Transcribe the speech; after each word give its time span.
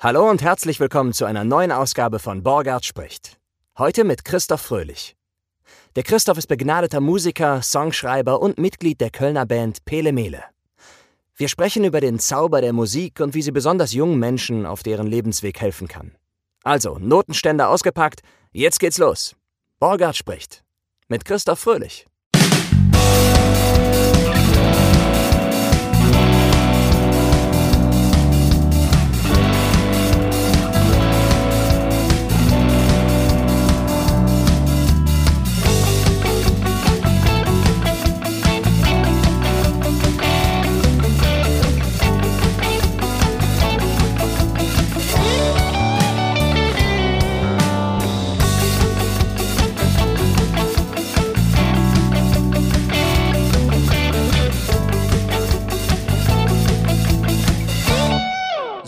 Hallo 0.00 0.30
und 0.30 0.42
herzlich 0.42 0.78
willkommen 0.78 1.12
zu 1.12 1.24
einer 1.24 1.42
neuen 1.42 1.72
Ausgabe 1.72 2.20
von 2.20 2.44
Borgard 2.44 2.84
spricht. 2.84 3.36
Heute 3.76 4.04
mit 4.04 4.24
Christoph 4.24 4.60
Fröhlich. 4.60 5.16
Der 5.96 6.04
Christoph 6.04 6.38
ist 6.38 6.46
begnadeter 6.46 7.00
Musiker, 7.00 7.62
Songschreiber 7.62 8.40
und 8.40 8.58
Mitglied 8.58 9.00
der 9.00 9.10
Kölner 9.10 9.44
Band 9.44 9.84
Pele 9.86 10.12
Mele. 10.12 10.44
Wir 11.34 11.48
sprechen 11.48 11.82
über 11.82 12.00
den 12.00 12.20
Zauber 12.20 12.60
der 12.60 12.72
Musik 12.72 13.18
und 13.18 13.34
wie 13.34 13.42
sie 13.42 13.50
besonders 13.50 13.92
jungen 13.92 14.20
Menschen 14.20 14.66
auf 14.66 14.84
deren 14.84 15.08
Lebensweg 15.08 15.60
helfen 15.60 15.88
kann. 15.88 16.12
Also, 16.62 16.98
Notenständer 17.00 17.68
ausgepackt, 17.68 18.20
jetzt 18.52 18.78
geht's 18.78 18.98
los. 18.98 19.34
Borgard 19.80 20.16
spricht. 20.16 20.62
Mit 21.08 21.24
Christoph 21.24 21.58
Fröhlich. 21.58 22.06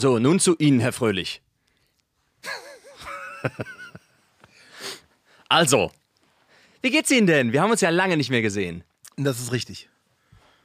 So, 0.01 0.19
nun 0.19 0.41
zu 0.41 0.57
Ihnen, 0.57 0.81
Herr 0.81 0.95
Fröhlich. 0.95 1.43
also, 5.51 5.93
wie 6.81 6.91
geht's 6.91 7.11
Ihnen 7.11 7.27
denn? 7.27 7.53
Wir 7.53 7.61
haben 7.61 7.71
uns 7.71 7.83
ja 7.83 7.91
lange 7.91 8.17
nicht 8.17 8.31
mehr 8.31 8.41
gesehen. 8.41 8.83
Das 9.19 9.39
ist 9.39 9.53
richtig. 9.53 9.91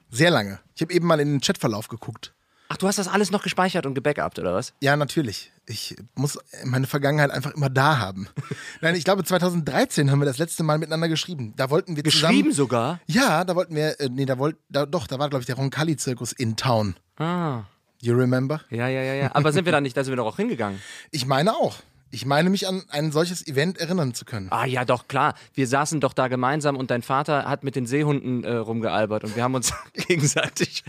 Sehr 0.09 0.31
lange. 0.31 0.61
Ich 0.73 0.81
habe 0.81 0.93
eben 0.93 1.05
mal 1.05 1.19
in 1.19 1.27
den 1.27 1.41
Chatverlauf 1.41 1.89
geguckt. 1.89 2.33
Ach, 2.69 2.77
du 2.77 2.87
hast 2.87 2.97
das 2.97 3.09
alles 3.09 3.29
noch 3.29 3.43
gespeichert 3.43 3.85
und 3.85 3.93
gebackupt, 3.93 4.39
oder 4.39 4.53
was? 4.53 4.71
Ja, 4.79 4.95
natürlich. 4.95 5.51
Ich 5.65 5.97
muss 6.15 6.39
meine 6.63 6.87
Vergangenheit 6.87 7.31
einfach 7.31 7.51
immer 7.55 7.69
da 7.69 7.97
haben. 7.97 8.29
Nein, 8.79 8.95
ich 8.95 9.03
glaube 9.03 9.25
2013 9.25 10.11
haben 10.11 10.19
wir 10.19 10.25
das 10.25 10.37
letzte 10.37 10.63
Mal 10.63 10.77
miteinander 10.77 11.09
geschrieben. 11.09 11.51
Da 11.57 11.69
wollten 11.69 11.97
wir 11.97 12.05
zusammen. 12.05 12.35
Geschrieben 12.35 12.51
sogar? 12.53 13.01
Ja, 13.05 13.43
da 13.43 13.57
wollten 13.57 13.75
wir. 13.75 13.99
Äh, 13.99 14.07
nee, 14.09 14.25
da 14.25 14.37
wollt, 14.37 14.55
da, 14.69 14.85
doch, 14.85 15.07
da 15.07 15.19
war 15.19 15.29
glaube 15.29 15.41
ich 15.41 15.45
der 15.45 15.57
Roncalli-Zirkus 15.57 16.31
in 16.31 16.55
Town. 16.55 16.95
Ah. 17.17 17.63
You 18.05 18.13
remember? 18.15 18.61
Ja, 18.69 18.87
ja, 18.87 19.01
ja, 19.01 19.13
ja. 19.15 19.31
Aber 19.35 19.51
sind 19.51 19.65
wir 19.65 19.71
da 19.71 19.81
nicht, 19.81 19.97
da 19.97 20.03
sind 20.03 20.11
wir 20.11 20.17
doch 20.17 20.27
auch 20.27 20.37
hingegangen. 20.37 20.79
Ich 21.11 21.25
meine 21.25 21.53
auch. 21.55 21.77
Ich 22.11 22.25
meine 22.25 22.49
mich 22.49 22.67
an 22.67 22.83
ein 22.89 23.11
solches 23.11 23.45
Event 23.47 23.77
erinnern 23.79 24.13
zu 24.13 24.23
können. 24.25 24.47
Ah 24.51 24.65
ja, 24.65 24.85
doch, 24.85 25.07
klar. 25.07 25.33
Wir 25.53 25.67
saßen 25.67 25.99
doch 25.99 26.13
da 26.13 26.27
gemeinsam 26.27 26.77
und 26.77 26.91
dein 26.91 27.01
Vater 27.01 27.45
hat 27.49 27.63
mit 27.63 27.75
den 27.75 27.87
Seehunden 27.87 28.43
äh, 28.43 28.53
rumgealbert 28.55 29.23
und 29.23 29.35
wir 29.35 29.43
haben 29.43 29.55
uns 29.55 29.73
gegenseitig, 30.07 30.83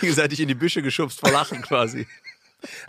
gegenseitig 0.00 0.40
in 0.40 0.48
die 0.48 0.54
Büsche 0.54 0.82
geschubst 0.82 1.20
vor 1.20 1.30
Lachen 1.32 1.62
quasi. 1.62 2.06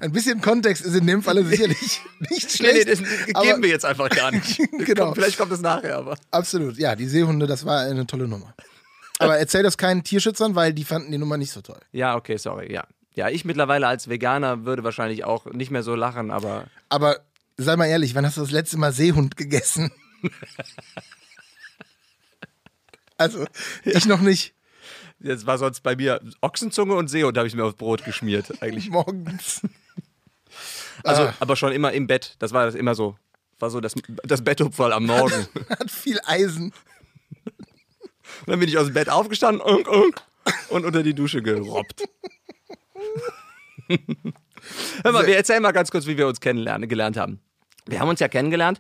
Ein 0.02 0.12
bisschen 0.12 0.42
Kontext 0.42 0.84
ist 0.84 0.96
in 0.96 1.08
dem 1.08 1.24
Falle 1.24 1.46
sicherlich 1.46 2.02
nicht 2.20 2.32
Nee, 2.32 2.50
schlecht. 2.50 2.88
nee, 2.88 2.96
das 3.32 3.44
geben 3.44 3.62
wir 3.64 3.70
jetzt 3.70 3.86
einfach 3.86 4.10
gar 4.10 4.32
nicht. 4.32 4.60
Genau. 4.86 5.14
Vielleicht 5.14 5.38
kommt 5.38 5.52
es 5.52 5.62
nachher, 5.62 5.98
aber. 5.98 6.16
Absolut. 6.32 6.78
Ja, 6.78 6.96
die 6.96 7.08
Seehunde, 7.08 7.48
das 7.48 7.66
war 7.66 7.82
eine 7.82 8.06
tolle 8.06 8.28
Nummer. 8.28 8.54
Aber 9.20 9.38
erzähl 9.38 9.64
das 9.64 9.78
keinen 9.78 10.04
Tierschützern, 10.04 10.56
weil 10.56 10.74
die 10.74 10.84
fanden 10.84 11.12
die 11.12 11.18
Nummer 11.18 11.38
nicht 11.38 11.52
so 11.52 11.62
toll. 11.62 11.80
Ja, 11.92 12.16
okay, 12.16 12.38
sorry, 12.38 12.72
ja. 12.74 12.84
Ja, 13.16 13.30
ich 13.30 13.44
mittlerweile 13.46 13.88
als 13.88 14.08
Veganer 14.10 14.66
würde 14.66 14.84
wahrscheinlich 14.84 15.24
auch 15.26 15.46
nicht 15.46 15.72
mehr 15.72 15.84
so 15.84 15.96
lachen, 15.96 16.32
aber 16.32 16.68
Aber 16.90 17.20
sei 17.58 17.76
mal 17.76 17.86
ehrlich, 17.88 18.16
wann 18.16 18.26
hast 18.26 18.38
du 18.38 18.42
das 18.42 18.52
letzte 18.52 18.78
Mal 18.78 18.94
Seehund 18.94 19.36
gegessen? 19.36 19.92
also, 23.18 23.46
ich 23.84 24.06
noch 24.06 24.22
nicht. 24.22 24.54
jetzt 25.20 25.46
war 25.46 25.58
sonst 25.58 25.82
bei 25.82 25.96
mir 25.96 26.22
Ochsenzunge 26.42 26.94
und 26.96 27.08
Seehund 27.10 27.38
habe 27.38 27.48
ich 27.48 27.56
mir 27.56 27.66
aufs 27.66 27.76
Brot 27.76 28.06
geschmiert, 28.06 28.62
eigentlich. 28.62 28.90
Morgens. 28.92 29.62
Also, 31.04 31.24
Ah. 31.24 31.34
aber 31.40 31.56
schon 31.56 31.72
immer 31.72 31.92
im 31.94 32.08
Bett. 32.08 32.36
Das 32.40 32.52
war 32.54 32.66
das 32.66 32.76
immer 32.76 32.96
so. 32.96 33.18
War 33.60 33.70
so 33.70 33.82
das, 33.82 33.94
das 34.24 34.44
Bettopferl 34.44 34.94
am 34.94 35.06
Morgen. 35.06 35.48
Und 35.54 35.70
Hat 35.80 35.92
viel 35.92 36.20
Eisen. 36.26 36.74
dann 38.46 38.60
bin 38.60 38.70
ich 38.70 38.78
aus 38.78 38.86
dem 38.86 38.94
Bett 38.94 39.10
aufgestanden 39.10 39.62
unk, 39.62 39.88
unk, 39.90 40.22
und 40.70 40.86
unter 40.86 41.04
die 41.04 41.14
Dusche 41.14 41.42
gerobbt. 41.42 42.04
Hör 45.04 45.12
mal, 45.12 45.26
wir 45.26 45.36
erzählen 45.36 45.62
mal 45.62 45.72
ganz 45.72 45.90
kurz, 45.92 46.06
wie 46.06 46.18
wir 46.18 46.28
uns 46.28 46.40
kennenlernen, 46.40 46.88
gelernt 46.90 47.18
haben. 47.18 47.40
Wir 47.86 48.00
haben 48.00 48.10
uns 48.10 48.20
ja 48.20 48.28
kennengelernt, 48.28 48.80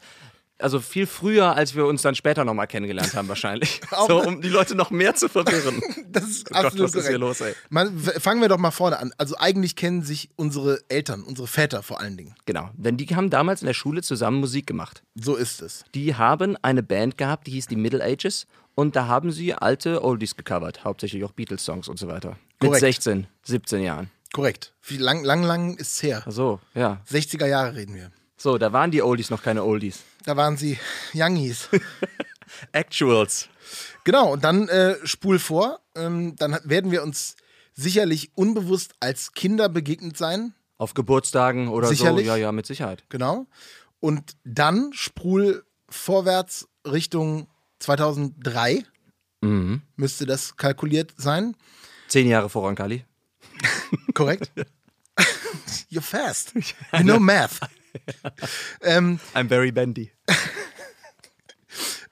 also 0.60 0.80
viel 0.82 1.08
früher, 1.08 1.56
als 1.56 1.74
wir 1.74 1.86
uns 1.86 2.02
dann 2.02 2.16
später 2.16 2.44
nochmal 2.44 2.68
kennengelernt 2.68 3.16
haben, 3.16 3.28
wahrscheinlich. 3.30 3.80
so, 4.08 4.22
um 4.22 4.42
die 4.42 4.50
Leute 4.50 4.76
noch 4.76 4.92
mehr 4.92 5.16
zu 5.16 5.30
verwirren. 5.30 5.82
Das 6.12 6.24
ist 6.24 6.48
Oh 6.50 6.56
Gott, 6.56 6.66
absolut 6.66 6.88
was 6.88 6.96
ist 6.96 7.08
hier 7.08 7.20
los, 7.20 7.40
ey? 7.40 7.54
Man, 7.70 7.98
fangen 8.00 8.42
wir 8.42 8.50
doch 8.50 8.58
mal 8.58 8.72
vorne 8.72 8.98
an. 8.98 9.14
Also 9.20 9.36
eigentlich 9.38 9.76
kennen 9.76 10.02
sich 10.02 10.32
unsere 10.38 10.80
Eltern, 10.90 11.22
unsere 11.22 11.48
Väter 11.48 11.84
vor 11.84 12.02
allen 12.02 12.18
Dingen. 12.18 12.34
Genau, 12.46 12.72
denn 12.74 12.98
die 12.98 13.06
haben 13.16 13.30
damals 13.30 13.62
in 13.62 13.68
der 13.68 13.76
Schule 13.76 14.02
zusammen 14.02 14.40
Musik 14.40 14.66
gemacht. 14.66 15.04
So 15.14 15.36
ist 15.36 15.62
es. 15.62 15.86
Die 15.94 16.16
haben 16.16 16.58
eine 16.64 16.82
Band 16.82 17.20
gehabt, 17.20 17.46
die 17.46 17.52
hieß 17.52 17.68
die 17.68 17.76
Middle 17.76 18.04
Ages 18.04 18.48
und 18.74 18.96
da 18.96 19.06
haben 19.06 19.32
sie 19.32 19.54
alte 19.54 20.04
Oldies 20.04 20.36
gecovert, 20.36 20.84
hauptsächlich 20.84 21.24
auch 21.24 21.32
Beatles-Songs 21.32 21.88
und 21.88 22.00
so 22.00 22.08
weiter. 22.08 22.38
Mit 22.60 22.72
Korrekt. 22.72 22.82
16, 22.82 23.28
17 23.44 23.84
Jahren. 23.84 24.10
Korrekt. 24.34 24.74
Wie 24.84 24.98
lang, 24.98 25.24
lang, 25.24 25.44
lang 25.44 25.76
ist 25.78 25.94
es 25.94 26.04
her. 26.04 26.24
Ach 26.26 26.32
so, 26.32 26.60
ja. 26.76 27.02
60er 27.10 27.46
Jahre 27.48 27.76
reden 27.76 27.96
wir. 27.96 28.12
So, 28.38 28.58
da 28.58 28.72
waren 28.72 28.92
die 28.92 29.02
Oldies 29.02 29.30
noch 29.30 29.44
keine 29.44 29.64
Oldies. 29.64 30.00
Da 30.24 30.38
waren 30.38 30.56
sie 30.58 30.78
Youngies. 31.14 31.68
Actuals. 32.72 33.50
Genau, 34.04 34.34
und 34.34 34.44
dann 34.44 34.68
äh, 34.70 34.96
spul 35.06 35.40
vor. 35.40 35.80
Ähm, 35.96 36.36
dann 36.38 36.54
hat- 36.56 36.70
werden 36.70 36.92
wir 36.92 37.04
uns 37.04 37.36
sicherlich 37.74 38.32
unbewusst 38.36 38.94
als 39.00 39.34
Kinder 39.34 39.70
begegnet 39.70 40.18
sein. 40.18 40.54
Auf 40.78 40.94
Geburtstagen 40.94 41.68
oder 41.68 41.88
Sicherlich. 41.90 42.26
so. 42.26 42.32
Ja, 42.32 42.38
ja, 42.38 42.52
mit 42.52 42.66
Sicherheit. 42.66 43.04
Genau. 43.10 43.48
Und 44.00 44.38
dann 44.46 44.92
spul 44.94 45.66
vorwärts 45.90 46.68
Richtung 46.86 47.48
2003. 47.80 48.84
Mhm. 49.42 49.82
Müsste 49.96 50.26
das 50.26 50.56
kalkuliert 50.56 51.14
sein. 51.18 51.56
Zehn 52.08 52.28
Jahre 52.28 52.50
vor 52.50 52.64
Roncalli. 52.64 53.04
Korrekt? 54.20 54.52
You're 55.90 56.02
fast. 56.02 56.54
You 56.56 57.04
know 57.04 57.20
math. 57.20 57.60
ähm, 58.82 59.20
I'm 59.34 59.48
very 59.48 59.72
bendy. 59.72 60.12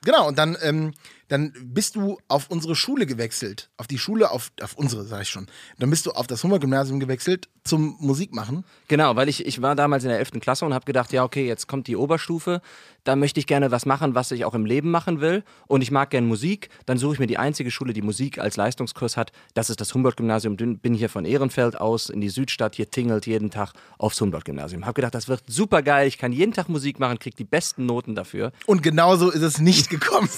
genau, 0.02 0.28
und 0.28 0.38
dann, 0.38 0.56
ähm, 0.62 0.94
dann 1.28 1.52
bist 1.62 1.96
du 1.96 2.18
auf 2.28 2.50
unsere 2.50 2.74
Schule 2.74 3.06
gewechselt. 3.06 3.70
Auf 3.76 3.86
die 3.86 3.98
Schule, 3.98 4.30
auf, 4.30 4.50
auf 4.62 4.74
unsere, 4.74 5.04
sag 5.04 5.22
ich 5.22 5.28
schon. 5.28 5.46
Dann 5.78 5.90
bist 5.90 6.06
du 6.06 6.12
auf 6.12 6.26
das 6.26 6.42
Hummer-Gymnasium 6.42 6.98
gewechselt 6.98 7.48
zum 7.64 7.96
Musikmachen. 8.00 8.64
Genau, 8.88 9.14
weil 9.14 9.28
ich, 9.28 9.44
ich 9.44 9.60
war 9.60 9.76
damals 9.76 10.04
in 10.04 10.08
der 10.08 10.18
11. 10.18 10.40
Klasse 10.40 10.64
und 10.64 10.74
habe 10.74 10.86
gedacht, 10.86 11.12
ja, 11.12 11.24
okay, 11.24 11.46
jetzt 11.46 11.68
kommt 11.68 11.86
die 11.86 11.96
Oberstufe, 11.96 12.62
da 13.08 13.16
möchte 13.16 13.40
ich 13.40 13.46
gerne 13.46 13.70
was 13.70 13.86
machen, 13.86 14.14
was 14.14 14.30
ich 14.32 14.44
auch 14.44 14.52
im 14.54 14.66
Leben 14.66 14.90
machen 14.90 15.22
will 15.22 15.42
und 15.66 15.80
ich 15.80 15.90
mag 15.90 16.10
gerne 16.10 16.26
Musik, 16.26 16.68
dann 16.84 16.98
suche 16.98 17.14
ich 17.14 17.18
mir 17.18 17.26
die 17.26 17.38
einzige 17.38 17.70
Schule, 17.70 17.94
die 17.94 18.02
Musik 18.02 18.38
als 18.38 18.56
Leistungskurs 18.58 19.16
hat, 19.16 19.32
das 19.54 19.70
ist 19.70 19.80
das 19.80 19.94
Humboldt-Gymnasium, 19.94 20.56
bin 20.56 20.92
hier 20.92 21.08
von 21.08 21.24
Ehrenfeld 21.24 21.80
aus 21.80 22.10
in 22.10 22.20
die 22.20 22.28
Südstadt, 22.28 22.74
hier 22.74 22.90
tingelt 22.90 23.26
jeden 23.26 23.50
Tag 23.50 23.72
aufs 23.96 24.20
Humboldt-Gymnasium. 24.20 24.84
Habe 24.84 24.92
gedacht, 24.92 25.14
das 25.14 25.26
wird 25.26 25.42
super 25.46 25.80
geil, 25.82 26.06
ich 26.06 26.18
kann 26.18 26.32
jeden 26.32 26.52
Tag 26.52 26.68
Musik 26.68 27.00
machen, 27.00 27.18
krieg 27.18 27.34
die 27.34 27.44
besten 27.44 27.86
Noten 27.86 28.14
dafür. 28.14 28.52
Und 28.66 28.82
genauso 28.82 29.30
ist 29.30 29.40
es 29.42 29.58
nicht 29.58 29.88
gekommen. 29.90 30.28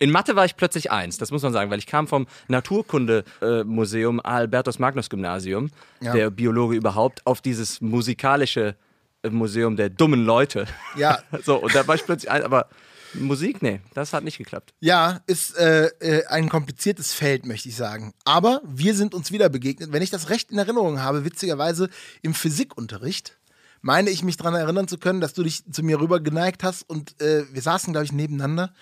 In 0.00 0.10
Mathe 0.10 0.36
war 0.36 0.44
ich 0.44 0.56
plötzlich 0.56 0.90
eins, 0.90 1.16
das 1.16 1.30
muss 1.30 1.42
man 1.42 1.52
sagen, 1.54 1.70
weil 1.70 1.78
ich 1.78 1.86
kam 1.86 2.08
vom 2.08 2.26
Naturkundemuseum 2.48 4.20
Albertus 4.20 4.78
Magnus 4.78 5.08
Gymnasium, 5.08 5.70
Ja. 6.00 6.12
der 6.12 6.30
Biologe 6.30 6.76
überhaupt, 6.76 7.26
auf 7.26 7.40
dieses 7.40 7.80
musikalische 7.80 8.74
äh, 9.22 9.30
Museum 9.30 9.76
der 9.76 9.90
dummen 9.90 10.24
Leute. 10.24 10.66
Ja. 10.96 11.18
So, 11.44 11.56
und 11.56 11.74
da 11.74 11.86
war 11.86 11.94
ich 11.94 12.04
plötzlich 12.04 12.30
eins, 12.30 12.44
aber 12.44 12.68
Musik, 13.14 13.62
nee, 13.62 13.80
das 13.94 14.12
hat 14.12 14.24
nicht 14.24 14.38
geklappt. 14.38 14.72
Ja, 14.80 15.20
ist 15.26 15.56
äh, 15.56 15.86
äh, 16.00 16.26
ein 16.26 16.48
kompliziertes 16.48 17.12
Feld, 17.12 17.44
möchte 17.44 17.68
ich 17.68 17.76
sagen. 17.76 18.12
Aber 18.24 18.60
wir 18.64 18.94
sind 18.94 19.14
uns 19.14 19.32
wieder 19.32 19.48
begegnet. 19.48 19.92
Wenn 19.92 20.02
ich 20.02 20.10
das 20.10 20.28
recht 20.28 20.50
in 20.50 20.58
Erinnerung 20.58 21.00
habe, 21.00 21.24
witzigerweise 21.24 21.88
im 22.22 22.34
Physikunterricht, 22.34 23.38
meine 23.82 24.10
ich 24.10 24.22
mich 24.22 24.36
daran 24.36 24.54
erinnern 24.54 24.88
zu 24.88 24.98
können, 24.98 25.20
dass 25.20 25.34
du 25.34 25.42
dich 25.42 25.64
zu 25.70 25.82
mir 25.82 26.00
rüber 26.00 26.20
geneigt 26.20 26.62
hast 26.62 26.88
und 26.88 27.20
äh, 27.20 27.44
wir 27.52 27.62
saßen, 27.62 27.92
glaube 27.92 28.04
ich, 28.04 28.12
nebeneinander 28.12 28.72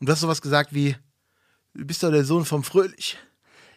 und 0.00 0.08
du 0.08 0.12
hast 0.12 0.20
sowas 0.20 0.42
gesagt 0.42 0.74
wie, 0.74 0.96
du 1.74 1.84
bist 1.86 2.02
doch 2.02 2.10
der 2.10 2.24
Sohn 2.24 2.44
vom 2.44 2.64
Fröhlich. 2.64 3.18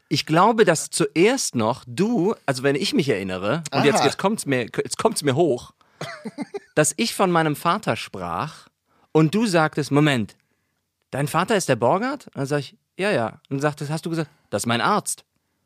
Ich 0.10 0.26
glaube, 0.26 0.66
dass 0.66 0.90
zuerst 0.90 1.56
noch 1.56 1.86
du, 1.88 2.36
also 2.46 2.64
wenn 2.64 2.76
ich 2.76 2.94
mich 2.94 3.08
erinnere, 3.08 3.64
und 3.72 3.80
Aha. 3.80 3.86
jetzt, 3.86 4.04
jetzt 4.04 4.18
kommt 4.18 4.40
es 4.40 4.46
mir, 4.46 4.64
jetzt 4.64 4.98
kommt's 4.98 5.24
mir 5.24 5.36
hoch, 5.36 5.72
dass 6.76 6.94
ich 6.98 7.14
von 7.16 7.32
meinem 7.32 7.56
Vater 7.56 7.96
sprach 7.96 8.68
und 9.12 9.34
du 9.36 9.46
sagtest, 9.46 9.92
Moment, 9.92 10.36
dein 11.12 11.28
Vater 11.28 11.56
ist 11.56 11.70
der 11.70 11.76
Borgert? 11.76 12.28
Und 12.28 12.38
dann 12.38 12.46
sag 12.46 12.60
ich, 12.60 12.76
ja, 12.98 13.12
ja. 13.12 13.28
Und 13.50 13.58
dann 13.58 13.60
sagtest, 13.60 13.92
hast 13.92 14.06
du 14.06 14.10
gesagt, 14.10 14.30
das 14.50 14.64
ist 14.64 14.68
mein 14.68 14.82
Arzt. 14.82 15.24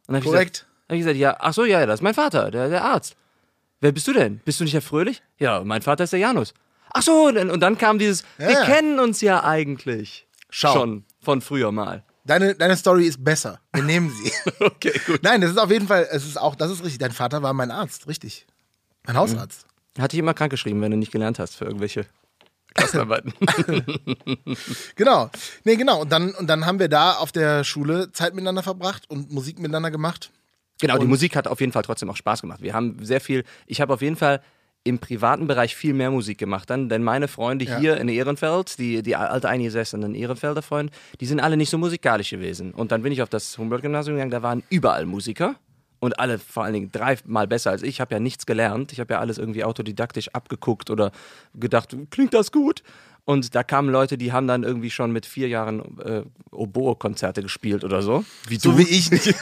Und 0.08 0.14
dann 0.14 0.16
hab 0.18 0.24
ich 0.24 0.30
Korrekt. 0.32 0.54
Gesagt, 0.54 0.68
hab 0.90 0.94
ich 0.96 1.00
gesagt, 1.00 1.18
ja, 1.18 1.38
ach 1.40 1.54
so, 1.54 1.66
ja, 1.66 1.80
ja, 1.80 1.86
das 1.86 1.96
ist 2.00 2.04
mein 2.04 2.14
Vater, 2.14 2.52
der, 2.52 2.70
der 2.70 2.84
Arzt. 2.84 3.16
Wer 3.82 3.92
bist 3.92 4.08
du 4.08 4.14
denn? 4.14 4.40
Bist 4.46 4.60
du 4.60 4.64
nicht 4.64 4.74
Herr 4.74 4.82
Fröhlich? 4.82 5.22
Ja, 5.38 5.64
mein 5.64 5.82
Vater 5.82 6.04
ist 6.06 6.14
der 6.14 6.20
Janus. 6.20 6.54
Ach 6.94 7.02
so, 7.02 7.28
und 7.28 7.60
dann 7.60 7.78
kam 7.78 8.00
dieses, 8.00 8.24
Ja, 8.38 8.48
wir 8.48 8.54
ja. 8.54 8.66
kennen 8.66 9.00
uns 9.00 9.20
ja 9.22 9.44
eigentlich 9.44 10.28
Schau. 10.50 10.74
schon 10.74 11.06
von 11.20 11.42
früher 11.42 11.72
mal. 11.72 12.04
Deine, 12.24 12.56
deine 12.56 12.76
Story 12.78 13.06
ist 13.06 13.24
besser. 13.24 13.60
Wir 13.74 13.84
nehmen 13.84 14.10
sie. 14.12 14.32
Okay, 14.60 15.00
gut. 15.06 15.22
Nein, 15.22 15.42
das 15.42 15.52
ist 15.52 15.58
auf 15.58 15.70
jeden 15.70 15.88
Fall, 15.88 16.08
es 16.10 16.26
ist 16.26 16.38
auch, 16.38 16.56
das 16.56 16.72
ist 16.72 16.84
richtig. 16.84 17.00
Dein 17.00 17.12
Vater 17.12 17.44
war 17.44 17.54
mein 17.54 17.70
Arzt, 17.70 18.08
richtig. 18.08 18.48
Mein 19.06 19.18
Hausarzt. 19.18 19.68
Hat 20.00 20.12
dich 20.12 20.20
immer 20.20 20.34
krank 20.34 20.52
geschrieben, 20.52 20.82
wenn 20.82 20.92
du 20.92 20.98
nicht 20.98 21.12
gelernt 21.12 21.40
hast 21.40 21.56
für 21.56 21.66
irgendwelche 21.66 22.06
Klassenarbeiten. 22.74 23.34
Genau. 24.96 25.30
Nee, 25.64 25.76
genau. 25.76 26.02
Und 26.02 26.12
dann, 26.12 26.32
und 26.32 26.48
dann 26.48 26.66
haben 26.66 26.80
wir 26.80 26.90
da 26.90 27.14
auf 27.14 27.32
der 27.32 27.64
Schule 27.64 28.12
Zeit 28.12 28.34
miteinander 28.34 28.64
verbracht 28.64 29.10
und 29.10 29.32
Musik 29.32 29.60
miteinander 29.60 29.92
gemacht. 29.92 30.32
Genau, 30.82 30.96
die 30.98 31.04
Und- 31.04 31.10
Musik 31.10 31.36
hat 31.36 31.48
auf 31.48 31.60
jeden 31.62 31.72
Fall 31.72 31.84
trotzdem 31.84 32.10
auch 32.10 32.18
Spaß 32.18 32.42
gemacht. 32.42 32.62
Wir 32.62 32.74
haben 32.74 32.98
sehr 33.04 33.22
viel, 33.22 33.44
ich 33.66 33.82
habe 33.82 33.94
auf 33.94 34.02
jeden 34.02 34.16
Fall 34.18 34.42
im 34.84 35.00
privaten 35.00 35.48
Bereich 35.48 35.76
viel 35.76 35.94
mehr 35.96 36.12
Musik 36.12 36.38
gemacht 36.38 36.70
dann, 36.70 36.90
denn 36.90 37.02
meine 37.04 37.28
Freunde 37.28 37.66
Ja. 37.66 37.80
hier 37.80 37.98
in 37.98 38.08
Ehrenfeld, 38.08 38.78
die, 38.78 39.02
die 39.02 39.16
alte 39.16 39.50
eingesessenen 39.50 40.14
Ehrenfelder 40.14 40.62
Freunde, 40.62 40.94
die 41.20 41.26
sind 41.26 41.40
alle 41.40 41.58
nicht 41.58 41.72
so 41.72 41.78
musikalisch 41.80 42.30
gewesen. 42.30 42.72
Und 42.72 42.92
dann 42.92 43.02
bin 43.02 43.12
ich 43.12 43.22
auf 43.24 43.30
das 43.30 43.58
Humboldt-Gymnasium 43.58 44.16
gegangen, 44.18 44.30
da 44.32 44.44
waren 44.44 44.62
überall 44.70 45.06
Musiker 45.08 45.56
und 46.06 46.20
alle 46.20 46.40
vor 46.40 46.64
allen 46.64 46.74
Dingen 46.74 46.92
dreimal 46.92 47.48
besser 47.48 47.72
als 47.72 47.82
ich. 47.82 47.90
Ich 47.90 48.02
habe 48.02 48.14
ja 48.16 48.20
nichts 48.20 48.46
gelernt, 48.46 48.92
ich 48.92 49.00
habe 49.00 49.14
ja 49.14 49.20
alles 49.20 49.38
irgendwie 49.38 49.64
autodidaktisch 49.64 50.30
abgeguckt 50.30 50.90
oder 50.90 51.12
gedacht, 51.54 51.96
klingt 52.10 52.34
das 52.34 52.52
gut? 52.52 52.84
Und 53.26 53.56
da 53.56 53.64
kamen 53.64 53.90
Leute, 53.90 54.18
die 54.18 54.32
haben 54.32 54.48
dann 54.48 54.64
irgendwie 54.64 54.92
schon 54.92 55.12
mit 55.12 55.26
vier 55.26 55.48
Jahren 55.48 56.00
äh, 56.00 56.22
Oboe-Konzerte 56.52 57.42
gespielt 57.42 57.84
oder 57.84 58.04
so. 58.04 58.24
Wie 58.48 58.58
So 58.58 58.78
wie 58.78 58.84
ich 58.84 59.10
nicht. 59.10 59.34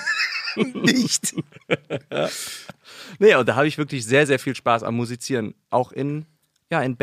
nicht. 0.73 1.35
Nee, 3.19 3.35
und 3.35 3.47
da 3.47 3.55
habe 3.55 3.67
ich 3.67 3.77
wirklich 3.77 4.05
sehr, 4.05 4.25
sehr 4.25 4.39
viel 4.39 4.55
Spaß 4.55 4.83
am 4.83 4.95
Musizieren. 4.95 5.53
Auch 5.69 5.91
in, 5.91 6.25
ja, 6.69 6.81
in 6.81 6.95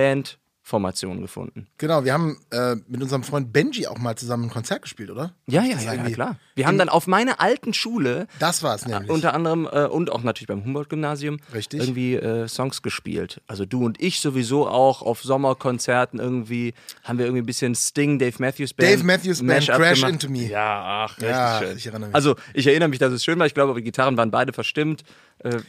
Bandformationen 0.70 1.20
gefunden. 1.20 1.66
Genau, 1.78 2.04
wir 2.04 2.12
haben 2.12 2.38
äh, 2.50 2.76
mit 2.86 3.02
unserem 3.02 3.22
Freund 3.24 3.52
Benji 3.52 3.86
auch 3.86 3.98
mal 3.98 4.16
zusammen 4.16 4.44
ein 4.44 4.50
Konzert 4.50 4.82
gespielt, 4.82 5.10
oder? 5.10 5.34
Ja, 5.46 5.64
ja, 5.64 5.78
ja, 5.80 5.94
ja 5.94 6.10
klar. 6.10 6.36
Wir 6.54 6.66
haben 6.66 6.78
dann 6.78 6.88
auf 6.88 7.06
meiner 7.06 7.40
alten 7.40 7.74
Schule 7.74 8.26
Das 8.38 8.62
war 8.62 8.74
es 8.76 8.86
nämlich. 8.86 9.10
unter 9.10 9.34
anderem 9.34 9.68
äh, 9.70 9.86
und 9.86 10.10
auch 10.12 10.22
natürlich 10.22 10.46
beim 10.48 10.64
Humboldt-Gymnasium 10.64 11.38
Richtig. 11.52 11.80
irgendwie 11.80 12.14
äh, 12.14 12.46
Songs 12.48 12.82
gespielt. 12.82 13.40
Also 13.46 13.64
du 13.66 13.84
und 13.84 14.00
ich 14.00 14.20
sowieso 14.20 14.68
auch 14.68 15.02
auf 15.02 15.22
Sommerkonzerten 15.22 16.20
irgendwie 16.20 16.74
haben 17.02 17.18
wir 17.18 17.26
irgendwie 17.26 17.42
ein 17.42 17.46
bisschen 17.46 17.74
Sting, 17.74 18.18
Dave 18.18 18.36
Matthews 18.38 18.74
Band. 18.74 18.92
Dave 18.92 19.04
Matthews 19.04 19.44
Band, 19.44 19.66
Crash 19.66 20.00
gemacht. 20.00 20.12
Into 20.12 20.28
Me. 20.30 20.46
Ja, 20.48 21.06
ach, 21.08 21.16
richtig 21.16 21.30
Ja, 21.30 21.58
schön. 21.60 21.76
ich 21.76 21.86
erinnere 21.86 22.08
mich. 22.08 22.14
Also 22.14 22.36
ich 22.54 22.66
erinnere 22.66 22.88
mich, 22.88 22.98
dass 22.98 23.12
es 23.12 23.24
schön 23.24 23.38
war. 23.38 23.46
Ich 23.46 23.54
glaube, 23.54 23.74
die 23.74 23.82
Gitarren 23.82 24.16
waren 24.16 24.30
beide 24.30 24.52
verstimmt. 24.52 25.02
Äh, 25.42 25.60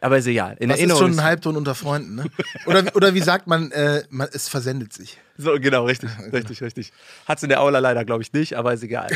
aber 0.00 0.18
ist 0.18 0.26
egal. 0.26 0.56
In 0.58 0.70
das 0.70 0.78
ist 0.78 0.82
Erinnerung 0.82 1.02
schon 1.02 1.18
ein 1.18 1.24
Halbton 1.24 1.56
unter 1.56 1.74
Freunden, 1.74 2.14
ne? 2.14 2.24
Oder, 2.66 2.84
oder 2.96 3.14
wie 3.14 3.20
sagt 3.20 3.46
man, 3.46 3.70
äh, 3.72 4.02
man, 4.08 4.28
es 4.32 4.48
versendet 4.48 4.92
sich. 4.92 5.18
So, 5.36 5.58
genau, 5.60 5.84
richtig, 5.84 6.10
richtig, 6.32 6.62
richtig. 6.62 6.92
Hat's 7.26 7.42
in 7.42 7.50
der 7.50 7.60
Aula 7.60 7.78
leider, 7.78 8.04
glaube 8.04 8.22
ich, 8.22 8.32
nicht, 8.32 8.54
aber 8.56 8.72
ist 8.72 8.82
egal. 8.82 9.08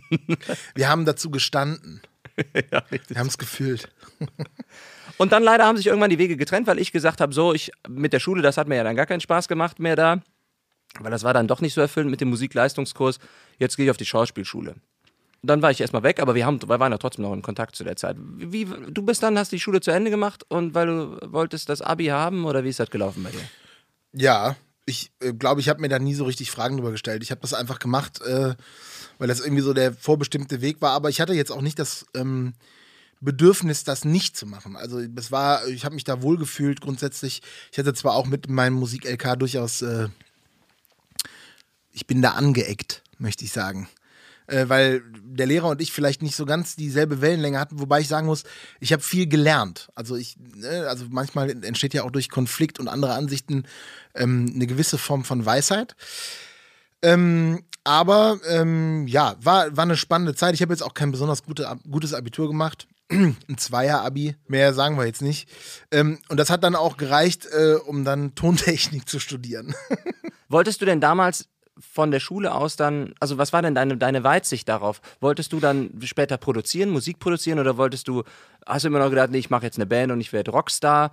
Wir 0.74 0.88
haben 0.88 1.04
dazu 1.04 1.30
gestanden. 1.30 2.00
ja, 2.72 2.78
richtig. 2.90 3.10
Wir 3.10 3.18
haben 3.18 3.28
es 3.28 3.38
gefühlt. 3.38 3.88
Und 5.18 5.32
dann 5.32 5.42
leider 5.42 5.64
haben 5.64 5.76
sich 5.76 5.86
irgendwann 5.86 6.10
die 6.10 6.18
Wege 6.18 6.36
getrennt, 6.36 6.66
weil 6.66 6.78
ich 6.78 6.92
gesagt 6.92 7.20
habe, 7.20 7.32
so, 7.32 7.54
ich 7.54 7.72
mit 7.88 8.12
der 8.12 8.20
Schule, 8.20 8.42
das 8.42 8.56
hat 8.56 8.68
mir 8.68 8.76
ja 8.76 8.84
dann 8.84 8.96
gar 8.96 9.06
keinen 9.06 9.20
Spaß 9.20 9.48
gemacht 9.48 9.78
mehr 9.78 9.96
da. 9.96 10.22
Weil 11.00 11.10
das 11.10 11.24
war 11.24 11.34
dann 11.34 11.48
doch 11.48 11.60
nicht 11.60 11.74
so 11.74 11.80
erfüllend 11.80 12.10
mit 12.10 12.20
dem 12.20 12.28
Musikleistungskurs. 12.28 13.18
Jetzt 13.58 13.76
gehe 13.76 13.84
ich 13.86 13.90
auf 13.90 13.96
die 13.96 14.06
Schauspielschule. 14.06 14.76
Dann 15.46 15.62
war 15.62 15.70
ich 15.70 15.80
erstmal 15.80 16.02
weg, 16.02 16.20
aber 16.20 16.34
wir, 16.34 16.44
haben, 16.44 16.60
wir 16.62 16.80
waren 16.80 16.92
ja 16.92 16.98
trotzdem 16.98 17.24
noch 17.24 17.32
in 17.32 17.42
Kontakt 17.42 17.76
zu 17.76 17.84
der 17.84 17.96
Zeit. 17.96 18.16
Wie, 18.18 18.64
du 18.64 19.02
bist 19.02 19.22
dann, 19.22 19.38
hast 19.38 19.52
die 19.52 19.60
Schule 19.60 19.80
zu 19.80 19.90
Ende 19.90 20.10
gemacht 20.10 20.44
und 20.48 20.74
weil 20.74 20.86
du 20.86 21.18
wolltest 21.32 21.68
das 21.68 21.82
Abi 21.82 22.06
haben 22.06 22.44
oder 22.44 22.64
wie 22.64 22.68
ist 22.68 22.80
das 22.80 22.90
gelaufen 22.90 23.22
bei 23.22 23.30
dir? 23.30 23.40
Ja, 24.12 24.56
ich 24.86 25.10
äh, 25.20 25.32
glaube, 25.32 25.60
ich 25.60 25.68
habe 25.68 25.80
mir 25.80 25.88
da 25.88 25.98
nie 25.98 26.14
so 26.14 26.24
richtig 26.24 26.50
Fragen 26.50 26.76
drüber 26.76 26.92
gestellt. 26.92 27.22
Ich 27.22 27.30
habe 27.30 27.40
das 27.40 27.54
einfach 27.54 27.78
gemacht, 27.78 28.22
äh, 28.22 28.54
weil 29.18 29.28
das 29.28 29.40
irgendwie 29.40 29.62
so 29.62 29.74
der 29.74 29.92
vorbestimmte 29.92 30.60
Weg 30.60 30.80
war. 30.80 30.92
Aber 30.92 31.10
ich 31.10 31.20
hatte 31.20 31.34
jetzt 31.34 31.50
auch 31.50 31.60
nicht 31.60 31.78
das 31.78 32.06
ähm, 32.14 32.54
Bedürfnis, 33.20 33.84
das 33.84 34.04
nicht 34.04 34.36
zu 34.36 34.46
machen. 34.46 34.76
Also 34.76 35.04
das 35.06 35.32
war, 35.32 35.66
ich 35.66 35.84
habe 35.84 35.94
mich 35.94 36.04
da 36.04 36.22
wohlgefühlt 36.22 36.80
grundsätzlich. 36.80 37.42
Ich 37.72 37.78
hatte 37.78 37.94
zwar 37.94 38.14
auch 38.14 38.26
mit 38.26 38.48
meinem 38.48 38.74
Musik-LK 38.74 39.38
durchaus, 39.38 39.82
äh, 39.82 40.08
ich 41.92 42.06
bin 42.06 42.22
da 42.22 42.32
angeeckt, 42.32 43.02
möchte 43.18 43.44
ich 43.44 43.52
sagen. 43.52 43.88
Äh, 44.46 44.68
weil 44.68 45.02
der 45.12 45.46
Lehrer 45.46 45.68
und 45.68 45.80
ich 45.80 45.92
vielleicht 45.92 46.22
nicht 46.22 46.36
so 46.36 46.46
ganz 46.46 46.76
dieselbe 46.76 47.20
Wellenlänge 47.20 47.58
hatten, 47.58 47.80
wobei 47.80 48.00
ich 48.00 48.08
sagen 48.08 48.26
muss, 48.26 48.44
ich 48.80 48.92
habe 48.92 49.02
viel 49.02 49.26
gelernt. 49.26 49.88
Also 49.94 50.16
ich, 50.16 50.36
ne, 50.38 50.86
also 50.88 51.06
manchmal 51.10 51.50
entsteht 51.64 51.94
ja 51.94 52.04
auch 52.04 52.10
durch 52.10 52.30
Konflikt 52.30 52.78
und 52.78 52.88
andere 52.88 53.14
Ansichten 53.14 53.64
ähm, 54.14 54.52
eine 54.54 54.66
gewisse 54.66 54.98
Form 54.98 55.24
von 55.24 55.44
Weisheit. 55.44 55.96
Ähm, 57.02 57.64
aber 57.84 58.40
ähm, 58.48 59.06
ja, 59.06 59.36
war, 59.40 59.76
war 59.76 59.84
eine 59.84 59.96
spannende 59.96 60.34
Zeit. 60.34 60.54
Ich 60.54 60.62
habe 60.62 60.72
jetzt 60.72 60.82
auch 60.82 60.94
kein 60.94 61.12
besonders 61.12 61.44
gute, 61.44 61.72
gutes 61.88 62.14
Abitur 62.14 62.48
gemacht. 62.48 62.88
Ein 63.10 63.36
Zweier-Abi, 63.56 64.34
mehr 64.48 64.74
sagen 64.74 64.98
wir 64.98 65.06
jetzt 65.06 65.22
nicht. 65.22 65.48
Ähm, 65.92 66.18
und 66.28 66.38
das 66.38 66.50
hat 66.50 66.64
dann 66.64 66.74
auch 66.74 66.96
gereicht, 66.96 67.46
äh, 67.46 67.74
um 67.74 68.04
dann 68.04 68.34
Tontechnik 68.34 69.08
zu 69.08 69.20
studieren. 69.20 69.74
Wolltest 70.48 70.80
du 70.80 70.84
denn 70.84 71.00
damals 71.00 71.48
von 71.78 72.10
der 72.10 72.20
Schule 72.20 72.54
aus 72.54 72.76
dann, 72.76 73.14
also 73.20 73.38
was 73.38 73.52
war 73.52 73.62
denn 73.62 73.74
deine, 73.74 73.96
deine 73.96 74.24
Weitsicht 74.24 74.68
darauf? 74.68 75.00
Wolltest 75.20 75.52
du 75.52 75.60
dann 75.60 75.90
später 76.02 76.38
produzieren, 76.38 76.90
Musik 76.90 77.18
produzieren 77.18 77.58
oder 77.58 77.76
wolltest 77.76 78.08
du, 78.08 78.22
hast 78.66 78.84
du 78.84 78.88
immer 78.88 78.98
noch 78.98 79.10
gedacht, 79.10 79.30
nee, 79.30 79.38
ich 79.38 79.50
mache 79.50 79.64
jetzt 79.64 79.78
eine 79.78 79.86
Band 79.86 80.12
und 80.12 80.20
ich 80.20 80.32
werde 80.32 80.50
Rockstar? 80.50 81.12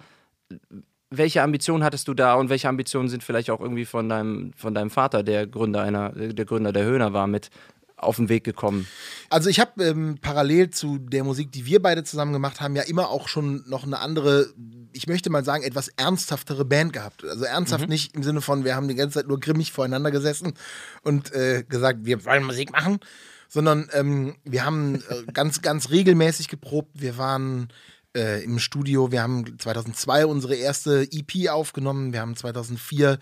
Welche 1.10 1.44
Ambitionen 1.44 1.84
hattest 1.84 2.08
du 2.08 2.14
da 2.14 2.36
und 2.36 2.50
welche 2.50 2.70
Ambitionen 2.70 3.10
sind 3.10 3.24
vielleicht 3.24 3.50
auch 3.50 3.60
irgendwie 3.60 3.86
von 3.86 4.10
deinem, 4.10 4.54
von 4.56 4.74
deinem 4.74 4.90
Vater, 4.90 5.22
der 5.22 5.48
Gründer 5.48 5.82
einer, 5.82 6.10
der 6.12 6.46
Gründer 6.46 6.72
der 6.72 6.86
Höhner 6.86 7.14
war, 7.14 7.28
mit 7.28 7.50
auf 7.98 8.18
den 8.18 8.30
Weg 8.30 8.44
gekommen? 8.44 8.88
Also 9.30 9.50
ich 9.50 9.60
habe 9.60 9.84
ähm, 9.84 10.18
parallel 10.22 10.70
zu 10.70 10.98
der 10.98 11.24
Musik, 11.24 11.52
die 11.52 11.66
wir 11.66 11.82
beide 11.82 12.04
zusammen 12.04 12.34
gemacht 12.34 12.62
haben, 12.62 12.76
ja 12.76 12.84
immer 12.84 13.10
auch 13.10 13.28
schon 13.28 13.64
noch 13.68 13.84
eine 13.84 14.00
andere, 14.00 14.48
ich 14.94 15.08
möchte 15.08 15.30
mal 15.30 15.44
sagen, 15.44 15.64
etwas 15.64 15.90
ernsthaftere 15.90 16.66
Band 16.66 16.94
gehabt. 16.94 17.24
Also 17.24 17.46
ernsthaft 17.46 17.90
nicht 17.90 18.16
im 18.16 18.24
Sinne 18.24 18.42
von, 18.42 18.64
wir 18.64 18.76
haben 18.76 18.88
die 18.88 18.96
ganze 18.96 19.20
Zeit 19.20 19.28
nur 19.28 19.40
grimmig 19.40 19.72
voreinander 19.72 20.12
gesessen 20.12 20.54
und 21.02 21.34
äh, 21.34 21.64
gesagt, 21.68 22.00
wir 22.04 22.24
wollen 22.26 22.46
Musik 22.46 22.72
machen, 22.72 23.00
sondern 23.48 23.90
ähm, 23.94 24.36
wir 24.44 24.66
haben 24.66 24.96
äh, 24.96 25.24
ganz, 25.34 25.62
ganz 25.62 25.90
regelmäßig 25.90 26.48
geprobt. 26.48 26.90
Wir 26.94 27.18
waren 27.18 27.70
äh, 28.16 28.44
im 28.44 28.60
Studio, 28.60 29.12
wir 29.12 29.22
haben 29.22 29.58
2002 29.60 30.26
unsere 30.26 30.56
erste 30.56 31.08
EP 31.12 31.50
aufgenommen, 31.50 32.14
wir 32.14 32.22
haben 32.22 32.36
2004 32.36 33.20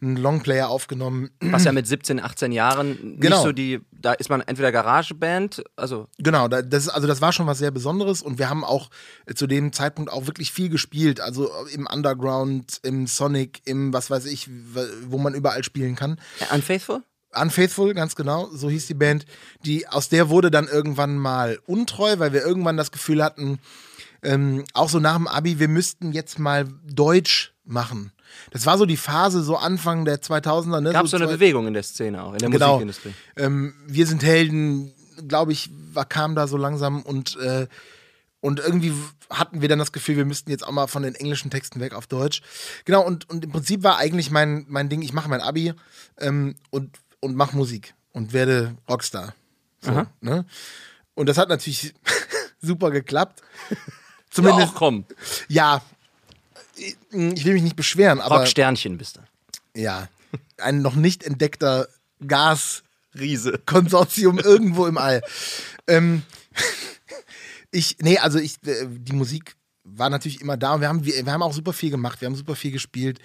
einen 0.00 0.16
Longplayer 0.16 0.68
aufgenommen. 0.68 1.30
Was 1.40 1.64
ja 1.64 1.72
mit 1.72 1.86
17, 1.86 2.20
18 2.20 2.52
Jahren 2.52 3.16
Genau. 3.20 3.36
nicht 3.36 3.44
so 3.44 3.52
die, 3.52 3.80
da 3.92 4.12
ist 4.12 4.28
man 4.30 4.40
entweder 4.42 4.72
Garageband, 4.72 5.62
also 5.76 6.08
Genau, 6.18 6.48
da- 6.48 6.62
das, 6.62 6.88
also 6.88 7.06
das 7.06 7.20
war 7.20 7.32
schon 7.32 7.46
was 7.46 7.58
sehr 7.58 7.70
Besonderes 7.70 8.22
und 8.22 8.38
wir 8.38 8.48
haben 8.50 8.64
auch 8.64 8.90
äh, 9.26 9.34
zu 9.34 9.46
dem 9.46 9.72
Zeitpunkt 9.72 10.10
auch 10.12 10.26
wirklich 10.26 10.52
viel 10.52 10.68
gespielt, 10.68 11.20
also 11.20 11.50
im 11.72 11.86
Underground, 11.86 12.80
im 12.82 13.06
Sonic, 13.06 13.62
im 13.64 13.92
was 13.92 14.10
weiß 14.10 14.26
ich, 14.26 14.48
wo 15.06 15.18
man 15.18 15.34
überall 15.34 15.64
spielen 15.64 15.94
kann. 15.96 16.18
äh, 16.40 16.54
Unfaithful? 16.54 17.02
Unfaithful, 17.36 17.94
ganz 17.94 18.14
genau, 18.14 18.48
so 18.52 18.70
hieß 18.70 18.86
die 18.86 18.94
Band. 18.94 19.26
Die, 19.64 19.88
aus 19.88 20.08
der 20.08 20.28
wurde 20.28 20.50
dann 20.52 20.68
irgendwann 20.68 21.16
mal 21.18 21.58
untreu, 21.66 22.18
weil 22.18 22.32
wir 22.32 22.42
irgendwann 22.46 22.76
das 22.76 22.92
Gefühl 22.92 23.24
hatten, 23.24 23.58
ähm, 24.22 24.64
auch 24.72 24.88
so 24.88 25.00
nach 25.00 25.16
dem 25.16 25.26
Abi, 25.26 25.58
wir 25.58 25.68
müssten 25.68 26.12
jetzt 26.12 26.38
mal 26.38 26.64
Deutsch 26.86 27.52
machen. 27.64 28.12
Das 28.50 28.66
war 28.66 28.78
so 28.78 28.86
die 28.86 28.96
Phase, 28.96 29.42
so 29.42 29.56
Anfang 29.56 30.04
der 30.04 30.20
2000er. 30.22 30.80
Ne? 30.80 30.92
Gab 30.92 31.04
es 31.04 31.10
so 31.10 31.16
eine 31.16 31.26
Bewegung 31.26 31.66
in 31.66 31.74
der 31.74 31.82
Szene 31.82 32.22
auch, 32.22 32.32
in 32.32 32.38
der 32.38 32.50
Genau. 32.50 32.72
Musikindustrie. 32.74 33.14
ähm, 33.36 33.74
wir 33.86 34.06
sind 34.06 34.22
Helden, 34.22 34.92
glaube 35.28 35.52
ich, 35.52 35.70
war, 35.92 36.04
kam 36.04 36.34
da 36.34 36.46
so 36.46 36.56
langsam 36.56 37.02
und, 37.02 37.36
äh, 37.36 37.66
und 38.40 38.60
irgendwie 38.60 38.92
hatten 39.30 39.62
wir 39.62 39.68
dann 39.68 39.78
das 39.78 39.92
Gefühl, 39.92 40.16
wir 40.16 40.24
müssten 40.26 40.50
jetzt 40.50 40.66
auch 40.66 40.72
mal 40.72 40.86
von 40.86 41.02
den 41.02 41.14
englischen 41.14 41.50
Texten 41.50 41.80
weg 41.80 41.94
auf 41.94 42.06
Deutsch. 42.06 42.42
Genau, 42.84 43.02
und, 43.04 43.28
und 43.30 43.44
im 43.44 43.50
Prinzip 43.52 43.82
war 43.82 43.96
eigentlich 43.96 44.30
mein, 44.30 44.66
mein 44.68 44.88
Ding, 44.88 45.00
ich 45.02 45.12
mache 45.14 45.28
mein 45.30 45.40
Abi 45.40 45.72
ähm, 46.18 46.54
und, 46.70 46.98
und 47.20 47.34
mache 47.36 47.56
Musik 47.56 47.94
und 48.12 48.32
werde 48.32 48.76
Rockstar. 48.88 49.34
So, 49.80 50.04
ne? 50.20 50.44
Und 51.14 51.28
das 51.28 51.38
hat 51.38 51.48
natürlich 51.48 51.94
super 52.60 52.90
geklappt. 52.90 53.40
Ja, 53.70 53.76
Zumindest, 54.30 54.68
auch 54.70 54.74
komm. 54.74 55.04
ja, 55.48 55.80
ich 56.76 56.96
ich 57.12 57.44
will 57.44 57.54
mich 57.54 57.62
nicht 57.62 57.76
beschweren, 57.76 58.20
aber 58.20 58.38
Rocksternchen 58.38 58.98
bist 58.98 59.16
du. 59.16 59.80
ja, 59.80 60.08
ein 60.58 60.82
noch 60.82 60.94
nicht 60.94 61.24
entdeckter 61.24 61.88
Gas. 62.26 62.82
Riese. 63.18 63.60
Konsortium 63.66 64.38
irgendwo 64.38 64.86
im 64.86 64.98
All. 64.98 65.22
Ähm, 65.86 66.22
ich, 67.70 67.96
nee, 68.00 68.18
also 68.18 68.38
ich, 68.38 68.56
äh, 68.66 68.86
die 68.88 69.12
Musik 69.12 69.56
war 69.84 70.10
natürlich 70.10 70.40
immer 70.40 70.56
da 70.56 70.74
und 70.74 70.80
wir 70.80 70.88
haben, 70.88 71.04
wir, 71.04 71.24
wir 71.24 71.32
haben 71.32 71.42
auch 71.42 71.52
super 71.52 71.72
viel 71.72 71.90
gemacht, 71.90 72.20
wir 72.20 72.26
haben 72.26 72.34
super 72.34 72.56
viel 72.56 72.72
gespielt 72.72 73.20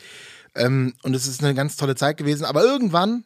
ähm, 0.56 0.94
und 1.04 1.16
es 1.16 1.26
ist 1.26 1.44
eine 1.44 1.56
ganz 1.56 1.76
tolle 1.76 1.96
Zeit 1.96 2.18
gewesen. 2.18 2.46
Aber 2.46 2.64
irgendwann, 2.64 3.24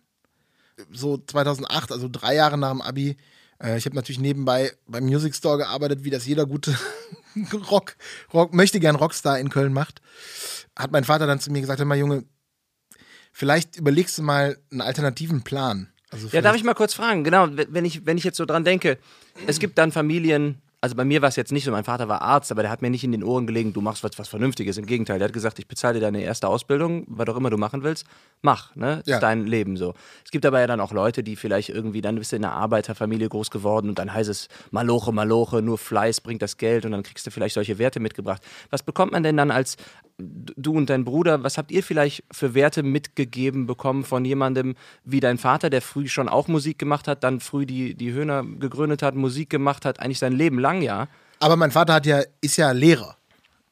so 0.92 1.18
2008, 1.18 1.92
also 1.92 2.08
drei 2.10 2.36
Jahre 2.36 2.58
nach 2.58 2.72
dem 2.72 2.82
Abi, 2.82 3.18
äh, 3.62 3.77
ich 3.77 3.86
habe 3.86 3.96
natürlich 3.96 4.20
nebenbei 4.20 4.72
beim 4.88 5.06
Music 5.06 5.36
Store 5.36 5.58
gearbeitet, 5.58 6.03
wie 6.03 6.10
das 6.10 6.25
jeder 6.25 6.46
gute 6.46 6.77
Rock, 7.72 7.96
Rock, 8.34 8.54
möchte 8.54 8.80
gern 8.80 8.96
Rockstar 8.96 9.40
in 9.40 9.50
Köln 9.50 9.74
macht, 9.74 10.02
hat 10.75 10.92
mein 10.92 11.04
Vater 11.04 11.28
dann 11.28 11.40
zu 11.40 11.52
mir 11.52 11.62
gesagt, 11.62 11.80
hör 11.80 11.86
mal 11.86 11.98
Junge, 11.98 12.25
vielleicht 13.32 13.78
überlegst 13.78 14.18
du 14.18 14.24
mal 14.24 14.58
einen 14.72 14.82
alternativen 14.82 15.44
Plan. 15.44 15.92
Also 16.10 16.28
Ja, 16.32 16.42
darf 16.42 16.56
ich 16.56 16.63
mal 16.63 16.74
kurz 16.75 16.94
fragen? 16.94 17.24
Genau, 17.24 17.48
wenn 17.52 17.86
ich, 17.86 18.06
wenn 18.06 18.18
ich 18.18 18.24
jetzt 18.24 18.38
so 18.38 18.46
dran 18.46 18.63
denke, 18.63 18.98
es 19.48 19.60
gibt 19.60 19.78
dann 19.78 19.92
Familien, 19.92 20.62
also 20.84 20.98
bei 20.98 21.06
mir 21.06 21.22
war 21.22 21.30
es 21.30 21.38
jetzt 21.38 21.54
nicht 21.54 21.63
so, 21.63 21.72
mein 21.72 21.86
Vater 21.86 22.10
war 22.10 22.22
Arzt, 22.22 22.52
aber 22.52 22.62
der 22.62 22.70
hat 22.70 22.82
mir 22.82 22.90
nicht 22.90 23.06
in 23.06 23.13
den 23.13 23.24
Ohren 23.24 23.48
gelegen, 23.48 23.72
du 23.72 23.80
machst 23.80 24.04
was, 24.04 24.20
was 24.20 24.28
Vernünftiges. 24.28 24.78
Im 24.78 24.86
Gegenteil, 24.86 25.18
der 25.18 25.30
hat 25.30 25.34
gesagt, 25.34 25.58
ich 25.58 25.66
bezahle 25.66 25.94
dir 25.94 26.02
deine 26.02 26.22
erste 26.22 26.50
Ausbildung, 26.50 27.06
was 27.08 27.25
auch 27.30 27.38
immer 27.38 27.50
du 27.50 27.56
machen 27.56 27.84
willst, 27.84 28.06
mach, 28.42 28.75
ne? 28.75 29.02
Ja. 29.06 29.16
Ist 29.16 29.24
dein 29.24 29.48
Leben 29.48 29.78
so. 29.78 29.94
Es 30.25 30.32
gibt 30.32 30.46
aber 30.46 30.60
ja 30.60 30.68
dann 30.68 30.82
auch 30.82 30.92
Leute, 30.92 31.24
die 31.24 31.38
vielleicht 31.38 31.70
irgendwie, 31.70 32.02
dann 32.02 32.16
bist 32.16 32.34
du 32.34 32.36
in 32.36 32.44
einer 32.44 32.54
Arbeiterfamilie 32.56 33.30
groß 33.30 33.50
geworden 33.50 33.88
und 33.88 33.98
dann 33.98 34.13
heißt 34.13 34.30
es 34.30 34.50
Maloche, 34.72 35.13
Maloche, 35.13 35.62
nur 35.62 35.78
Fleiß 35.78 36.20
bringt 36.20 36.42
das 36.42 36.58
Geld 36.58 36.84
und 36.84 36.92
dann 36.92 37.04
kriegst 37.04 37.25
du 37.25 37.32
vielleicht 37.32 37.56
solche 37.56 37.78
Werte 37.78 38.02
mitgebracht. 38.02 38.42
Was 38.70 38.84
bekommt 38.84 39.13
man 39.13 39.24
denn 39.24 39.38
dann 39.38 39.52
als 39.52 39.78
du 40.56 40.74
und 40.74 40.89
dein 40.89 41.03
Bruder, 41.06 41.44
was 41.44 41.58
habt 41.58 41.72
ihr 41.72 41.84
vielleicht 41.84 42.24
für 42.32 42.53
Werte 42.53 42.84
mitgegeben 42.84 43.65
bekommen 43.68 44.03
von 44.03 44.24
jemandem 44.25 44.75
wie 45.03 45.20
dein 45.20 45.38
Vater, 45.38 45.70
der 45.70 45.82
früh 45.82 46.08
schon 46.08 46.30
auch 46.30 46.48
Musik 46.48 46.80
gemacht 46.80 47.08
hat, 47.08 47.24
dann 47.24 47.39
früh 47.39 47.65
die, 47.65 47.96
die 47.96 48.12
Höhner 48.13 48.44
gegründet 48.44 49.01
hat, 49.01 49.15
Musik 49.15 49.50
gemacht 49.50 49.86
hat, 49.86 50.00
eigentlich 50.00 50.20
sein 50.20 50.34
Leben 50.34 50.60
lang, 50.60 50.82
ja? 50.82 51.08
Aber 51.39 51.56
mein 51.56 51.72
Vater 51.72 51.94
hat 51.94 52.06
ja, 52.06 52.22
ist 52.42 52.58
ja 52.58 52.72
Lehrer. 52.72 53.18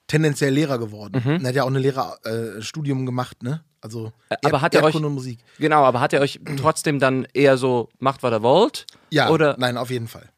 Tendenziell 0.07 0.53
Lehrer 0.53 0.77
geworden. 0.77 1.21
Mhm. 1.23 1.43
Er 1.45 1.49
hat 1.49 1.55
ja 1.55 1.63
auch 1.63 1.67
ein 1.67 1.75
Lehrerstudium 1.75 3.05
gemacht, 3.05 3.43
ne? 3.43 3.63
Also 3.79 4.11
aber 4.43 4.53
Erd- 4.57 4.61
hat 4.61 4.75
er 4.75 4.81
euch- 4.81 4.85
Erdkunde 4.87 5.07
und 5.07 5.13
Musik. 5.15 5.39
Genau, 5.57 5.83
aber 5.83 6.01
hat 6.01 6.13
er 6.13 6.21
euch 6.21 6.39
trotzdem 6.57 6.99
dann 6.99 7.25
eher 7.33 7.57
so, 7.57 7.89
macht, 7.99 8.21
was 8.23 8.31
er 8.31 8.43
wollt? 8.43 8.85
Ja, 9.09 9.29
Oder? 9.29 9.55
nein, 9.57 9.77
auf 9.77 9.89
jeden 9.89 10.07
Fall. 10.07 10.29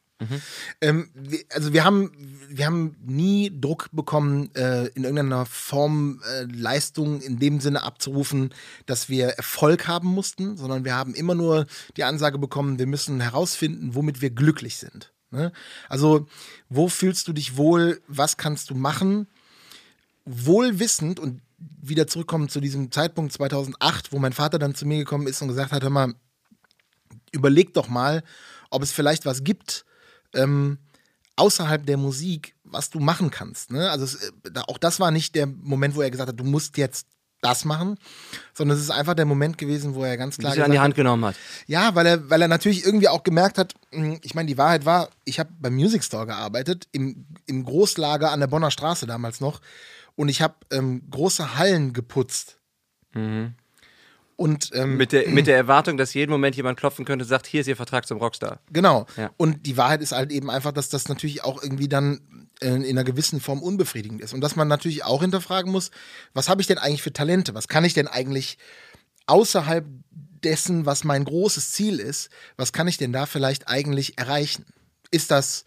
Ähm, 0.81 1.09
wir, 1.13 1.39
also 1.51 1.73
wir 1.73 1.83
haben, 1.83 2.11
wir 2.47 2.65
haben 2.65 2.95
nie 3.05 3.51
Druck 3.53 3.89
bekommen, 3.91 4.53
äh, 4.55 4.87
in 4.87 5.03
irgendeiner 5.03 5.45
Form 5.45 6.21
äh, 6.25 6.43
Leistung 6.43 7.21
in 7.21 7.39
dem 7.39 7.59
Sinne 7.59 7.83
abzurufen, 7.83 8.53
dass 8.85 9.09
wir 9.09 9.29
Erfolg 9.29 9.87
haben 9.87 10.07
mussten, 10.09 10.57
sondern 10.57 10.85
wir 10.85 10.95
haben 10.95 11.13
immer 11.13 11.35
nur 11.35 11.65
die 11.97 12.03
Ansage 12.03 12.37
bekommen, 12.37 12.79
wir 12.79 12.87
müssen 12.87 13.21
herausfinden, 13.21 13.95
womit 13.95 14.21
wir 14.21 14.29
glücklich 14.29 14.77
sind. 14.77 15.13
Ne? 15.31 15.51
Also, 15.89 16.27
wo 16.69 16.87
fühlst 16.87 17.27
du 17.27 17.33
dich 17.33 17.57
wohl, 17.57 18.01
was 18.07 18.37
kannst 18.37 18.69
du 18.69 18.75
machen? 18.75 19.27
Wohlwissend 20.25 21.19
und 21.19 21.41
wieder 21.57 22.07
zurückkommen 22.07 22.49
zu 22.49 22.59
diesem 22.59 22.91
Zeitpunkt 22.91 23.33
2008, 23.33 24.11
wo 24.11 24.19
mein 24.19 24.33
Vater 24.33 24.59
dann 24.59 24.75
zu 24.75 24.85
mir 24.85 24.97
gekommen 24.97 25.27
ist 25.27 25.41
und 25.41 25.47
gesagt 25.47 25.71
hat, 25.71 25.83
hör 25.83 25.89
mal, 25.89 26.13
überleg 27.31 27.73
doch 27.73 27.87
mal, 27.87 28.23
ob 28.69 28.83
es 28.83 28.91
vielleicht 28.91 29.25
was 29.25 29.43
gibt 29.43 29.85
ähm, 30.33 30.77
außerhalb 31.35 31.85
der 31.85 31.97
Musik, 31.97 32.55
was 32.63 32.89
du 32.89 32.99
machen 32.99 33.31
kannst. 33.31 33.71
Ne? 33.71 33.89
Also 33.89 34.05
es, 34.05 34.15
äh, 34.15 34.31
auch 34.67 34.77
das 34.77 34.99
war 34.99 35.11
nicht 35.11 35.35
der 35.35 35.47
Moment, 35.47 35.95
wo 35.95 36.01
er 36.01 36.11
gesagt 36.11 36.29
hat, 36.29 36.39
du 36.39 36.43
musst 36.43 36.77
jetzt 36.77 37.07
das 37.41 37.65
machen, 37.65 37.97
sondern 38.53 38.77
es 38.77 38.83
ist 38.83 38.89
einfach 38.89 39.15
der 39.15 39.25
Moment 39.25 39.57
gewesen, 39.57 39.95
wo 39.95 40.03
er 40.03 40.15
ganz 40.15 40.37
klar 40.37 40.57
an 40.57 40.71
die 40.71 40.79
Hand 40.79 40.93
hat, 40.93 40.95
genommen 40.95 41.25
hat. 41.25 41.35
ja, 41.67 41.93
weil 41.93 42.05
er, 42.05 42.29
weil 42.29 42.41
er 42.41 42.47
natürlich 42.47 42.85
irgendwie 42.85 43.09
auch 43.09 43.23
gemerkt 43.23 43.57
hat, 43.57 43.73
mh, 43.91 44.19
ich 44.21 44.33
meine, 44.33 44.47
die 44.47 44.57
Wahrheit 44.57 44.85
war, 44.85 45.09
ich 45.25 45.39
habe 45.39 45.49
beim 45.59 45.75
Music 45.75 46.03
Store 46.03 46.25
gearbeitet, 46.25 46.87
im, 46.93 47.25
im 47.45 47.65
Großlager 47.65 48.31
an 48.31 48.39
der 48.39 48.47
Bonner 48.47 48.71
Straße 48.71 49.05
damals 49.07 49.41
noch, 49.41 49.59
und 50.15 50.29
ich 50.29 50.41
habe 50.41 50.55
ähm, 50.71 51.01
große 51.09 51.57
Hallen 51.57 51.91
geputzt. 51.91 52.59
Und 54.35 54.71
ähm, 54.73 54.97
Mit 54.97 55.11
der, 55.11 55.29
mit 55.29 55.47
der 55.47 55.57
Erwartung, 55.57 55.97
dass 55.97 56.13
jeden 56.13 56.31
Moment 56.31 56.55
jemand 56.55 56.79
klopfen 56.79 57.05
könnte 57.05 57.23
und 57.23 57.29
sagt, 57.29 57.47
hier 57.47 57.61
ist 57.61 57.67
Ihr 57.67 57.75
Vertrag 57.75 58.07
zum 58.07 58.17
Rockstar. 58.17 58.59
Genau. 58.71 59.05
Ja. 59.17 59.31
Und 59.37 59.65
die 59.65 59.77
Wahrheit 59.77 60.01
ist 60.01 60.11
halt 60.11 60.31
eben 60.31 60.49
einfach, 60.49 60.71
dass 60.71 60.89
das 60.89 61.07
natürlich 61.07 61.43
auch 61.43 61.61
irgendwie 61.61 61.87
dann 61.87 62.47
äh, 62.61 62.69
in 62.69 62.85
einer 62.85 63.03
gewissen 63.03 63.39
Form 63.39 63.61
unbefriedigend 63.61 64.21
ist. 64.21 64.33
Und 64.33 64.41
dass 64.41 64.55
man 64.55 64.67
natürlich 64.67 65.03
auch 65.03 65.21
hinterfragen 65.21 65.71
muss, 65.71 65.91
was 66.33 66.49
habe 66.49 66.61
ich 66.61 66.67
denn 66.67 66.77
eigentlich 66.77 67.03
für 67.03 67.13
Talente? 67.13 67.53
Was 67.53 67.67
kann 67.67 67.85
ich 67.85 67.93
denn 67.93 68.07
eigentlich 68.07 68.57
außerhalb 69.27 69.85
dessen, 70.43 70.85
was 70.85 71.03
mein 71.03 71.23
großes 71.23 71.71
Ziel 71.71 71.99
ist, 71.99 72.29
was 72.57 72.73
kann 72.73 72.87
ich 72.87 72.97
denn 72.97 73.13
da 73.13 73.25
vielleicht 73.25 73.67
eigentlich 73.67 74.17
erreichen? 74.17 74.65
Ist 75.11 75.31
das 75.31 75.65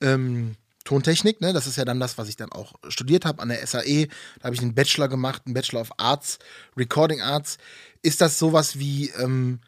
ähm, 0.00 0.56
Tontechnik, 0.88 1.42
ne? 1.42 1.52
Das 1.52 1.66
ist 1.66 1.76
ja 1.76 1.84
dann 1.84 2.00
das, 2.00 2.16
was 2.16 2.30
ich 2.30 2.36
dann 2.36 2.50
auch 2.50 2.72
studiert 2.88 3.26
habe 3.26 3.42
an 3.42 3.50
der 3.50 3.66
SAE. 3.66 4.08
Da 4.38 4.44
habe 4.44 4.54
ich 4.54 4.62
einen 4.62 4.74
Bachelor 4.74 5.08
gemacht, 5.08 5.42
einen 5.44 5.52
Bachelor 5.52 5.82
of 5.82 5.90
Arts, 5.98 6.38
Recording 6.78 7.20
Arts. 7.20 7.58
Ist 8.00 8.22
das 8.22 8.38
sowas 8.38 8.78
wie 8.78 9.10
ähm, 9.10 9.60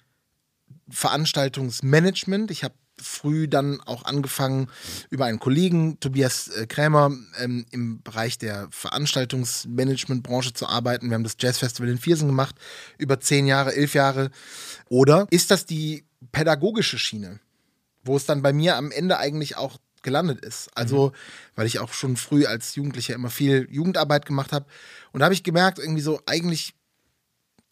Veranstaltungsmanagement. 0.89 2.51
Ich 2.51 2.65
habe 2.65 2.73
früh 2.97 3.49
dann 3.49 3.83
auch 3.83 4.07
angefangen, 4.07 4.69
über 5.11 5.27
einen 5.27 5.39
Kollegen, 5.39 6.01
Tobias 6.01 6.49
äh, 6.49 6.67
Krämer, 6.67 7.13
ähm, 7.39 7.67
im 7.71 8.01
Bereich 8.03 8.39
der 8.39 8.69
Veranstaltungsmanagementbranche 8.71 10.55
zu 10.55 10.69
arbeiten. 10.69 11.11
Wir 11.11 11.17
haben 11.17 11.25
das 11.25 11.37
Jazzfestival 11.39 11.91
in 11.91 11.99
Viersen 11.99 12.29
gemacht, 12.29 12.57
über 12.97 13.21
zehn 13.21 13.47
Jahre, 13.47 13.75
elf 13.75 13.93
Jahre. 13.93 14.31
Oder 14.89 15.27
ist 15.31 15.51
das 15.51 15.67
die 15.67 16.05
pädagogische 16.33 16.99
Schiene, 16.99 17.41
wo 18.05 18.17
es 18.17 18.25
dann 18.25 18.41
bei 18.41 18.55
mir 18.55 18.77
am 18.77 18.91
Ende 18.91 19.19
eigentlich 19.19 19.59
auch 19.59 19.77
gelandet 20.03 20.45
ist? 20.45 20.71
Also, 20.75 21.13
weil 21.55 21.67
ich 21.67 21.79
auch 21.79 21.93
schon 21.93 22.17
früh 22.17 22.47
als 22.47 22.75
Jugendlicher 22.75 23.15
immer 23.15 23.31
viel 23.31 23.67
Jugendarbeit 23.71 24.27
gemacht 24.27 24.53
habe. 24.53 24.67
Und 25.13 25.21
da 25.21 25.25
habe 25.25 25.35
ich 25.35 25.43
gemerkt, 25.43 25.79
irgendwie 25.79 26.03
so, 26.03 26.21
eigentlich 26.27 26.75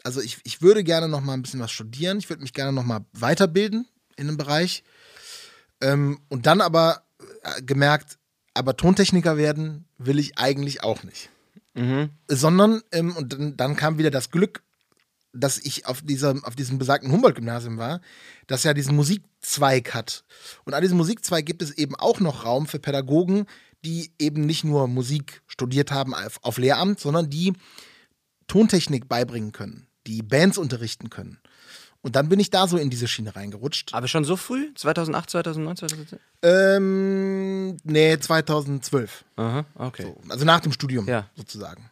also 0.04 0.20
ich, 0.20 0.38
ich 0.44 0.62
würde 0.62 0.84
gerne 0.84 1.08
noch 1.08 1.20
mal 1.20 1.34
ein 1.34 1.42
bisschen 1.42 1.60
was 1.60 1.72
studieren. 1.72 2.18
Ich 2.18 2.28
würde 2.30 2.42
mich 2.42 2.52
gerne 2.52 2.72
noch 2.72 2.84
mal 2.84 3.04
weiterbilden 3.12 3.86
in 4.16 4.28
einem 4.28 4.36
Bereich. 4.36 4.84
Ähm, 5.80 6.20
und 6.28 6.46
dann 6.46 6.60
aber 6.60 7.02
äh, 7.42 7.62
gemerkt, 7.62 8.18
aber 8.54 8.76
Tontechniker 8.76 9.36
werden 9.36 9.86
will 9.98 10.18
ich 10.18 10.38
eigentlich 10.38 10.82
auch 10.82 11.02
nicht. 11.02 11.30
Sondern, 12.26 12.82
ähm, 12.90 13.16
und 13.16 13.32
dann, 13.32 13.56
dann 13.56 13.76
kam 13.76 13.98
wieder 13.98 14.10
das 14.10 14.30
Glück, 14.30 14.62
dass 15.32 15.58
ich 15.58 15.86
auf, 15.86 16.02
dieser, 16.02 16.34
auf 16.42 16.56
diesem 16.56 16.78
besagten 16.78 17.12
Humboldt-Gymnasium 17.12 17.76
war, 17.76 18.00
das 18.46 18.64
ja 18.64 18.74
diesen 18.74 18.96
Musikzweig 19.48 19.94
hat. 19.94 20.24
Und 20.64 20.74
an 20.74 20.82
diesem 20.82 20.96
Musikzweig 20.98 21.46
gibt 21.46 21.62
es 21.62 21.70
eben 21.72 21.94
auch 21.96 22.20
noch 22.20 22.44
Raum 22.44 22.66
für 22.66 22.78
Pädagogen, 22.78 23.46
die 23.84 24.12
eben 24.18 24.44
nicht 24.46 24.64
nur 24.64 24.88
Musik 24.88 25.42
studiert 25.46 25.90
haben 25.90 26.14
auf, 26.14 26.38
auf 26.42 26.58
Lehramt, 26.58 27.00
sondern 27.00 27.30
die 27.30 27.54
Tontechnik 28.46 29.08
beibringen 29.08 29.52
können, 29.52 29.86
die 30.06 30.22
Bands 30.22 30.58
unterrichten 30.58 31.10
können. 31.10 31.38
Und 32.00 32.14
dann 32.14 32.28
bin 32.28 32.38
ich 32.40 32.50
da 32.50 32.68
so 32.68 32.76
in 32.76 32.90
diese 32.90 33.08
Schiene 33.08 33.34
reingerutscht. 33.34 33.92
Aber 33.92 34.06
schon 34.06 34.24
so 34.24 34.36
früh? 34.36 34.72
2008, 34.74 35.30
2009, 35.30 35.76
2010? 35.76 36.18
Ähm, 36.42 37.76
nee, 37.82 38.18
2012. 38.18 39.24
Aha, 39.36 39.64
okay. 39.74 40.14
Also 40.28 40.44
nach 40.44 40.60
dem 40.60 40.72
Studium 40.72 41.08
Ja. 41.08 41.28
sozusagen. 41.36 41.90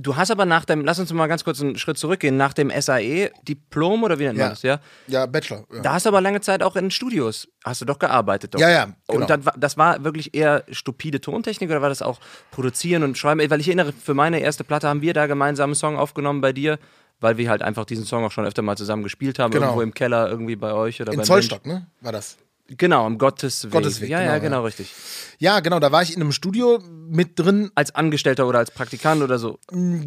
Du 0.00 0.14
hast 0.16 0.30
aber 0.30 0.44
nach 0.44 0.64
dem, 0.64 0.84
lass 0.84 1.00
uns 1.00 1.12
mal 1.12 1.26
ganz 1.26 1.42
kurz 1.42 1.60
einen 1.60 1.76
Schritt 1.76 1.98
zurückgehen, 1.98 2.36
nach 2.36 2.52
dem 2.52 2.70
SAE 2.70 3.32
Diplom 3.48 4.04
oder 4.04 4.18
wie 4.20 4.24
nennt 4.24 4.38
man 4.38 4.46
Ja. 4.46 4.50
das, 4.50 4.62
ja? 4.62 4.78
Ja, 5.08 5.26
Bachelor. 5.26 5.64
Ja. 5.74 5.80
Da 5.82 5.92
hast 5.94 6.06
du 6.06 6.10
aber 6.10 6.20
lange 6.20 6.40
Zeit 6.40 6.62
auch 6.62 6.76
in 6.76 6.92
Studios, 6.92 7.48
hast 7.64 7.80
du 7.80 7.84
doch 7.84 7.98
gearbeitet. 7.98 8.54
Doch. 8.54 8.60
Ja, 8.60 8.70
ja, 8.70 8.84
genau. 9.08 9.20
Und 9.22 9.28
dann, 9.28 9.42
das 9.56 9.76
war 9.76 10.04
wirklich 10.04 10.34
eher 10.36 10.62
stupide 10.70 11.20
Tontechnik 11.20 11.68
oder 11.68 11.82
war 11.82 11.88
das 11.88 12.00
auch 12.02 12.20
Produzieren 12.52 13.02
und 13.02 13.18
Schreiben? 13.18 13.40
Weil 13.50 13.60
ich 13.60 13.66
erinnere, 13.66 13.92
für 13.92 14.14
meine 14.14 14.38
erste 14.38 14.62
Platte 14.62 14.86
haben 14.88 15.02
wir 15.02 15.14
da 15.14 15.26
gemeinsam 15.26 15.70
einen 15.70 15.74
Song 15.74 15.96
aufgenommen 15.96 16.40
bei 16.40 16.52
dir, 16.52 16.78
weil 17.18 17.36
wir 17.36 17.50
halt 17.50 17.62
einfach 17.62 17.84
diesen 17.84 18.04
Song 18.04 18.24
auch 18.24 18.30
schon 18.30 18.44
öfter 18.46 18.62
mal 18.62 18.76
zusammen 18.76 19.02
gespielt 19.02 19.40
haben, 19.40 19.50
Genau. 19.50 19.66
irgendwo 19.66 19.82
im 19.82 19.94
Keller 19.94 20.28
irgendwie 20.30 20.54
bei 20.54 20.72
euch 20.74 21.00
oder 21.02 21.10
in 21.12 21.18
beim 21.18 21.26
Zollstock, 21.26 21.66
ne? 21.66 21.88
War 22.02 22.12
das. 22.12 22.36
Genau, 22.68 23.06
im 23.06 23.16
Gottesweg. 23.16 23.72
Gottesweg, 23.72 24.10
ja, 24.10 24.18
genau, 24.18 24.28
ja, 24.30 24.36
ja. 24.36 24.42
genau, 24.42 24.64
richtig. 24.64 24.94
Ja, 25.38 25.60
genau, 25.60 25.80
da 25.80 25.90
war 25.90 26.02
ich 26.02 26.14
in 26.14 26.20
einem 26.20 26.32
Studio 26.32 26.78
mit 27.08 27.38
drin, 27.38 27.70
Als 27.74 27.94
Angestellter 27.94 28.46
oder 28.46 28.58
als 28.58 28.70
Praktikant 28.70 29.22
oder 29.22 29.38
so. 29.38 29.58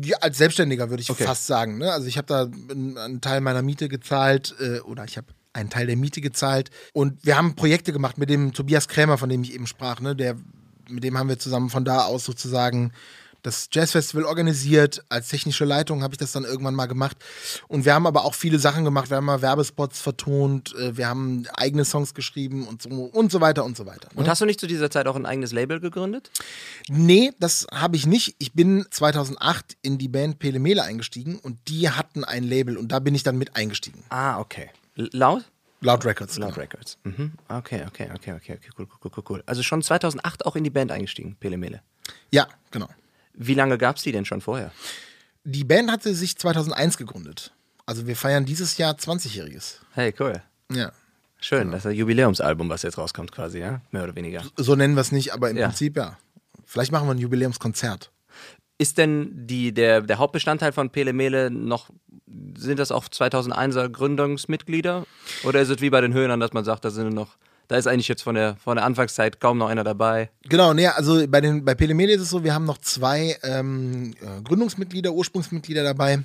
ja, 0.04 0.18
als 0.18 0.38
Selbstständiger 0.38 0.90
würde 0.92 1.02
ich 1.02 1.10
Okay. 1.10 1.24
fast 1.24 1.48
sagen. 1.48 1.80
Ne? 1.80 1.92
Also 1.92 2.08
ich 2.08 2.18
habe 2.18 2.28
da 2.28 2.48
einen, 2.72 2.98
einen 2.98 3.22
Teil 3.22 3.42
meiner 3.42 3.64
Miete 3.64 3.90
gezahlt 3.90 4.56
äh, 4.60 4.80
oder 4.82 5.06
ich 5.06 5.18
habe 5.18 5.28
einen 5.54 5.70
Teil 5.72 5.88
der 5.88 5.98
Miete 5.98 6.22
gezahlt 6.22 6.70
und 6.94 7.26
wir 7.26 7.36
haben 7.36 7.56
Projekte 7.56 7.92
gemacht 7.92 8.18
mit 8.20 8.30
dem 8.30 8.54
Tobias 8.54 8.88
Krämer, 8.88 9.18
von 9.18 9.30
dem 9.30 9.42
ich 9.44 9.54
eben 9.56 9.66
sprach. 9.66 10.00
Ne? 10.00 10.16
Der, 10.16 10.36
mit 10.88 11.04
dem 11.04 11.18
haben 11.18 11.30
wir 11.30 11.40
zusammen 11.40 11.70
von 11.72 11.84
da 11.84 12.04
aus 12.06 12.24
sozusagen 12.26 12.92
das 13.42 13.70
Jazzfestival 13.72 14.26
organisiert. 14.26 15.04
Als 15.10 15.30
technische 15.30 15.66
Leitung 15.66 16.04
habe 16.04 16.14
ich 16.14 16.18
das 16.18 16.32
dann 16.32 16.44
irgendwann 16.44 16.76
mal 16.76 16.86
gemacht. 16.86 17.18
Und 17.68 17.86
wir 17.86 17.94
haben 17.94 18.08
aber 18.08 18.26
auch 18.26 18.34
viele 18.34 18.60
Sachen 18.60 18.84
gemacht. 18.84 19.10
Wir 19.10 19.18
haben 19.18 19.26
mal 19.26 19.42
Werbespots 19.42 20.02
vertont, 20.02 20.76
äh, 20.76 20.98
wir 20.98 21.08
haben 21.08 21.46
eigene 21.54 21.86
Songs 21.86 22.14
geschrieben 22.14 22.68
und 22.68 22.82
so 22.82 22.90
und 22.90 23.32
so 23.32 23.42
weiter 23.42 23.66
und 23.66 23.78
so 23.78 23.86
weiter. 23.86 24.10
Ne? 24.14 24.20
Und 24.20 24.28
hast 24.28 24.42
du 24.42 24.46
nicht 24.46 24.60
zu 24.60 24.68
dieser 24.68 24.90
Zeit 24.90 25.08
auch 25.08 25.16
ein 25.16 25.26
eigenes 25.26 25.52
Label 25.52 25.80
gegründet? 25.80 26.32
Nee, 26.90 27.32
das 27.40 27.68
habe 27.74 27.96
ich 27.96 28.06
nicht. 28.06 28.36
Ich 28.40 28.54
bin 28.54 28.86
2008 28.90 29.78
in 29.82 29.98
die 29.98 30.08
Band 30.08 30.40
Pele 30.40 30.60
Mele 30.60 30.84
eingestiegen 30.84 31.40
und 31.40 31.58
die 31.68 31.90
hatten 31.90 32.24
ein 32.24 32.44
Label 32.44 32.78
und 32.78 32.92
da 32.92 33.00
bin 33.00 33.16
ich 33.16 33.24
dann 33.24 33.38
mit 33.38 33.56
eingestiegen. 33.56 34.04
Ah, 34.10 34.40
okay. 34.40 34.70
L 34.96 35.10
laut? 35.14 35.46
Loud 35.82 36.06
Records. 36.06 36.38
Loud 36.38 36.54
genau. 36.54 36.62
Records. 36.62 36.98
Mhm. 37.04 37.32
Okay, 37.50 37.84
okay, 37.88 38.10
okay, 38.14 38.34
okay, 38.34 38.54
okay, 38.56 38.70
cool, 38.78 38.88
cool, 39.04 39.12
cool, 39.18 39.24
cool. 39.30 39.44
Also 39.48 39.64
schon 39.64 39.82
2008 39.82 40.46
auch 40.46 40.56
in 40.56 40.64
die 40.64 40.70
Band 40.70 40.92
eingestiegen, 40.92 41.36
Pele 41.40 41.58
Mele. 41.58 41.82
Ja, 42.30 42.48
genau. 42.70 42.88
Wie 43.34 43.54
lange 43.54 43.78
gab 43.78 43.98
es 43.98 44.04
die 44.04 44.12
denn 44.12 44.26
schon 44.26 44.42
vorher? 44.42 44.72
Die 45.44 45.64
Band 45.64 45.92
hatte 45.92 46.14
sich 46.14 46.38
2001 46.38 46.98
gegründet. 46.98 47.52
Also 47.86 48.06
wir 48.08 48.16
feiern 48.16 48.46
dieses 48.46 48.78
Jahr 48.78 48.94
20-Jähriges. 48.94 49.78
Hey, 49.94 50.14
cool. 50.20 50.42
Ja. 50.72 50.92
Schön, 51.40 51.72
das 51.72 51.82
ist 51.86 51.92
ein 51.92 51.96
Jubiläumsalbum, 51.98 52.70
was 52.70 52.84
jetzt 52.84 52.98
rauskommt 53.00 53.32
quasi, 53.32 53.60
ja? 53.60 53.82
Mehr 53.92 54.04
oder 54.04 54.16
weniger. 54.16 54.44
So 54.58 54.76
nennen 54.76 54.94
wir 54.94 55.02
es 55.02 55.12
nicht, 55.12 55.34
aber 55.34 55.50
im 55.50 55.58
Ja. 55.58 55.68
Prinzip 55.68 55.98
ja. 55.98 56.18
Vielleicht 56.66 56.92
machen 56.92 57.08
wir 57.08 57.14
ein 57.14 57.18
Jubiläumskonzert. 57.18 58.12
Ist 58.78 58.98
denn 58.98 59.32
die, 59.48 59.74
der, 59.74 60.02
der 60.02 60.20
Hauptbestandteil 60.20 60.72
von 60.72 60.90
Pele 60.92 61.14
Mele 61.14 61.50
noch, 61.52 61.90
sind 62.58 62.80
das 62.80 62.92
auch 62.92 63.06
2001er 63.06 63.90
Gründungsmitglieder? 63.90 65.06
Oder 65.44 65.62
ist 65.62 65.70
es 65.70 65.82
wie 65.82 65.90
bei 65.90 66.02
den 66.02 66.14
Höhnern, 66.14 66.40
dass 66.40 66.54
man 66.54 66.64
sagt, 66.64 66.86
da 66.86 66.92
sind 66.92 67.14
noch, 67.14 67.38
da 67.72 67.78
ist 67.78 67.88
eigentlich 67.88 68.10
jetzt 68.10 68.22
von 68.22 68.36
der, 68.36 68.58
von 68.58 68.76
der 68.76 68.84
Anfangszeit 68.84 69.40
kaum 69.40 69.58
noch 69.58 69.70
einer 69.70 69.86
dabei? 69.86 70.30
Genau, 70.44 70.74
nee, 70.74 70.88
also 70.88 71.26
bei, 71.30 71.40
den, 71.40 71.64
bei 71.64 71.74
Pele 71.74 71.94
Mele 71.94 72.12
ist 72.12 72.22
es 72.22 72.30
so, 72.30 72.44
wir 72.44 72.54
haben 72.54 72.66
noch 72.66 72.80
zwei 72.80 73.38
ähm, 73.44 74.14
äh, 74.20 74.42
Gründungsmitglieder, 74.42 75.14
Ursprungsmitglieder 75.14 75.82
dabei, 75.82 76.20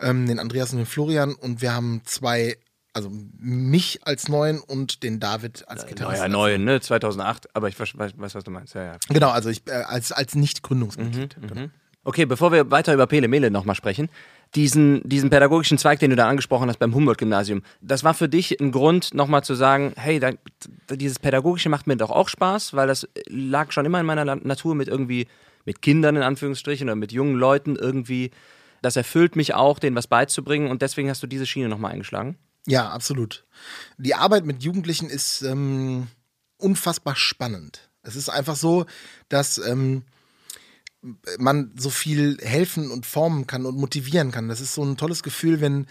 ähm, 0.00 0.26
den 0.26 0.38
Andreas 0.38 0.72
und 0.72 0.78
den 0.78 0.86
Florian 0.86 1.34
und 1.34 1.60
wir 1.60 1.74
haben 1.74 2.00
zwei 2.06 2.56
also 2.94 3.10
mich 3.38 4.00
als 4.06 4.28
neuen 4.30 4.60
und 4.60 5.02
den 5.02 5.20
David 5.20 5.68
als 5.68 5.86
Gitarrist. 5.86 6.20
Naja, 6.20 6.28
neuen, 6.28 6.64
ne? 6.64 6.80
2008, 6.80 7.54
aber 7.54 7.68
ich 7.68 7.78
weiß, 7.78 7.92
weiß, 7.94 8.34
was 8.34 8.44
du 8.44 8.50
meinst. 8.50 8.74
Ja, 8.74 8.82
ja. 8.82 8.96
Genau, 9.10 9.28
also 9.28 9.50
ich 9.50 9.68
äh, 9.68 9.72
als, 9.72 10.10
als 10.10 10.34
Nicht-Gründungsmitglied. 10.36 11.36
genau. 11.38 11.68
Okay, 12.02 12.24
bevor 12.24 12.50
wir 12.50 12.70
weiter 12.70 12.94
über 12.94 13.06
Pele 13.06 13.28
Mele 13.28 13.50
nochmal 13.50 13.76
sprechen, 13.76 14.08
diesen, 14.54 15.06
diesen 15.08 15.30
pädagogischen 15.30 15.78
Zweig, 15.78 15.98
den 15.98 16.10
du 16.10 16.16
da 16.16 16.28
angesprochen 16.28 16.68
hast 16.68 16.78
beim 16.78 16.94
Humboldt-Gymnasium, 16.94 17.62
das 17.80 18.04
war 18.04 18.14
für 18.14 18.28
dich 18.28 18.60
ein 18.60 18.72
Grund, 18.72 19.14
nochmal 19.14 19.44
zu 19.44 19.54
sagen, 19.54 19.92
hey, 19.96 20.20
da, 20.20 20.30
dieses 20.90 21.18
Pädagogische 21.18 21.68
macht 21.68 21.86
mir 21.86 21.96
doch 21.96 22.10
auch 22.10 22.28
Spaß, 22.28 22.74
weil 22.74 22.86
das 22.86 23.08
lag 23.28 23.72
schon 23.72 23.84
immer 23.84 24.00
in 24.00 24.06
meiner 24.06 24.24
Natur 24.36 24.74
mit 24.74 24.88
irgendwie, 24.88 25.26
mit 25.64 25.82
Kindern 25.82 26.16
in 26.16 26.22
Anführungsstrichen 26.22 26.88
oder 26.88 26.96
mit 26.96 27.12
jungen 27.12 27.34
Leuten 27.34 27.76
irgendwie. 27.76 28.30
Das 28.80 28.96
erfüllt 28.96 29.36
mich 29.36 29.54
auch, 29.54 29.78
denen 29.78 29.96
was 29.96 30.06
beizubringen 30.06 30.70
und 30.70 30.82
deswegen 30.82 31.10
hast 31.10 31.22
du 31.22 31.26
diese 31.26 31.46
Schiene 31.46 31.68
nochmal 31.68 31.92
eingeschlagen? 31.92 32.38
Ja, 32.66 32.88
absolut. 32.88 33.44
Die 33.96 34.14
Arbeit 34.14 34.44
mit 34.44 34.62
Jugendlichen 34.62 35.10
ist 35.10 35.42
ähm, 35.42 36.08
unfassbar 36.58 37.16
spannend. 37.16 37.90
Es 38.02 38.16
ist 38.16 38.28
einfach 38.28 38.56
so, 38.56 38.86
dass 39.28 39.58
ähm, 39.58 40.04
man 41.38 41.72
so 41.76 41.90
viel 41.90 42.38
helfen 42.40 42.90
und 42.90 43.06
formen 43.06 43.46
kann 43.46 43.66
und 43.66 43.76
motivieren 43.76 44.30
kann. 44.30 44.48
Das 44.48 44.60
ist 44.60 44.74
so 44.74 44.84
ein 44.84 44.96
tolles 44.96 45.22
Gefühl, 45.22 45.60
wenn 45.60 45.86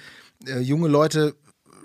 äh, 0.46 0.60
junge 0.60 0.88
Leute 0.88 1.36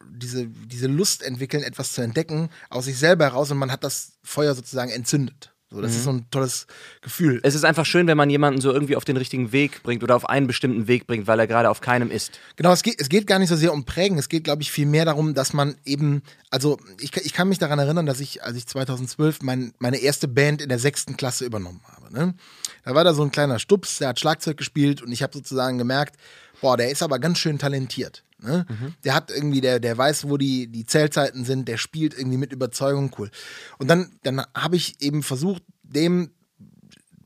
diese, 0.09 0.47
diese 0.47 0.89
Lust 0.89 1.23
entwickeln, 1.23 1.63
etwas 1.63 1.93
zu 1.93 2.03
entdecken, 2.03 2.51
aus 2.69 2.85
sich 2.85 2.99
selber 2.99 3.25
heraus 3.25 3.51
und 3.51 3.59
man 3.59 3.73
hat 3.73 3.85
das 3.85 4.19
Feuer 4.23 4.55
sozusagen 4.55 4.91
entzündet. 4.91 5.53
So, 5.73 5.81
das 5.81 5.93
mhm. 5.93 5.97
ist 5.97 6.05
so 6.05 6.11
ein 6.11 6.27
tolles 6.31 6.67
Gefühl. 7.01 7.41
Es 7.43 7.55
ist 7.55 7.65
einfach 7.65 7.87
schön, 7.87 8.07
wenn 8.07 8.17
man 8.19 8.29
jemanden 8.29 8.61
so 8.61 8.73
irgendwie 8.73 8.95
auf 8.95 9.07
den 9.07 9.17
richtigen 9.17 9.53
Weg 9.53 9.83
bringt 9.83 10.03
oder 10.03 10.15
auf 10.15 10.29
einen 10.29 10.47
bestimmten 10.47 10.87
Weg 10.87 11.07
bringt, 11.07 11.27
weil 11.27 11.41
er 11.41 11.47
gerade 11.47 11.71
auf 11.71 11.81
keinem 11.81 12.11
ist. 12.11 12.39
Genau, 12.57 12.73
es 12.73 12.83
geht, 12.83 13.01
es 13.01 13.09
geht 13.09 13.27
gar 13.27 13.39
nicht 13.39 13.49
so 13.49 13.57
sehr 13.57 13.73
um 13.73 13.85
Prägen. 13.85 14.19
Es 14.19 14.29
geht, 14.29 14.45
glaube 14.45 14.61
ich, 14.61 14.71
viel 14.71 14.85
mehr 14.85 15.07
darum, 15.07 15.33
dass 15.33 15.55
man 15.55 15.77
eben, 15.87 16.23
also 16.51 16.79
ich, 17.01 17.17
ich 17.17 17.33
kann 17.33 17.49
mich 17.49 17.59
daran 17.59 17.79
erinnern, 17.79 18.05
dass 18.05 18.21
ich, 18.21 18.45
als 18.45 18.57
ich 18.57 18.67
2012 18.67 19.41
mein, 19.41 19.73
meine 19.79 19.97
erste 19.97 20.29
Band 20.29 20.61
in 20.61 20.69
der 20.69 20.79
sechsten 20.79 21.17
Klasse 21.17 21.47
übernommen 21.47 21.81
habe. 21.91 22.13
Ne? 22.13 22.35
Da 22.85 22.95
war 22.95 23.05
da 23.05 23.15
so 23.15 23.23
ein 23.23 23.31
kleiner 23.31 23.59
Stups, 23.59 23.99
der 23.99 24.09
hat 24.09 24.21
Schlagzeug 24.21 24.57
gespielt 24.57 25.03
und 25.03 25.13
ich 25.13 25.23
habe 25.23 25.33
sozusagen 25.33 25.79
gemerkt, 25.79 26.17
boah, 26.61 26.77
der 26.77 26.91
ist 26.91 27.03
aber 27.03 27.19
ganz 27.19 27.39
schön 27.39 27.59
talentiert. 27.59 28.25
Ne? 28.39 28.67
Mhm. 28.69 28.95
Der 29.05 29.15
hat 29.15 29.31
irgendwie, 29.31 29.61
der, 29.61 29.79
der 29.79 29.97
weiß, 29.97 30.29
wo 30.29 30.37
die, 30.37 30.67
die 30.67 30.85
Zählzeiten 30.85 31.45
sind, 31.45 31.69
der 31.69 31.77
spielt 31.77 32.17
irgendwie 32.19 32.39
mit 32.39 32.53
Überzeugung 32.53 33.13
cool. 33.19 33.31
Und 33.79 33.89
dann, 33.89 34.13
dann 34.23 34.45
habe 34.57 34.77
ich 34.77 35.01
eben 35.01 35.23
versucht, 35.23 35.63
dem 35.83 36.33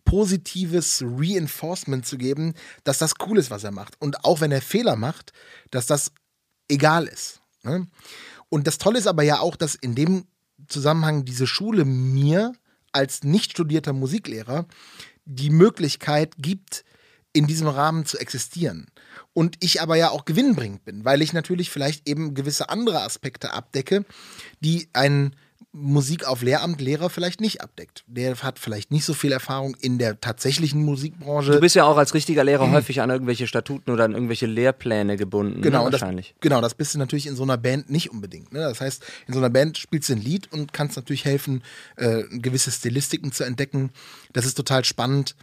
positives 0.05 1.03
Reinforcement 1.05 2.07
zu 2.07 2.17
geben, 2.19 2.55
dass 2.85 2.99
das 2.99 3.15
cool 3.27 3.39
ist, 3.39 3.51
was 3.51 3.65
er 3.65 3.73
macht. 3.73 4.01
Und 4.01 4.25
auch 4.25 4.41
wenn 4.41 4.53
er 4.53 4.63
Fehler 4.63 4.97
macht, 4.97 5.33
dass 5.71 5.87
das 5.87 6.13
egal 6.69 7.07
ist. 7.07 7.41
Ne? 7.63 7.87
Und 8.49 8.67
das 8.67 8.79
Tolle 8.79 8.99
ist 8.99 9.07
aber 9.07 9.23
ja 9.23 9.41
auch, 9.41 9.57
dass 9.57 9.75
in 9.75 9.95
dem 9.95 10.27
Zusammenhang 10.69 11.25
diese 11.25 11.47
Schule 11.47 11.85
mir 11.85 12.53
als 12.93 13.25
nicht 13.25 13.53
studierter 13.53 13.93
Musiklehrer 13.93 14.67
die 15.27 15.51
Möglichkeit 15.51 16.35
gibt, 16.39 16.85
in 17.33 17.47
diesem 17.47 17.69
Rahmen 17.69 18.07
zu 18.07 18.19
existieren. 18.19 18.87
Und 19.35 19.57
ich 19.61 19.83
aber 19.83 19.97
ja 19.97 20.09
auch 20.09 20.25
gewinnbringend 20.25 20.85
bin, 20.87 21.05
weil 21.05 21.21
ich 21.21 21.35
natürlich 21.35 21.69
vielleicht 21.71 22.09
eben 22.09 22.33
gewisse 22.33 22.71
andere 22.71 23.03
Aspekte 23.03 23.53
abdecke, 23.53 24.07
die 24.61 24.89
ein 24.95 25.37
Musik 25.73 26.27
auf 26.27 26.43
Lehramt 26.43 26.81
Lehrer 26.81 27.11
vielleicht 27.11 27.41
nicht 27.41 27.61
abdeckt. 27.61 28.05
Der 28.07 28.35
hat 28.37 28.59
vielleicht 28.59 28.91
nicht 28.91 29.05
so 29.05 29.15
viel 29.15 29.33
Erfahrung 29.33 29.77
in 29.81 29.99
der 29.99 30.21
tatsächlichen 30.21 30.83
Musikbranche. 30.83 31.53
Du 31.53 31.61
bist 31.61 31.75
ja 31.75 31.85
auch 31.85 31.97
als 31.97 32.15
richtiger 32.15 32.45
Lehrer 32.45 32.67
mhm. 32.67 32.73
häufig 32.73 33.01
an 33.01 33.11
irgendwelche 33.11 33.47
Statuten 33.47 33.91
oder 33.91 34.05
an 34.05 34.13
irgendwelche 34.13 34.47
Lehrpläne 34.47 35.17
gebunden. 35.17 35.61
Genau, 35.61 35.85
ne, 35.85 35.93
wahrscheinlich. 35.93 36.33
Das, 36.33 36.41
genau, 36.41 36.61
das 36.61 36.75
bist 36.75 36.95
du 36.95 36.99
natürlich 36.99 37.27
in 37.27 37.37
so 37.37 37.43
einer 37.43 37.59
Band 37.59 37.91
nicht 37.91 38.11
unbedingt. 38.11 38.53
Ne? 38.53 38.61
Das 38.61 38.81
heißt, 38.81 39.05
in 39.27 39.35
so 39.35 39.41
einer 39.41 39.51
Band 39.51 39.77
spielst 39.77 40.09
du 40.09 40.15
ein 40.15 40.23
Lied 40.23 40.51
und 40.53 40.73
kannst 40.73 40.97
natürlich 40.97 41.25
helfen, 41.25 41.63
äh, 41.97 42.25
gewisse 42.31 42.71
Stilistiken 42.71 43.33
zu 43.33 43.45
entdecken. 43.45 43.91
Das 44.33 44.47
ist 44.47 44.55
total 44.55 44.85
spannend. 44.85 45.37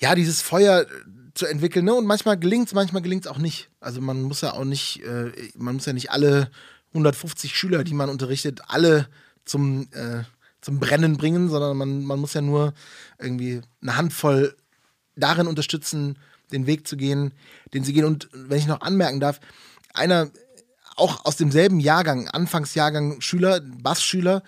Ja, 0.00 0.14
dieses 0.14 0.42
Feuer 0.42 0.86
zu 1.34 1.46
entwickeln. 1.46 1.84
Ne? 1.84 1.94
Und 1.94 2.06
manchmal 2.06 2.38
gelingt 2.38 2.68
es, 2.68 2.74
manchmal 2.74 3.02
gelingt 3.02 3.24
es 3.24 3.30
auch 3.30 3.38
nicht. 3.38 3.70
Also 3.80 4.00
man 4.00 4.22
muss 4.22 4.42
ja 4.42 4.52
auch 4.52 4.64
nicht, 4.64 5.02
äh, 5.04 5.32
man 5.56 5.76
muss 5.76 5.86
ja 5.86 5.92
nicht 5.92 6.10
alle 6.10 6.50
150 6.92 7.56
Schüler, 7.56 7.84
die 7.84 7.94
man 7.94 8.10
unterrichtet, 8.10 8.60
alle 8.68 9.08
zum, 9.44 9.88
äh, 9.92 10.24
zum 10.60 10.78
Brennen 10.78 11.16
bringen, 11.16 11.48
sondern 11.48 11.76
man, 11.76 12.04
man 12.04 12.20
muss 12.20 12.34
ja 12.34 12.40
nur 12.40 12.74
irgendwie 13.18 13.60
eine 13.80 13.96
Handvoll 13.96 14.56
darin 15.16 15.46
unterstützen, 15.46 16.18
den 16.52 16.66
Weg 16.66 16.86
zu 16.86 16.96
gehen, 16.96 17.32
den 17.74 17.84
sie 17.84 17.92
gehen. 17.92 18.04
Und 18.04 18.28
wenn 18.32 18.58
ich 18.58 18.66
noch 18.66 18.80
anmerken 18.80 19.20
darf, 19.20 19.40
einer 19.94 20.30
auch 20.96 21.24
aus 21.24 21.36
demselben 21.36 21.80
Jahrgang, 21.80 22.28
Anfangsjahrgang 22.28 23.20
Schüler, 23.20 23.60
Bassschüler, 23.60 24.42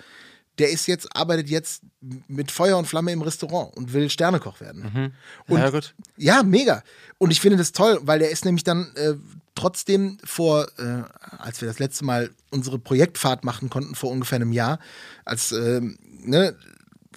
der 0.58 0.70
ist 0.70 0.86
jetzt, 0.86 1.16
arbeitet 1.16 1.48
jetzt 1.48 1.82
mit 2.28 2.50
Feuer 2.50 2.78
und 2.78 2.86
Flamme 2.86 3.12
im 3.12 3.22
Restaurant 3.22 3.76
und 3.76 3.92
will 3.92 4.10
Sternekoch 4.10 4.60
werden. 4.60 4.82
Mhm. 4.82 5.12
Und, 5.52 5.60
ja, 5.60 5.70
gut. 5.70 5.94
Ja, 6.16 6.42
mega. 6.42 6.82
Und 7.18 7.30
ich 7.30 7.40
finde 7.40 7.58
das 7.58 7.72
toll, 7.72 7.98
weil 8.02 8.18
der 8.18 8.30
ist 8.30 8.44
nämlich 8.44 8.64
dann 8.64 8.92
äh, 8.94 9.14
trotzdem 9.54 10.18
vor, 10.24 10.68
äh, 10.78 11.02
als 11.38 11.60
wir 11.60 11.68
das 11.68 11.78
letzte 11.78 12.04
Mal 12.04 12.30
unsere 12.50 12.78
Projektfahrt 12.78 13.44
machen 13.44 13.70
konnten, 13.70 13.94
vor 13.94 14.10
ungefähr 14.10 14.36
einem 14.36 14.52
Jahr, 14.52 14.78
als 15.24 15.52
äh, 15.52 15.80
ne, 15.80 16.56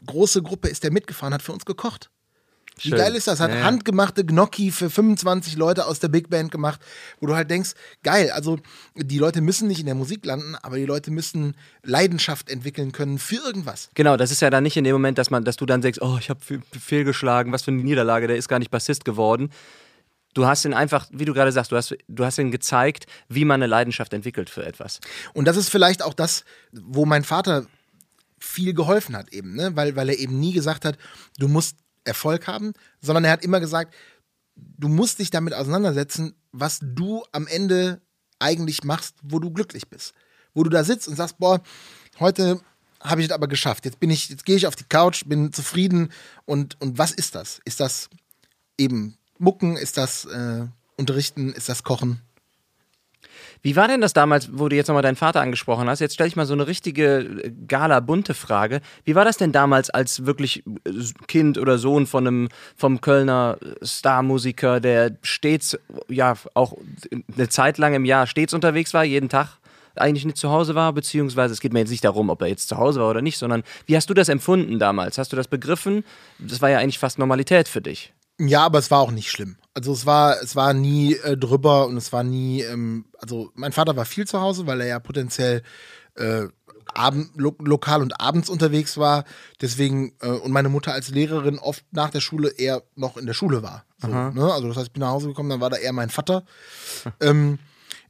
große 0.05 0.41
Gruppe 0.41 0.69
ist 0.69 0.83
der 0.83 0.91
mitgefahren, 0.91 1.33
hat 1.33 1.41
für 1.41 1.53
uns 1.53 1.65
gekocht. 1.65 2.09
Wie 2.81 2.89
geil 2.91 3.15
ist 3.15 3.27
das? 3.27 3.39
Hat 3.39 3.51
ja. 3.51 3.63
handgemachte 3.63 4.25
Gnocchi 4.25 4.71
für 4.71 4.89
25 4.89 5.55
Leute 5.55 5.85
aus 5.85 5.99
der 5.99 6.07
Big 6.07 6.29
Band 6.29 6.51
gemacht, 6.51 6.79
wo 7.19 7.27
du 7.27 7.35
halt 7.35 7.49
denkst, 7.49 7.71
geil, 8.03 8.31
also 8.31 8.59
die 8.95 9.17
Leute 9.17 9.41
müssen 9.41 9.67
nicht 9.67 9.79
in 9.79 9.85
der 9.85 9.95
Musik 9.95 10.25
landen, 10.25 10.55
aber 10.61 10.77
die 10.77 10.85
Leute 10.85 11.11
müssen 11.11 11.55
Leidenschaft 11.83 12.49
entwickeln 12.49 12.91
können 12.91 13.19
für 13.19 13.37
irgendwas. 13.37 13.89
Genau, 13.95 14.17
das 14.17 14.31
ist 14.31 14.41
ja 14.41 14.49
dann 14.49 14.63
nicht 14.63 14.77
in 14.77 14.83
dem 14.83 14.93
Moment, 14.93 15.17
dass 15.17 15.29
man, 15.29 15.43
dass 15.43 15.57
du 15.57 15.65
dann 15.65 15.81
sagst, 15.81 16.01
oh, 16.01 16.17
ich 16.19 16.29
habe 16.29 16.39
fehlgeschlagen, 16.79 17.51
was 17.51 17.63
für 17.63 17.71
eine 17.71 17.83
Niederlage, 17.83 18.27
der 18.27 18.37
ist 18.37 18.47
gar 18.47 18.59
nicht 18.59 18.71
Bassist 18.71 19.05
geworden. 19.05 19.49
Du 20.33 20.45
hast 20.45 20.65
ihn 20.65 20.73
einfach, 20.73 21.07
wie 21.11 21.25
du 21.25 21.33
gerade 21.33 21.51
sagst, 21.51 21.71
du 21.71 21.75
hast, 21.75 21.97
du 22.07 22.25
hast 22.25 22.37
ihn 22.37 22.51
gezeigt, 22.51 23.07
wie 23.27 23.43
man 23.43 23.55
eine 23.55 23.67
Leidenschaft 23.67 24.13
entwickelt 24.13 24.49
für 24.51 24.63
etwas. 24.63 24.99
Und 25.33 25.45
das 25.45 25.57
ist 25.57 25.69
vielleicht 25.69 26.03
auch 26.03 26.13
das, 26.13 26.43
wo 26.71 27.05
mein 27.05 27.23
Vater 27.23 27.65
viel 28.37 28.73
geholfen 28.73 29.15
hat 29.15 29.33
eben, 29.33 29.55
ne? 29.55 29.75
weil, 29.75 29.95
weil 29.95 30.09
er 30.09 30.19
eben 30.19 30.39
nie 30.39 30.53
gesagt 30.53 30.85
hat, 30.85 30.97
du 31.39 31.47
musst 31.47 31.77
Erfolg 32.07 32.47
haben, 32.47 32.73
sondern 33.01 33.25
er 33.25 33.31
hat 33.31 33.43
immer 33.43 33.59
gesagt, 33.59 33.93
du 34.55 34.87
musst 34.87 35.19
dich 35.19 35.29
damit 35.29 35.53
auseinandersetzen, 35.53 36.35
was 36.51 36.79
du 36.81 37.23
am 37.31 37.47
Ende 37.47 38.01
eigentlich 38.39 38.83
machst, 38.83 39.15
wo 39.23 39.39
du 39.39 39.51
glücklich 39.51 39.87
bist. 39.89 40.13
Wo 40.53 40.63
du 40.63 40.69
da 40.69 40.83
sitzt 40.83 41.07
und 41.07 41.15
sagst, 41.15 41.37
boah, 41.37 41.61
heute 42.19 42.61
habe 42.99 43.21
ich 43.21 43.27
es 43.27 43.33
aber 43.33 43.47
geschafft. 43.47 43.85
Jetzt 43.85 43.99
bin 43.99 44.09
ich, 44.09 44.29
jetzt 44.29 44.45
gehe 44.45 44.55
ich 44.55 44.67
auf 44.67 44.75
die 44.75 44.83
Couch, 44.83 45.25
bin 45.25 45.53
zufrieden 45.53 46.11
und, 46.45 46.79
und 46.81 46.97
was 46.97 47.11
ist 47.11 47.35
das? 47.35 47.59
Ist 47.65 47.79
das 47.79 48.09
eben 48.77 49.17
Mucken? 49.37 49.77
Ist 49.77 49.97
das 49.97 50.25
äh, 50.25 50.65
Unterrichten? 50.95 51.53
Ist 51.53 51.69
das 51.69 51.83
Kochen? 51.83 52.21
Wie 53.61 53.75
war 53.75 53.87
denn 53.87 54.01
das 54.01 54.13
damals, 54.13 54.49
wo 54.53 54.69
du 54.69 54.75
jetzt 54.75 54.87
nochmal 54.87 55.03
deinen 55.03 55.15
Vater 55.15 55.41
angesprochen 55.41 55.89
hast? 55.89 55.99
Jetzt 55.99 56.13
stelle 56.13 56.27
ich 56.27 56.35
mal 56.35 56.45
so 56.45 56.53
eine 56.53 56.67
richtige 56.67 57.19
äh, 57.19 57.51
gala-bunte 57.67 58.33
Frage. 58.33 58.81
Wie 59.03 59.15
war 59.15 59.25
das 59.25 59.37
denn 59.37 59.51
damals 59.51 59.89
als 59.89 60.25
wirklich 60.25 60.63
äh, 60.85 60.91
Kind 61.27 61.57
oder 61.57 61.77
Sohn 61.77 62.07
von 62.07 62.27
einem, 62.27 62.49
vom 62.75 63.01
Kölner 63.01 63.57
Starmusiker, 63.81 64.79
der 64.79 65.17
stets, 65.21 65.77
ja, 66.09 66.35
auch 66.53 66.77
eine 67.35 67.49
Zeit 67.49 67.77
lang 67.77 67.93
im 67.93 68.05
Jahr 68.05 68.27
stets 68.27 68.53
unterwegs 68.53 68.93
war, 68.93 69.03
jeden 69.03 69.29
Tag? 69.29 69.57
eigentlich 69.99 70.25
nicht 70.25 70.37
zu 70.37 70.51
Hause 70.51 70.75
war, 70.75 70.93
beziehungsweise 70.93 71.53
es 71.53 71.59
geht 71.59 71.73
mir 71.73 71.79
jetzt 71.79 71.89
nicht 71.89 72.03
darum, 72.03 72.29
ob 72.29 72.41
er 72.41 72.47
jetzt 72.47 72.69
zu 72.69 72.77
Hause 72.77 72.99
war 72.99 73.09
oder 73.09 73.21
nicht, 73.21 73.37
sondern 73.37 73.63
wie 73.85 73.95
hast 73.95 74.09
du 74.09 74.13
das 74.13 74.29
empfunden 74.29 74.79
damals? 74.79 75.17
Hast 75.17 75.31
du 75.31 75.35
das 75.35 75.47
begriffen? 75.47 76.03
Das 76.39 76.61
war 76.61 76.69
ja 76.69 76.77
eigentlich 76.77 76.99
fast 76.99 77.19
Normalität 77.19 77.67
für 77.67 77.81
dich. 77.81 78.13
Ja, 78.39 78.63
aber 78.63 78.77
es 78.79 78.91
war 78.91 78.99
auch 78.99 79.11
nicht 79.11 79.31
schlimm. 79.31 79.57
Also 79.77 79.93
es 79.93 80.07
war, 80.07 80.41
es 80.41 80.55
war 80.55 80.73
nie 80.73 81.13
äh, 81.17 81.37
drüber 81.37 81.85
und 81.85 81.97
es 81.97 82.11
war 82.11 82.23
nie, 82.23 82.61
ähm, 82.63 83.05
also 83.19 83.51
mein 83.53 83.73
Vater 83.73 83.95
war 83.95 84.05
viel 84.05 84.25
zu 84.25 84.41
Hause, 84.41 84.65
weil 84.65 84.81
er 84.81 84.87
ja 84.87 84.99
potenziell 84.99 85.61
äh, 86.15 86.47
abend, 86.95 87.29
lo 87.35 87.53
lokal 87.59 88.01
und 88.01 88.19
abends 88.19 88.49
unterwegs 88.49 88.97
war. 88.97 89.23
Deswegen, 89.61 90.13
äh, 90.19 90.29
und 90.29 90.51
meine 90.51 90.69
Mutter 90.69 90.93
als 90.93 91.09
Lehrerin 91.09 91.59
oft 91.59 91.85
nach 91.91 92.09
der 92.09 92.21
Schule 92.21 92.49
eher 92.49 92.81
noch 92.95 93.17
in 93.17 93.27
der 93.27 93.35
Schule 93.35 93.61
war. 93.61 93.85
So, 93.99 94.07
ne? 94.07 94.51
Also 94.51 94.67
das 94.67 94.77
heißt, 94.77 94.87
ich 94.87 94.93
bin 94.93 95.01
nach 95.01 95.11
Hause 95.11 95.27
gekommen, 95.27 95.51
dann 95.51 95.61
war 95.61 95.69
da 95.69 95.77
eher 95.77 95.93
mein 95.93 96.09
Vater. 96.09 96.43
ähm, 97.21 97.59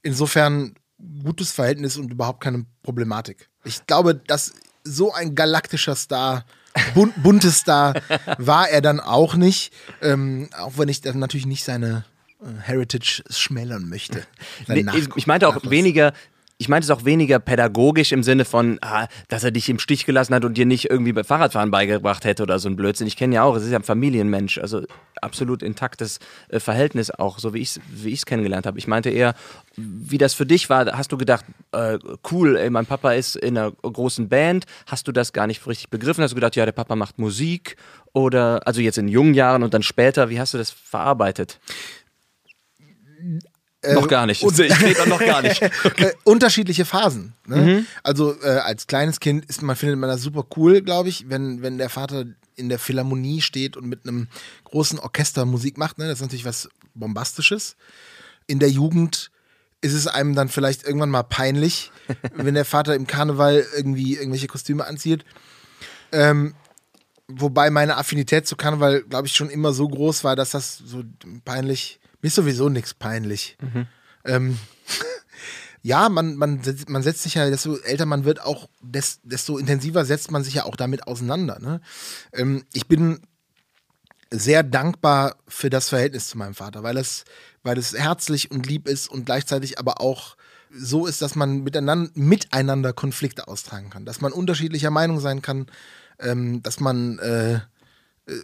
insofern 0.03 0.73
gutes 1.21 1.51
Verhältnis 1.51 1.97
und 1.97 2.13
überhaupt 2.13 2.41
keine 2.41 2.65
Problematik. 2.81 3.49
Ich 3.65 3.85
glaube, 3.87 4.15
dass 4.15 4.53
so 4.85 5.11
ein 5.11 5.35
galaktischer 5.35 5.95
Star 5.95 6.45
bun 6.93 7.13
Buntestar 7.17 7.93
war 8.37 8.69
er 8.69 8.81
dann 8.81 8.99
auch 8.99 9.35
nicht. 9.35 9.73
Ähm, 10.01 10.49
auch 10.57 10.77
wenn 10.77 10.89
ich 10.89 11.01
dann 11.01 11.19
natürlich 11.19 11.45
nicht 11.45 11.63
seine 11.63 12.05
äh, 12.41 12.61
Heritage 12.61 13.23
schmälern 13.29 13.89
möchte. 13.89 14.23
Nee, 14.67 14.85
ich, 15.15 15.27
meinte 15.27 15.47
auch 15.47 15.69
weniger, 15.69 16.13
ich 16.59 16.69
meinte 16.69 16.85
es 16.85 16.91
auch 16.91 17.05
weniger 17.05 17.37
pädagogisch 17.39 18.11
im 18.11 18.23
Sinne 18.23 18.43
von, 18.43 18.79
ah, 18.81 19.07
dass 19.27 19.43
er 19.43 19.51
dich 19.51 19.69
im 19.69 19.77
Stich 19.77 20.05
gelassen 20.05 20.33
hat 20.33 20.43
und 20.43 20.57
dir 20.57 20.65
nicht 20.65 20.89
irgendwie 20.89 21.13
beim 21.13 21.23
Fahrradfahren 21.23 21.69
beigebracht 21.69 22.25
hätte 22.25 22.41
oder 22.43 22.57
so 22.57 22.67
ein 22.67 22.75
Blödsinn. 22.75 23.05
Ich 23.05 23.15
kenne 23.15 23.35
ja 23.35 23.43
auch, 23.43 23.55
es 23.55 23.63
ist 23.63 23.71
ja 23.71 23.77
ein 23.77 23.83
Familienmensch, 23.83 24.57
also 24.57 24.81
absolut 25.21 25.61
intaktes 25.61 26.19
äh, 26.49 26.59
Verhältnis 26.59 27.11
auch, 27.11 27.37
so 27.37 27.53
wie 27.53 27.59
ich 27.59 27.69
es 27.69 27.81
wie 27.89 28.15
kennengelernt 28.15 28.65
habe. 28.65 28.79
Ich 28.79 28.87
meinte 28.87 29.11
eher, 29.11 29.35
wie 29.75 30.17
das 30.17 30.33
für 30.33 30.47
dich 30.47 30.69
war, 30.69 30.97
hast 30.97 31.11
du 31.11 31.17
gedacht, 31.17 31.45
äh, 31.73 31.99
cool, 32.31 32.57
ey, 32.57 32.71
mein 32.71 32.87
Papa 32.87 33.11
ist 33.11 33.35
in 33.35 33.55
einer 33.55 33.71
großen 33.71 34.27
Band, 34.27 34.65
hast 34.87 35.07
du 35.07 35.11
das 35.11 35.33
gar 35.33 35.45
nicht 35.45 35.65
richtig 35.67 35.91
begriffen? 35.91 36.23
Hast 36.23 36.31
du 36.31 36.35
gedacht, 36.35 36.55
ja, 36.55 36.65
der 36.65 36.71
Papa 36.71 36.95
macht 36.95 37.19
Musik 37.19 37.75
oder, 38.13 38.65
also 38.65 38.81
jetzt 38.81 38.97
in 38.97 39.07
jungen 39.07 39.35
Jahren 39.35 39.61
und 39.61 39.75
dann 39.75 39.83
später, 39.83 40.29
wie 40.29 40.39
hast 40.39 40.55
du 40.55 40.57
das 40.57 40.71
verarbeitet? 40.71 41.59
Noch 43.93 44.07
gar 44.07 44.25
nicht. 44.25 44.43
und- 44.43 44.59
ich 44.59 44.81
rede 44.81 45.07
noch 45.07 45.19
gar 45.19 45.41
nicht. 45.41 45.61
äh, 45.97 46.13
unterschiedliche 46.23 46.85
Phasen. 46.85 47.33
Ne? 47.45 47.85
Also 48.03 48.35
äh, 48.41 48.47
als 48.59 48.87
kleines 48.87 49.19
Kind 49.19 49.45
ist 49.45 49.61
man 49.61 49.75
findet 49.75 49.97
man 49.99 50.09
das 50.09 50.21
super 50.21 50.45
cool, 50.55 50.81
glaube 50.81 51.09
ich, 51.09 51.29
wenn 51.29 51.61
wenn 51.61 51.77
der 51.77 51.89
Vater 51.89 52.25
in 52.55 52.69
der 52.69 52.79
Philharmonie 52.79 53.41
steht 53.41 53.77
und 53.77 53.87
mit 53.87 54.07
einem 54.07 54.27
großen 54.63 54.99
Orchester 54.99 55.45
Musik 55.45 55.77
macht. 55.77 55.97
Ne? 55.99 56.05
Das 56.07 56.15
ist 56.19 56.21
natürlich 56.21 56.45
was 56.45 56.69
bombastisches. 56.95 57.75
In 58.47 58.59
der 58.59 58.69
Jugend 58.69 59.29
ist 59.81 59.93
es 59.93 60.07
einem 60.07 60.33
dann 60.33 60.49
vielleicht 60.49 60.83
irgendwann 60.83 61.11
mal 61.11 61.23
peinlich, 61.23 61.91
wenn 62.35 62.55
der 62.55 62.65
Vater 62.65 62.95
im 62.95 63.05
Karneval 63.05 63.65
irgendwie 63.75 64.15
irgendwelche 64.15 64.47
Kostüme 64.47 64.85
anzieht. 64.87 65.23
Ähm, 66.11 66.55
wobei 67.27 67.69
meine 67.69 67.97
Affinität 67.97 68.47
zu 68.47 68.55
Karneval, 68.55 69.03
glaube 69.03 69.27
ich, 69.27 69.33
schon 69.33 69.49
immer 69.49 69.73
so 69.73 69.87
groß 69.87 70.23
war, 70.23 70.35
dass 70.35 70.51
das 70.51 70.77
so 70.77 71.03
peinlich. 71.45 71.99
Mir 72.21 72.27
ist 72.27 72.35
sowieso 72.35 72.69
nichts 72.69 72.93
peinlich. 72.93 73.57
Ähm, 74.25 74.57
ja, 75.81 76.09
man, 76.09 76.35
man, 76.35 76.63
setzt- 76.63 76.89
man 76.89 77.03
setzt 77.03 77.23
sich 77.23 77.35
ja, 77.35 77.49
desto 77.49 77.77
älter 77.77 78.05
man 78.05 78.25
wird, 78.25 78.41
auch 78.41 78.69
des, 78.81 79.19
desto 79.23 79.57
intensiver 79.57 80.05
setzt 80.05 80.31
man 80.31 80.43
sich 80.43 80.55
ja 80.55 80.65
auch 80.65 80.75
damit 80.75 81.07
auseinander. 81.07 81.59
Ne? 81.59 81.81
Ähm, 82.33 82.65
ich 82.73 82.87
bin 82.87 83.19
sehr 84.31 84.63
dankbar 84.63 85.37
für 85.47 85.69
das 85.69 85.89
Verhältnis 85.89 86.27
zu 86.27 86.37
meinem 86.37 86.55
Vater, 86.55 86.83
weil 86.83 86.97
es, 86.97 87.23
weil 87.63 87.77
es 87.77 87.93
herzlich 87.93 88.51
und 88.51 88.67
lieb 88.67 88.87
ist 88.87 89.07
und 89.09 89.25
gleichzeitig 89.25 89.79
aber 89.79 90.01
auch 90.01 90.35
so 90.69 91.05
ist, 91.07 91.21
dass 91.21 91.35
man 91.35 91.63
miteinander, 91.63 92.11
miteinander 92.15 92.91
Konflikte 92.91 93.47
austragen 93.47 93.89
kann, 93.89 94.03
dass 94.03 94.19
man 94.19 94.33
unterschiedlicher 94.33 94.91
Meinung 94.91 95.21
sein 95.21 95.41
kann, 95.41 95.67
ähm, 96.19 96.61
dass 96.61 96.81
man 96.81 97.19
äh, 97.19 97.61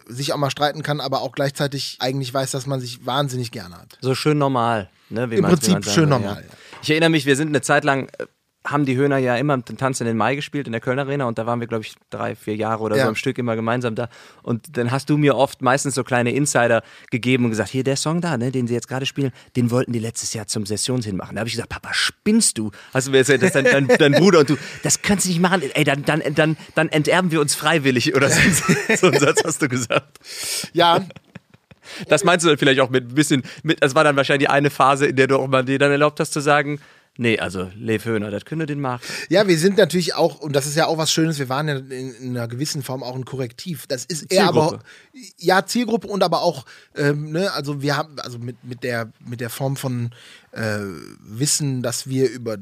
sich 0.06 0.32
auch 0.32 0.38
mal 0.38 0.50
streiten 0.50 0.82
kann, 0.82 1.00
aber 1.00 1.20
auch 1.20 1.32
gleichzeitig 1.32 1.96
eigentlich 2.00 2.32
weiß, 2.32 2.50
dass 2.52 2.66
man 2.66 2.80
sich 2.80 3.04
wahnsinnig 3.06 3.50
gerne 3.50 3.76
hat. 3.76 3.98
So 4.00 4.14
schön 4.14 4.38
normal. 4.38 4.88
Ne, 5.10 5.30
wie 5.30 5.36
Im 5.36 5.44
wie 5.44 5.48
Prinzip 5.48 5.72
sagen 5.72 5.82
schön 5.84 6.08
normal, 6.08 6.36
Ja. 6.36 6.40
ja. 6.40 6.56
Ich 6.82 6.90
erinnere 6.90 7.10
mich, 7.10 7.26
wir 7.26 7.36
sind 7.36 7.48
eine 7.48 7.60
Zeit 7.60 7.84
lang, 7.84 8.08
äh, 8.18 8.26
haben 8.66 8.86
die 8.86 8.96
Höhner 8.96 9.18
ja 9.18 9.36
immer 9.36 9.58
den 9.58 9.76
Tanz 9.76 10.00
in 10.00 10.06
den 10.06 10.16
Mai 10.16 10.36
gespielt 10.36 10.66
in 10.66 10.72
der 10.72 10.80
Köln 10.80 10.98
Arena 10.98 11.26
und 11.26 11.36
da 11.38 11.44
waren 11.46 11.60
wir, 11.60 11.66
glaube 11.66 11.84
ich, 11.84 11.94
drei, 12.08 12.34
vier 12.34 12.56
Jahre 12.56 12.82
oder 12.82 12.96
Ja. 12.96 13.02
so 13.04 13.08
am 13.10 13.14
Stück 13.14 13.36
immer 13.36 13.56
gemeinsam 13.56 13.94
da. 13.94 14.08
Und 14.42 14.78
dann 14.78 14.90
hast 14.90 15.10
du 15.10 15.18
mir 15.18 15.36
oft 15.36 15.60
meistens 15.60 15.94
so 15.94 16.02
kleine 16.02 16.32
Insider 16.32 16.82
gegeben 17.10 17.44
und 17.44 17.50
gesagt, 17.50 17.68
hier 17.70 17.84
der 17.84 17.96
Song 17.96 18.22
da, 18.22 18.38
ne, 18.38 18.50
den 18.50 18.66
sie 18.66 18.72
jetzt 18.74 18.88
gerade 18.88 19.04
spielen, 19.04 19.32
den 19.54 19.70
wollten 19.70 19.92
die 19.92 19.98
letztes 19.98 20.32
Jahr 20.32 20.46
zum 20.46 20.64
Sessionshit 20.64 21.12
machen. 21.14 21.34
Da 21.36 21.40
habe 21.40 21.48
ich 21.48 21.54
gesagt, 21.54 21.68
Papa, 21.68 21.90
spinnst 21.92 22.56
du? 22.56 22.70
Hast 22.94 23.06
du 23.06 23.10
mir 23.10 23.18
erzählt, 23.18 23.42
dass 23.42 23.52
dein, 23.52 23.64
dein, 23.64 23.86
dein 23.86 24.12
Bruder 24.12 24.38
und 24.40 24.48
du, 24.48 24.56
das 24.82 25.02
kannst 25.02 25.26
du 25.26 25.28
nicht 25.28 25.40
machen. 25.40 25.62
Ey, 25.74 25.84
dann, 25.84 26.02
dann, 26.04 26.22
dann, 26.34 26.56
dann 26.74 26.88
enterben 26.88 27.30
wir 27.30 27.42
uns 27.42 27.54
freiwillig 27.54 28.14
oder 28.16 28.30
so, 28.30 28.40
so 28.96 29.06
einen 29.08 29.18
Satz 29.20 29.42
hast 29.44 29.60
du 29.60 29.68
gesagt. 29.68 30.18
Ja, 30.72 31.04
Das 32.08 32.24
meinst 32.24 32.44
du 32.44 32.48
dann 32.48 32.56
vielleicht 32.58 32.80
auch 32.80 32.88
mit 32.88 33.10
ein 33.10 33.14
bisschen, 33.14 33.42
mit, 33.62 33.82
das 33.82 33.94
war 33.94 34.04
dann 34.04 34.16
wahrscheinlich 34.16 34.48
die 34.48 34.50
eine 34.52 34.70
Phase, 34.70 35.04
in 35.06 35.16
der 35.16 35.26
du 35.26 35.36
auch 35.38 35.46
mal 35.48 35.62
dir 35.64 35.78
dann 35.78 35.90
erlaubt 35.90 36.18
hast 36.18 36.32
zu 36.32 36.40
sagen, 36.40 36.80
nee, 37.16 37.38
also 37.38 37.70
Lev 37.76 38.04
Höhner, 38.04 38.30
das 38.30 38.44
könnte 38.44 38.66
den 38.66 38.80
machen. 38.80 39.02
Ja, 39.28 39.46
wir 39.46 39.58
sind 39.58 39.78
natürlich 39.78 40.14
auch, 40.14 40.40
und 40.40 40.54
das 40.54 40.66
ist 40.66 40.76
ja 40.76 40.86
auch 40.86 40.98
was 40.98 41.12
Schönes, 41.12 41.38
wir 41.38 41.48
waren 41.48 41.68
ja 41.68 41.76
in, 41.76 42.14
in 42.14 42.36
einer 42.36 42.48
gewissen 42.48 42.82
Form 42.82 43.02
auch 43.02 43.14
ein 43.14 43.24
Korrektiv. 43.24 43.86
Das 43.86 44.04
ist 44.04 44.32
eher 44.32 44.44
Zielgruppe. 44.44 44.74
aber 44.76 44.82
ja 45.38 45.66
Zielgruppe 45.66 46.06
und 46.06 46.22
aber 46.22 46.42
auch, 46.42 46.64
ähm, 46.96 47.32
ne, 47.32 47.52
also 47.52 47.82
wir 47.82 47.96
haben, 47.96 48.18
also 48.20 48.38
mit, 48.38 48.62
mit 48.64 48.82
der 48.82 49.12
mit 49.24 49.40
der 49.40 49.50
Form 49.50 49.76
von 49.76 50.10
äh, 50.52 50.78
Wissen, 51.20 51.82
dass 51.82 52.08
wir 52.08 52.30
über 52.30 52.58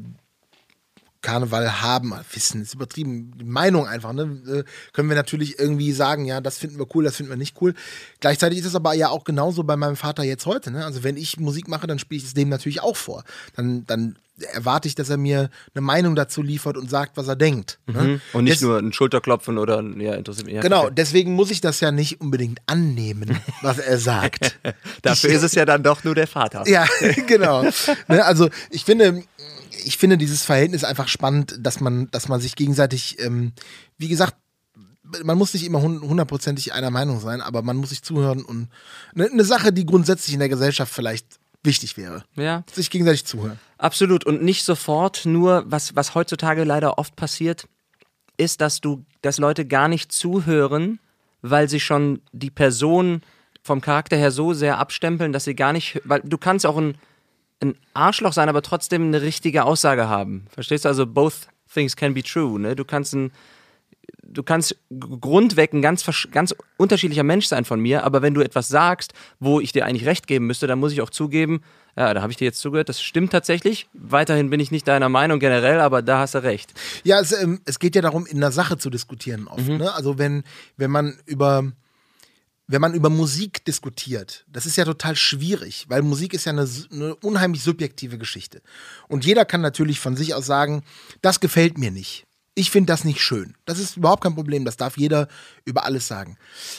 Karneval 1.23 1.81
haben, 1.81 2.13
Wissen 2.33 2.63
ist 2.63 2.75
übertrieben, 2.75 3.33
die 3.39 3.45
Meinung 3.45 3.87
einfach, 3.87 4.13
ne? 4.13 4.23
äh, 4.47 4.65
können 4.93 5.09
wir 5.09 5.17
natürlich 5.17 5.59
irgendwie 5.59 5.93
sagen, 5.93 6.25
ja, 6.25 6.41
das 6.41 6.59
finden 6.59 6.79
wir 6.79 6.87
cool, 6.95 7.05
das 7.05 7.17
finden 7.17 7.31
wir 7.31 7.37
nicht 7.37 7.57
cool. 7.63 7.75
Gleichzeitig 8.21 8.59
ist 8.59 8.67
es 8.67 8.75
aber 8.75 8.93
ja 8.95 9.09
auch 9.09 9.25
genauso 9.25 9.63
bei 9.65 9.77
meinem 9.77 9.97
Vater 9.97 10.25
jetzt 10.25 10.47
heute, 10.47 10.71
ne? 10.71 10.85
Also 10.85 11.05
wenn 11.05 11.17
ich 11.17 11.39
Musik 11.39 11.69
mache, 11.69 11.87
dann 11.87 11.99
spiele 11.99 12.19
ich 12.19 12.25
es 12.25 12.35
dem 12.35 12.49
natürlich 12.49 12.83
auch 12.83 12.97
vor. 12.97 13.25
Dann, 13.57 13.87
dann 13.87 14.17
erwarte 14.53 14.89
ich, 14.89 14.95
dass 14.97 15.09
er 15.11 15.19
mir 15.19 15.51
eine 15.75 15.83
Meinung 15.83 16.17
dazu 16.17 16.43
liefert 16.43 16.77
und 16.77 16.91
sagt, 16.91 17.17
was 17.17 17.29
er 17.29 17.37
denkt. 17.37 17.79
Ne? 17.87 18.21
Und 18.33 18.45
nicht 18.45 18.57
Des- 18.57 18.63
nur 18.63 18.79
ein 18.79 18.93
Schulterklopfen 18.93 19.59
oder 19.59 19.79
ein, 19.79 20.01
ja, 20.01 20.15
interessiert 20.15 20.47
mich. 20.47 20.57
Ja, 20.57 20.63
Genau, 20.63 20.91
deswegen 20.91 21.35
muss 21.35 21.51
ich 21.53 21.61
das 21.61 21.79
ja 21.81 21.93
nicht 21.93 22.21
unbedingt 22.21 22.59
annehmen, 22.67 23.39
was 23.63 23.79
er 23.79 23.99
sagt. 23.99 24.59
Dafür 25.03 25.31
ich, 25.31 25.37
ist 25.37 25.43
es 25.45 25.55
ja 25.55 25.65
dann 25.65 25.83
doch 25.85 26.03
nur 26.03 26.15
der 26.17 26.27
Vater. 26.27 26.67
Ja, 26.67 26.87
genau. 27.29 27.63
ne, 28.09 28.25
also 28.25 28.49
ich 28.71 28.85
finde, 28.85 29.23
ich 29.85 29.97
finde 29.97 30.19
dieses 30.19 30.45
Verhältnis 30.45 30.85
einfach 30.85 31.09
spannend, 31.09 31.57
dass 31.61 31.81
man, 31.81 32.11
dass 32.11 32.29
man 32.29 32.41
sich 32.41 32.57
gegenseitig, 32.57 33.19
ähm, 33.21 33.53
wie 33.99 34.09
gesagt, 34.09 34.37
man 35.25 35.37
muss 35.37 35.53
nicht 35.53 35.65
immer 35.65 35.83
hun- 35.83 36.01
hundertprozentig 36.01 36.73
einer 36.73 36.91
Meinung 36.91 37.21
sein, 37.21 37.41
aber 37.41 37.63
man 37.63 37.77
muss 37.77 37.91
sich 37.91 38.03
zuhören 38.03 38.45
und 38.45 38.69
eine 39.15 39.35
ne 39.35 39.45
Sache, 39.45 39.73
die 39.73 39.85
grundsätzlich 39.85 40.33
in 40.33 40.41
der 40.41 40.49
Gesellschaft 40.49 40.93
vielleicht 40.93 41.39
wichtig 41.63 41.97
wäre. 41.97 42.25
Ja. 42.35 42.65
Sich 42.73 42.91
gegenseitig 42.91 43.25
zuhören. 43.25 43.59
Absolut. 43.79 44.25
Und 44.25 44.43
nicht 44.43 44.65
sofort 44.65 45.27
nur, 45.27 45.65
was, 45.67 45.95
was 45.95 46.15
heutzutage 46.15 46.65
leider 46.65 46.99
oft 46.99 47.15
passiert, 47.17 47.67
ist, 48.37 48.61
dass 48.61 48.81
du, 48.81 49.05
dass 49.21 49.39
Leute 49.39 49.67
gar 49.67 49.89
nicht 49.89 50.13
zuhören, 50.13 50.99
weil 51.43 51.69
sie 51.69 51.81
schon 51.81 52.23
die 52.33 52.51
Person 52.51 53.23
vom 53.63 53.81
Charakter 53.81 54.17
her 54.17 54.31
so 54.31 54.55
sehr 54.55 54.79
abstempeln, 54.79 55.33
dass 55.33 55.45
sie 55.45 55.55
gar 55.55 55.73
nicht, 55.73 56.01
weil 56.05 56.21
du 56.25 56.39
kannst 56.39 56.67
auch 56.67 56.77
ein, 56.77 56.97
ein 57.63 57.77
Arschloch 57.95 58.33
sein, 58.33 58.49
aber 58.49 58.63
trotzdem 58.63 59.03
eine 59.03 59.23
richtige 59.23 59.65
Aussage 59.65 60.09
haben. 60.09 60.47
Verstehst 60.53 60.85
du? 60.85 60.89
Also 60.89 61.07
both 61.07 61.49
things 61.73 61.97
can 61.97 62.15
be 62.15 62.23
true. 62.23 62.61
Ne? 62.61 62.77
Du 62.77 62.85
kannst 62.85 63.15
ein, 63.15 63.33
du 64.23 64.43
kannst 64.43 64.77
grundweg 64.99 65.73
ein 65.73 65.83
ganz, 65.83 66.05
ganz 66.31 66.55
unterschiedlicher 66.77 67.23
Mensch 67.23 67.47
sein 67.47 67.65
von 67.65 67.81
mir, 67.81 68.05
aber 68.05 68.23
wenn 68.23 68.35
du 68.35 68.41
etwas 68.41 68.69
sagst, 68.69 69.13
wo 69.41 69.61
ich 69.61 69.73
dir 69.73 69.87
eigentlich 69.87 70.07
recht 70.07 70.27
geben 70.27 70.47
müsste, 70.47 70.67
dann 70.67 70.79
muss 70.79 70.93
ich 70.93 71.01
auch 71.01 71.11
zugeben, 71.11 71.63
ja, 71.97 72.15
da 72.15 72.23
habe 72.23 72.33
ich 72.33 72.39
dir 72.39 72.47
jetzt 72.47 72.61
zugehört, 72.61 72.89
das 72.89 73.03
stimmt 73.03 73.33
tatsächlich. 73.33 73.87
Weiterhin 73.93 74.49
bin 74.49 74.61
ich 74.61 74.71
nicht 74.71 74.89
deiner 74.89 75.11
Meinung 75.11 75.39
generell, 75.41 75.79
aber 75.81 76.01
da 76.01 76.21
hast 76.21 76.35
du 76.35 76.43
recht. 76.43 76.73
Ja, 77.05 77.21
es, 77.21 77.33
ähm, 77.33 77.61
es 77.67 77.79
geht 77.79 77.95
ja 77.95 78.01
darum, 78.01 78.25
in 78.25 78.39
einer 78.39 78.51
Sache 78.51 78.79
zu 78.79 78.89
diskutieren 78.89 79.47
oft. 79.47 79.69
Ne? 79.69 79.93
Also 79.93 80.19
wenn, 80.19 80.43
wenn 80.79 80.91
man 80.91 81.19
über 81.27 81.73
wenn 82.67 82.81
man 82.81 82.95
über 82.95 83.11
Musik 83.11 83.65
diskutiert, 83.65 84.45
das 84.49 84.67
ist 84.67 84.77
ja 84.77 84.85
total 84.85 85.17
schwierig, 85.17 85.87
weil 85.89 86.03
Musik 86.03 86.33
ist 86.35 86.45
ja 86.45 86.53
eine, 86.53 86.69
eine 86.91 87.15
unheimlich 87.17 87.63
subjektive 87.63 88.19
Geschichte. 88.19 88.63
Und 89.09 89.25
jeder 89.25 89.45
kann 89.45 89.61
natürlich 89.61 90.01
von 90.01 90.17
sich 90.17 90.35
aus 90.35 90.47
sagen, 90.47 90.85
das 91.21 91.41
gefällt 91.41 91.79
mir 91.79 91.91
nicht. 91.91 92.27
Ich 92.55 92.71
finde 92.71 92.93
das 92.93 93.05
nicht 93.05 93.21
schön. 93.21 93.55
Das 93.65 93.79
ist 93.79 93.97
überhaupt 93.97 94.23
kein 94.23 94.35
Problem. 94.35 94.65
Das 94.65 94.77
darf 94.77 94.99
jeder 94.99 95.29
über 95.65 95.85
alles 95.85 96.07
sagen. 96.07 96.37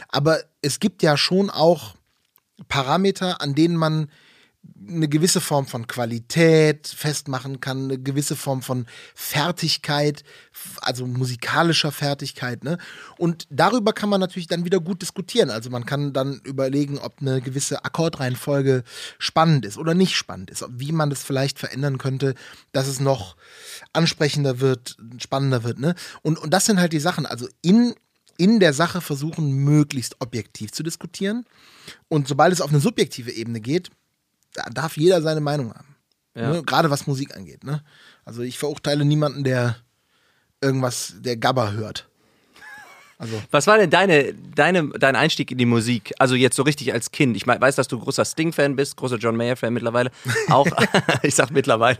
Aber 0.09 0.39
es 0.61 0.79
gibt 0.79 1.01
ja 1.01 1.17
schon 1.17 1.49
auch 1.49 1.95
Parameter, 2.67 3.41
an 3.41 3.55
denen 3.55 3.75
man 3.75 4.09
eine 4.87 5.07
gewisse 5.07 5.41
Form 5.41 5.65
von 5.65 5.87
Qualität 5.87 6.87
festmachen 6.87 7.59
kann, 7.59 7.85
eine 7.85 7.99
gewisse 7.99 8.35
Form 8.35 8.61
von 8.61 8.85
Fertigkeit, 9.15 10.23
also 10.81 11.05
musikalischer 11.05 11.91
Fertigkeit. 11.91 12.63
Ne? 12.63 12.77
Und 13.17 13.47
darüber 13.49 13.93
kann 13.93 14.09
man 14.09 14.19
natürlich 14.19 14.47
dann 14.47 14.65
wieder 14.65 14.79
gut 14.79 15.01
diskutieren. 15.01 15.49
Also 15.49 15.69
man 15.69 15.85
kann 15.85 16.13
dann 16.13 16.41
überlegen, 16.43 16.97
ob 16.97 17.21
eine 17.21 17.41
gewisse 17.41 17.85
Akkordreihenfolge 17.85 18.83
spannend 19.19 19.65
ist 19.65 19.77
oder 19.77 19.93
nicht 19.93 20.15
spannend 20.15 20.49
ist, 20.49 20.65
wie 20.69 20.91
man 20.91 21.09
das 21.09 21.23
vielleicht 21.23 21.59
verändern 21.59 21.97
könnte, 21.97 22.33
dass 22.71 22.87
es 22.87 22.99
noch 22.99 23.35
ansprechender 23.93 24.59
wird, 24.59 24.97
spannender 25.17 25.63
wird. 25.63 25.79
Ne? 25.79 25.95
Und, 26.21 26.39
und 26.39 26.53
das 26.53 26.65
sind 26.65 26.79
halt 26.79 26.93
die 26.93 26.99
Sachen. 26.99 27.25
Also 27.25 27.47
in 27.61 27.95
in 28.35 28.59
der 28.59 28.73
Sache 28.73 28.99
versuchen, 28.99 29.51
möglichst 29.51 30.15
objektiv 30.19 30.71
zu 30.71 30.81
diskutieren. 30.81 31.45
Und 32.07 32.27
sobald 32.27 32.51
es 32.51 32.61
auf 32.61 32.71
eine 32.71 32.79
subjektive 32.79 33.31
Ebene 33.31 33.61
geht, 33.61 33.91
da 34.53 34.63
darf 34.71 34.97
jeder 34.97 35.21
seine 35.21 35.41
Meinung 35.41 35.73
haben. 35.73 35.95
Ja. 36.35 36.51
Ne? 36.51 36.63
Gerade 36.63 36.89
was 36.89 37.07
Musik 37.07 37.35
angeht. 37.35 37.63
Ne? 37.63 37.83
Also 38.25 38.41
ich 38.41 38.57
verurteile 38.57 39.05
niemanden, 39.05 39.43
der 39.43 39.77
irgendwas, 40.61 41.15
der 41.19 41.37
Gabber 41.37 41.73
hört. 41.73 42.07
Also 43.17 43.41
Was 43.51 43.67
war 43.67 43.77
denn 43.77 43.89
deine, 43.89 44.33
deine, 44.33 44.89
dein 44.89 45.15
Einstieg 45.15 45.51
in 45.51 45.57
die 45.57 45.65
Musik? 45.65 46.13
Also 46.17 46.35
jetzt 46.35 46.55
so 46.55 46.63
richtig 46.63 46.91
als 46.93 47.11
Kind. 47.11 47.37
Ich 47.37 47.45
weiß, 47.45 47.75
dass 47.75 47.87
du 47.87 47.99
großer 47.99 48.25
Sting-Fan 48.25 48.75
bist, 48.75 48.97
großer 48.97 49.17
John 49.17 49.35
Mayer-Fan 49.35 49.73
mittlerweile. 49.73 50.09
Auch, 50.49 50.67
ich 51.21 51.35
sag 51.35 51.51
mittlerweile. 51.51 51.99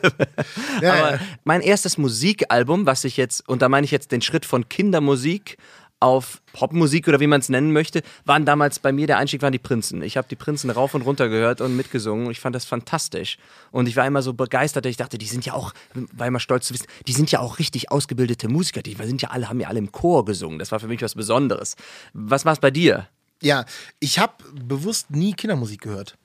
Ja, 0.81 0.93
Aber 0.93 1.11
ja. 1.13 1.19
mein 1.43 1.61
erstes 1.61 1.97
Musikalbum, 1.97 2.85
was 2.85 3.03
ich 3.03 3.17
jetzt, 3.17 3.47
und 3.47 3.61
da 3.61 3.69
meine 3.69 3.85
ich 3.85 3.91
jetzt 3.91 4.11
den 4.11 4.21
Schritt 4.21 4.45
von 4.45 4.67
Kindermusik 4.67 5.57
auf 6.03 6.41
Popmusik 6.51 7.07
oder 7.07 7.21
wie 7.21 7.27
man 7.27 7.39
es 7.39 7.47
nennen 7.47 7.71
möchte, 7.71 8.03
waren 8.25 8.45
damals 8.45 8.79
bei 8.79 8.91
mir 8.91 9.07
der 9.07 9.17
Einstieg 9.17 9.41
waren 9.41 9.53
die 9.53 9.57
Prinzen. 9.57 10.03
Ich 10.03 10.17
habe 10.17 10.27
die 10.27 10.35
Prinzen 10.35 10.69
rauf 10.69 10.93
und 10.93 11.01
runter 11.01 11.29
gehört 11.29 11.61
und 11.61 11.77
mitgesungen. 11.77 12.29
Ich 12.29 12.41
fand 12.41 12.53
das 12.53 12.65
fantastisch. 12.65 13.37
Und 13.71 13.87
ich 13.87 13.95
war 13.95 14.05
immer 14.05 14.21
so 14.21 14.33
begeistert, 14.33 14.85
ich 14.85 14.97
dachte, 14.97 15.17
die 15.17 15.25
sind 15.25 15.45
ja 15.45 15.53
auch, 15.53 15.73
war 16.11 16.27
immer 16.27 16.41
stolz 16.41 16.67
zu 16.67 16.73
wissen, 16.73 16.87
die 17.07 17.13
sind 17.13 17.31
ja 17.31 17.39
auch 17.39 17.57
richtig 17.57 17.89
ausgebildete 17.89 18.49
Musiker. 18.49 18.81
Die 18.81 18.95
sind 18.95 19.21
ja 19.21 19.29
alle, 19.29 19.47
haben 19.47 19.61
ja 19.61 19.69
alle 19.69 19.79
im 19.79 19.93
Chor 19.93 20.25
gesungen. 20.25 20.59
Das 20.59 20.73
war 20.73 20.81
für 20.81 20.89
mich 20.89 21.01
was 21.01 21.15
Besonderes. 21.15 21.77
Was 22.11 22.43
war 22.43 22.51
es 22.51 22.59
bei 22.59 22.69
dir? 22.69 23.07
Ja, 23.41 23.63
ich 24.01 24.19
habe 24.19 24.33
bewusst 24.53 25.09
nie 25.09 25.31
Kindermusik 25.31 25.81
gehört. 25.81 26.17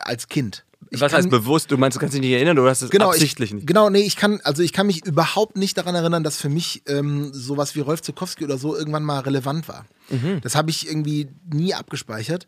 Als 0.00 0.28
Kind. 0.28 0.64
Ich 0.88 1.00
was 1.00 1.12
kann- 1.12 1.18
heißt 1.18 1.30
bewusst? 1.30 1.70
Du 1.70 1.76
meinst, 1.76 1.96
du 1.96 2.00
kannst 2.00 2.14
dich 2.14 2.20
nicht 2.22 2.32
erinnern, 2.32 2.56
du 2.56 2.66
hast 2.66 2.80
es 2.82 2.90
Genau, 2.90 3.10
absichtlich 3.10 3.50
ich, 3.50 3.54
nicht. 3.54 3.66
Genau, 3.66 3.90
nee, 3.90 4.00
ich 4.00 4.16
kann, 4.16 4.40
also 4.44 4.62
ich 4.62 4.72
kann 4.72 4.86
mich 4.86 5.04
überhaupt 5.04 5.56
nicht 5.56 5.76
daran 5.76 5.94
erinnern, 5.94 6.24
dass 6.24 6.38
für 6.38 6.48
mich 6.48 6.82
ähm, 6.86 7.30
sowas 7.34 7.74
wie 7.76 7.80
Rolf 7.80 8.00
Zukowski 8.02 8.44
oder 8.44 8.56
so 8.58 8.74
irgendwann 8.76 9.04
mal 9.04 9.20
relevant 9.20 9.68
war. 9.68 9.84
Mhm. 10.08 10.40
Das 10.40 10.54
habe 10.54 10.70
ich 10.70 10.88
irgendwie 10.88 11.28
nie 11.52 11.74
abgespeichert. 11.74 12.46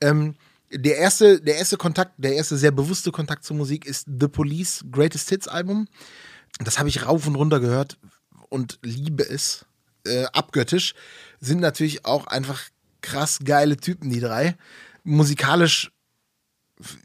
Ähm, 0.00 0.34
der 0.72 0.96
erste, 0.96 1.40
der 1.40 1.56
erste 1.56 1.76
Kontakt, 1.76 2.12
der 2.16 2.34
erste 2.34 2.56
sehr 2.56 2.72
bewusste 2.72 3.12
Kontakt 3.12 3.44
zur 3.44 3.56
Musik 3.56 3.84
ist 3.86 4.06
The 4.18 4.28
Police 4.28 4.84
Greatest 4.90 5.28
Hits 5.28 5.46
Album. 5.46 5.86
Das 6.58 6.78
habe 6.78 6.88
ich 6.88 7.06
rauf 7.06 7.26
und 7.26 7.36
runter 7.36 7.60
gehört 7.60 7.98
und 8.48 8.78
liebe 8.82 9.28
es. 9.28 9.66
Äh, 10.06 10.24
abgöttisch. 10.32 10.94
Sind 11.40 11.60
natürlich 11.60 12.04
auch 12.04 12.26
einfach 12.26 12.60
krass 13.02 13.38
geile 13.44 13.76
Typen, 13.76 14.10
die 14.10 14.20
drei. 14.20 14.56
Musikalisch 15.04 15.92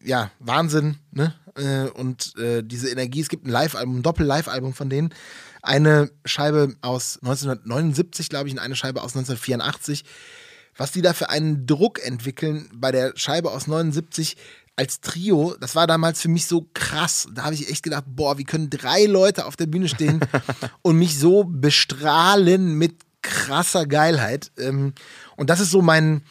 ja, 0.03 0.31
Wahnsinn, 0.39 0.97
ne? 1.11 1.33
Äh, 1.55 1.89
Und 1.89 2.35
äh, 2.37 2.63
diese 2.63 2.89
Energie, 2.89 3.21
es 3.21 3.29
gibt 3.29 3.45
ein 3.45 3.49
Live-Album, 3.49 3.97
ein 3.97 4.03
Doppel-Live-Album 4.03 4.73
von 4.73 4.89
denen. 4.89 5.13
Eine 5.61 6.11
Scheibe 6.25 6.75
aus 6.81 7.19
1979, 7.21 8.29
glaube 8.29 8.47
ich, 8.47 8.53
und 8.53 8.59
eine 8.59 8.75
Scheibe 8.75 9.01
aus 9.01 9.15
1984. 9.15 10.05
Was 10.77 10.91
die 10.91 11.01
da 11.01 11.13
für 11.13 11.29
einen 11.29 11.65
Druck 11.65 12.03
entwickeln 12.05 12.69
bei 12.73 12.91
der 12.91 13.11
Scheibe 13.15 13.51
aus 13.51 13.67
79 13.67 14.37
als 14.77 15.01
Trio, 15.01 15.57
das 15.59 15.75
war 15.75 15.87
damals 15.87 16.21
für 16.21 16.29
mich 16.29 16.45
so 16.45 16.69
krass. 16.73 17.27
Da 17.33 17.43
habe 17.43 17.53
ich 17.53 17.69
echt 17.69 17.83
gedacht, 17.83 18.05
boah, 18.07 18.37
wie 18.37 18.45
können 18.45 18.69
drei 18.69 19.05
Leute 19.05 19.45
auf 19.45 19.57
der 19.57 19.65
Bühne 19.65 19.89
stehen 19.89 20.21
und 20.81 20.97
mich 20.97 21.19
so 21.19 21.43
bestrahlen 21.43 22.75
mit 22.75 22.95
krasser 23.21 23.85
Geilheit. 23.85 24.51
Ähm, 24.57 24.93
Und 25.35 25.49
das 25.49 25.59
ist 25.59 25.71
so 25.71 25.81
mein, 25.81 26.23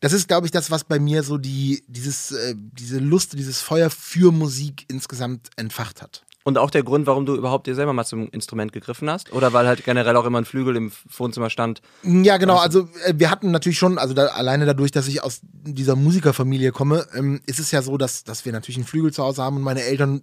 das 0.00 0.12
ist, 0.12 0.28
glaube 0.28 0.46
ich, 0.46 0.50
das, 0.50 0.70
was 0.70 0.84
bei 0.84 0.98
mir 0.98 1.22
so 1.22 1.38
die, 1.38 1.84
dieses, 1.86 2.32
äh, 2.32 2.54
diese 2.56 2.98
Lust, 2.98 3.34
dieses 3.34 3.60
Feuer 3.60 3.90
für 3.90 4.32
Musik 4.32 4.86
insgesamt 4.88 5.50
entfacht 5.56 6.02
hat. 6.02 6.24
Und 6.42 6.56
auch 6.56 6.70
der 6.70 6.82
Grund, 6.82 7.06
warum 7.06 7.26
du 7.26 7.36
überhaupt 7.36 7.66
dir 7.66 7.74
selber 7.74 7.92
mal 7.92 8.04
zum 8.04 8.30
Instrument 8.30 8.72
gegriffen 8.72 9.10
hast? 9.10 9.30
Oder 9.32 9.52
weil 9.52 9.66
halt 9.66 9.84
generell 9.84 10.16
auch 10.16 10.24
immer 10.24 10.38
ein 10.38 10.46
Flügel 10.46 10.74
im 10.74 10.90
Wohnzimmer 11.14 11.50
stand? 11.50 11.82
Ja, 12.02 12.38
genau. 12.38 12.56
Also 12.56 12.88
äh, 13.04 13.12
wir 13.14 13.30
hatten 13.30 13.50
natürlich 13.50 13.78
schon, 13.78 13.98
also 13.98 14.14
da, 14.14 14.28
alleine 14.28 14.64
dadurch, 14.64 14.90
dass 14.90 15.06
ich 15.06 15.22
aus 15.22 15.40
dieser 15.42 15.96
Musikerfamilie 15.96 16.72
komme, 16.72 17.06
ähm, 17.14 17.40
ist 17.44 17.60
es 17.60 17.70
ja 17.72 17.82
so, 17.82 17.98
dass, 17.98 18.24
dass 18.24 18.46
wir 18.46 18.52
natürlich 18.52 18.78
einen 18.78 18.86
Flügel 18.86 19.12
zu 19.12 19.22
Hause 19.22 19.42
haben 19.42 19.56
und 19.56 19.62
meine 19.62 19.82
Eltern 19.82 20.22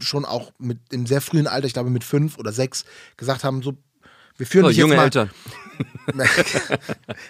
schon 0.00 0.24
auch 0.24 0.52
mit 0.58 0.78
im 0.90 1.06
sehr 1.06 1.20
frühen 1.20 1.46
Alter, 1.46 1.66
ich 1.66 1.74
glaube 1.74 1.90
mit 1.90 2.04
fünf 2.04 2.38
oder 2.38 2.52
sechs, 2.52 2.86
gesagt 3.18 3.44
haben, 3.44 3.62
so 3.62 3.74
wir 4.38 4.46
führen 4.46 4.64
So, 4.64 4.68
dich 4.68 4.78
junge 4.78 4.96
mal, 4.96 5.04
Eltern. 5.04 5.30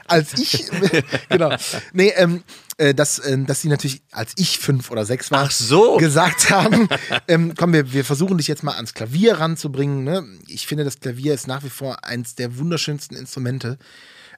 als 0.07 0.35
ich, 0.35 0.67
genau, 1.29 1.55
nee, 1.93 2.13
ähm, 2.17 2.43
äh, 2.77 2.95
dass, 2.95 3.19
äh, 3.19 3.37
dass 3.45 3.61
sie 3.61 3.69
natürlich, 3.69 4.03
als 4.11 4.33
ich 4.37 4.59
fünf 4.59 4.91
oder 4.91 5.05
sechs 5.05 5.31
war, 5.31 5.51
so. 5.51 5.97
gesagt 5.97 6.51
haben, 6.51 6.89
ähm, 7.29 7.55
komm, 7.57 7.73
wir, 7.73 7.93
wir 7.93 8.05
versuchen 8.05 8.39
dich 8.39 8.47
jetzt 8.47 8.63
mal 8.63 8.75
ans 8.77 8.95
Klavier 8.95 9.41
ranzubringen. 9.41 10.05
Ne? 10.05 10.25
Ich 10.47 10.67
finde, 10.67 10.85
das 10.85 11.01
Klavier 11.01 11.35
ist 11.35 11.47
nach 11.47 11.65
wie 11.65 11.71
vor 11.71 12.05
eins 12.05 12.37
der 12.37 12.57
wunderschönsten 12.59 13.17
Instrumente. 13.17 13.79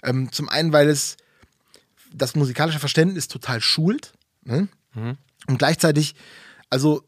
Ähm, 0.03 0.33
zum 0.33 0.49
einen, 0.49 0.73
weil 0.73 0.89
es 0.89 1.17
das 2.13 2.35
musikalische 2.35 2.81
Verständnis 2.81 3.29
total 3.29 3.61
schult. 3.61 4.13
Ne? 4.43 4.69
Und 5.47 5.59
gleichzeitig, 5.59 6.15
also 6.71 7.05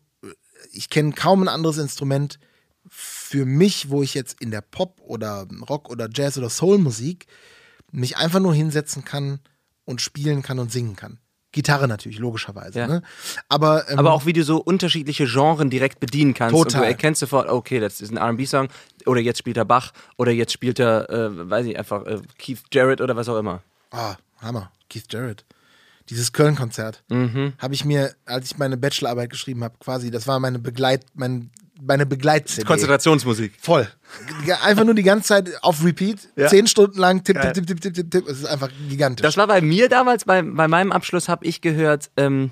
ich 0.72 0.90
kenne 0.90 1.12
kaum 1.12 1.42
ein 1.42 1.48
anderes 1.48 1.78
Instrument 1.78 2.38
für 3.32 3.46
mich, 3.46 3.88
wo 3.88 4.02
ich 4.02 4.12
jetzt 4.12 4.42
in 4.42 4.50
der 4.50 4.60
Pop- 4.60 5.00
oder 5.00 5.46
Rock- 5.66 5.88
oder 5.88 6.06
Jazz- 6.12 6.36
oder 6.36 6.50
Soul-Musik 6.50 7.26
mich 7.90 8.18
einfach 8.18 8.40
nur 8.40 8.54
hinsetzen 8.54 9.06
kann 9.06 9.40
und 9.86 10.02
spielen 10.02 10.42
kann 10.42 10.58
und 10.58 10.70
singen 10.70 10.96
kann. 10.96 11.18
Gitarre 11.50 11.88
natürlich, 11.88 12.18
logischerweise. 12.18 12.78
Ja. 12.80 12.86
Ne? 12.86 13.02
Aber, 13.48 13.88
ähm, 13.88 13.98
Aber 13.98 14.12
auch 14.12 14.26
wie 14.26 14.34
du 14.34 14.44
so 14.44 14.58
unterschiedliche 14.58 15.24
Genren 15.24 15.70
direkt 15.70 15.98
bedienen 15.98 16.34
kannst. 16.34 16.54
Und 16.54 16.64
Total. 16.64 16.82
du 16.82 16.86
erkennst 16.88 17.20
sofort, 17.20 17.48
okay, 17.48 17.80
das 17.80 18.02
ist 18.02 18.10
ein 18.14 18.18
RB-Song 18.18 18.68
oder 19.06 19.22
jetzt 19.22 19.38
spielt 19.38 19.56
er 19.56 19.64
Bach 19.64 19.92
oder 20.18 20.30
jetzt 20.30 20.52
spielt 20.52 20.78
er, 20.78 21.08
äh, 21.08 21.50
weiß 21.50 21.64
ich, 21.64 21.78
einfach 21.78 22.04
äh, 22.04 22.20
Keith 22.38 22.60
Jarrett 22.70 23.00
oder 23.00 23.16
was 23.16 23.30
auch 23.30 23.38
immer. 23.38 23.62
Ah, 23.92 24.16
Hammer. 24.42 24.70
Keith 24.90 25.04
Jarrett. 25.10 25.46
Dieses 26.10 26.34
Köln-Konzert 26.34 27.02
Mhm. 27.08 27.54
habe 27.56 27.72
ich 27.72 27.86
mir, 27.86 28.14
als 28.26 28.50
ich 28.50 28.58
meine 28.58 28.76
Bachelorarbeit 28.76 29.30
geschrieben 29.30 29.64
habe, 29.64 29.76
quasi, 29.80 30.10
das 30.10 30.26
war 30.26 30.38
meine 30.38 30.58
Begleit, 30.58 31.06
mein, 31.14 31.50
meine 31.84 32.06
begleit 32.06 32.62
Konzentrationsmusik. 32.66 33.54
Voll. 33.60 33.88
Einfach 34.64 34.84
nur 34.84 34.94
die 34.94 35.02
ganze 35.02 35.28
Zeit 35.28 35.50
auf 35.62 35.84
Repeat, 35.84 36.18
Ja. 36.36 36.48
zehn 36.48 36.66
Stunden 36.66 36.98
lang, 36.98 37.24
tipp, 37.24 37.36
Geil. 37.36 37.52
tipp, 37.52 37.66
tipp, 37.66 37.80
tipp, 37.80 37.94
tipp, 37.94 38.10
tipp. 38.10 38.28
Es 38.28 38.38
ist 38.38 38.44
einfach 38.46 38.68
gigantisch. 38.88 39.22
Das 39.22 39.36
war 39.36 39.46
bei 39.46 39.60
mir 39.60 39.88
damals, 39.88 40.24
bei, 40.24 40.42
bei 40.42 40.68
meinem 40.68 40.92
Abschluss 40.92 41.28
habe 41.28 41.44
ich 41.46 41.60
gehört, 41.60 42.10
ähm, 42.16 42.50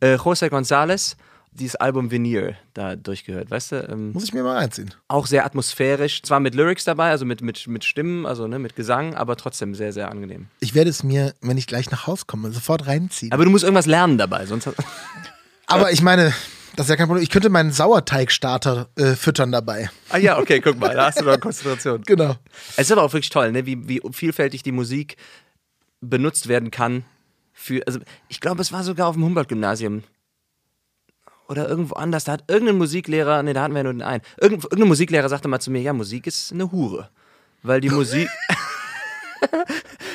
äh, 0.00 0.14
José 0.16 0.48
González, 0.48 1.16
dieses 1.52 1.76
Album 1.76 2.10
Veneer 2.10 2.54
da 2.74 2.96
durchgehört, 2.96 3.50
weißt 3.50 3.72
du? 3.72 3.76
Ähm, 3.90 4.12
Muss 4.12 4.24
ich 4.24 4.34
mir 4.34 4.42
mal 4.42 4.56
reinziehen. 4.56 4.92
auch 5.08 5.26
sehr 5.26 5.46
atmosphärisch, 5.46 6.22
zwar 6.22 6.38
mit 6.38 6.54
Lyrics 6.54 6.84
dabei, 6.84 7.10
also 7.10 7.24
mit, 7.24 7.40
mit, 7.40 7.66
mit 7.66 7.82
Stimmen, 7.84 8.26
also 8.26 8.46
ne, 8.46 8.58
mit 8.58 8.76
Gesang, 8.76 9.14
aber 9.14 9.36
trotzdem 9.36 9.74
sehr, 9.74 9.92
sehr 9.92 10.10
angenehm. 10.10 10.48
Ich 10.60 10.74
werde 10.74 10.90
es 10.90 11.02
mir, 11.02 11.34
wenn 11.40 11.56
ich 11.56 11.66
gleich 11.66 11.90
nach 11.90 12.06
Hause 12.06 12.24
komme, 12.26 12.52
sofort 12.52 12.86
reinziehen. 12.86 13.32
Aber, 13.32 13.38
Aber 13.38 13.44
du 13.46 13.50
musst 13.50 13.64
irgendwas 13.64 13.86
lernen 13.86 14.18
dabei, 14.18 14.44
sonst. 14.44 14.68
ich 15.90 16.02
meine, 16.02 16.34
das 16.76 16.86
ist 16.86 16.90
ja 16.90 16.96
kein 16.96 17.06
Problem. 17.06 17.22
Ich 17.22 17.30
könnte 17.30 17.48
meinen 17.48 17.72
Sauerteigstarter 17.72 18.88
äh, 18.96 19.14
füttern 19.14 19.50
dabei. 19.50 19.90
ah 20.10 20.18
ja, 20.18 20.38
okay, 20.38 20.60
guck 20.60 20.78
mal, 20.78 20.94
da 20.94 21.06
hast 21.06 21.20
du 21.20 21.24
noch 21.24 21.40
Konzentration. 21.40 22.02
Genau. 22.06 22.36
Es 22.76 22.86
ist 22.86 22.92
aber 22.92 23.02
auch 23.02 23.12
wirklich 23.12 23.30
toll, 23.30 23.52
ne? 23.52 23.66
wie, 23.66 23.88
wie 23.88 24.00
vielfältig 24.12 24.62
die 24.62 24.72
Musik 24.72 25.16
benutzt 26.00 26.48
werden 26.48 26.70
kann. 26.70 27.04
Für, 27.52 27.82
also 27.86 28.00
ich 28.28 28.40
glaube, 28.40 28.60
es 28.60 28.72
war 28.72 28.84
sogar 28.84 29.08
auf 29.08 29.16
dem 29.16 29.24
Humboldt-Gymnasium. 29.24 30.02
Oder 31.48 31.68
irgendwo 31.68 31.94
anders. 31.94 32.24
Da 32.24 32.32
hat 32.32 32.44
irgendein 32.48 32.76
Musiklehrer, 32.76 33.42
ne, 33.42 33.54
da 33.54 33.62
hatten 33.62 33.72
wir 33.72 33.78
ja 33.78 33.84
nur 33.84 33.92
den 33.92 34.02
einen. 34.02 34.22
Irgend, 34.40 34.64
irgendein 34.64 34.88
Musiklehrer 34.88 35.28
sagte 35.28 35.48
mal 35.48 35.60
zu 35.60 35.70
mir, 35.70 35.80
ja, 35.80 35.92
Musik 35.92 36.26
ist 36.26 36.52
eine 36.52 36.70
Hure. 36.72 37.08
Weil 37.62 37.80
die 37.80 37.90
Musik. 37.90 38.28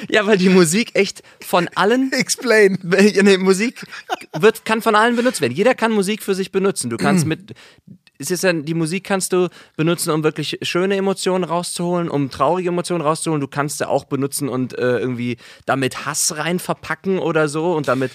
Ja, 0.09 0.25
weil 0.25 0.37
die 0.37 0.49
Musik 0.49 0.91
echt 0.95 1.23
von 1.45 1.67
allen 1.75 2.11
Explain. 2.13 2.77
Nee, 2.83 3.37
Musik 3.37 3.85
wird, 4.37 4.65
kann 4.65 4.81
von 4.81 4.95
allen 4.95 5.15
benutzt 5.15 5.41
werden. 5.41 5.53
Jeder 5.53 5.75
kann 5.75 5.91
Musik 5.91 6.23
für 6.23 6.35
sich 6.35 6.51
benutzen. 6.51 6.89
Du 6.89 6.97
kannst 6.97 7.25
mit. 7.25 7.53
Es 8.17 8.29
ist 8.29 8.43
ja, 8.43 8.53
die 8.53 8.75
Musik 8.75 9.03
kannst 9.03 9.33
du 9.33 9.49
benutzen, 9.77 10.11
um 10.11 10.23
wirklich 10.23 10.59
schöne 10.61 10.95
Emotionen 10.95 11.43
rauszuholen, 11.43 12.07
um 12.07 12.29
traurige 12.29 12.69
Emotionen 12.69 13.01
rauszuholen. 13.01 13.41
Du 13.41 13.47
kannst 13.47 13.79
sie 13.79 13.87
auch 13.89 14.03
benutzen 14.05 14.47
und 14.47 14.77
äh, 14.77 14.99
irgendwie 14.99 15.37
damit 15.65 16.05
Hass 16.05 16.37
rein 16.37 16.59
verpacken 16.59 17.17
oder 17.17 17.47
so 17.49 17.73
und 17.73 17.87
damit 17.87 18.11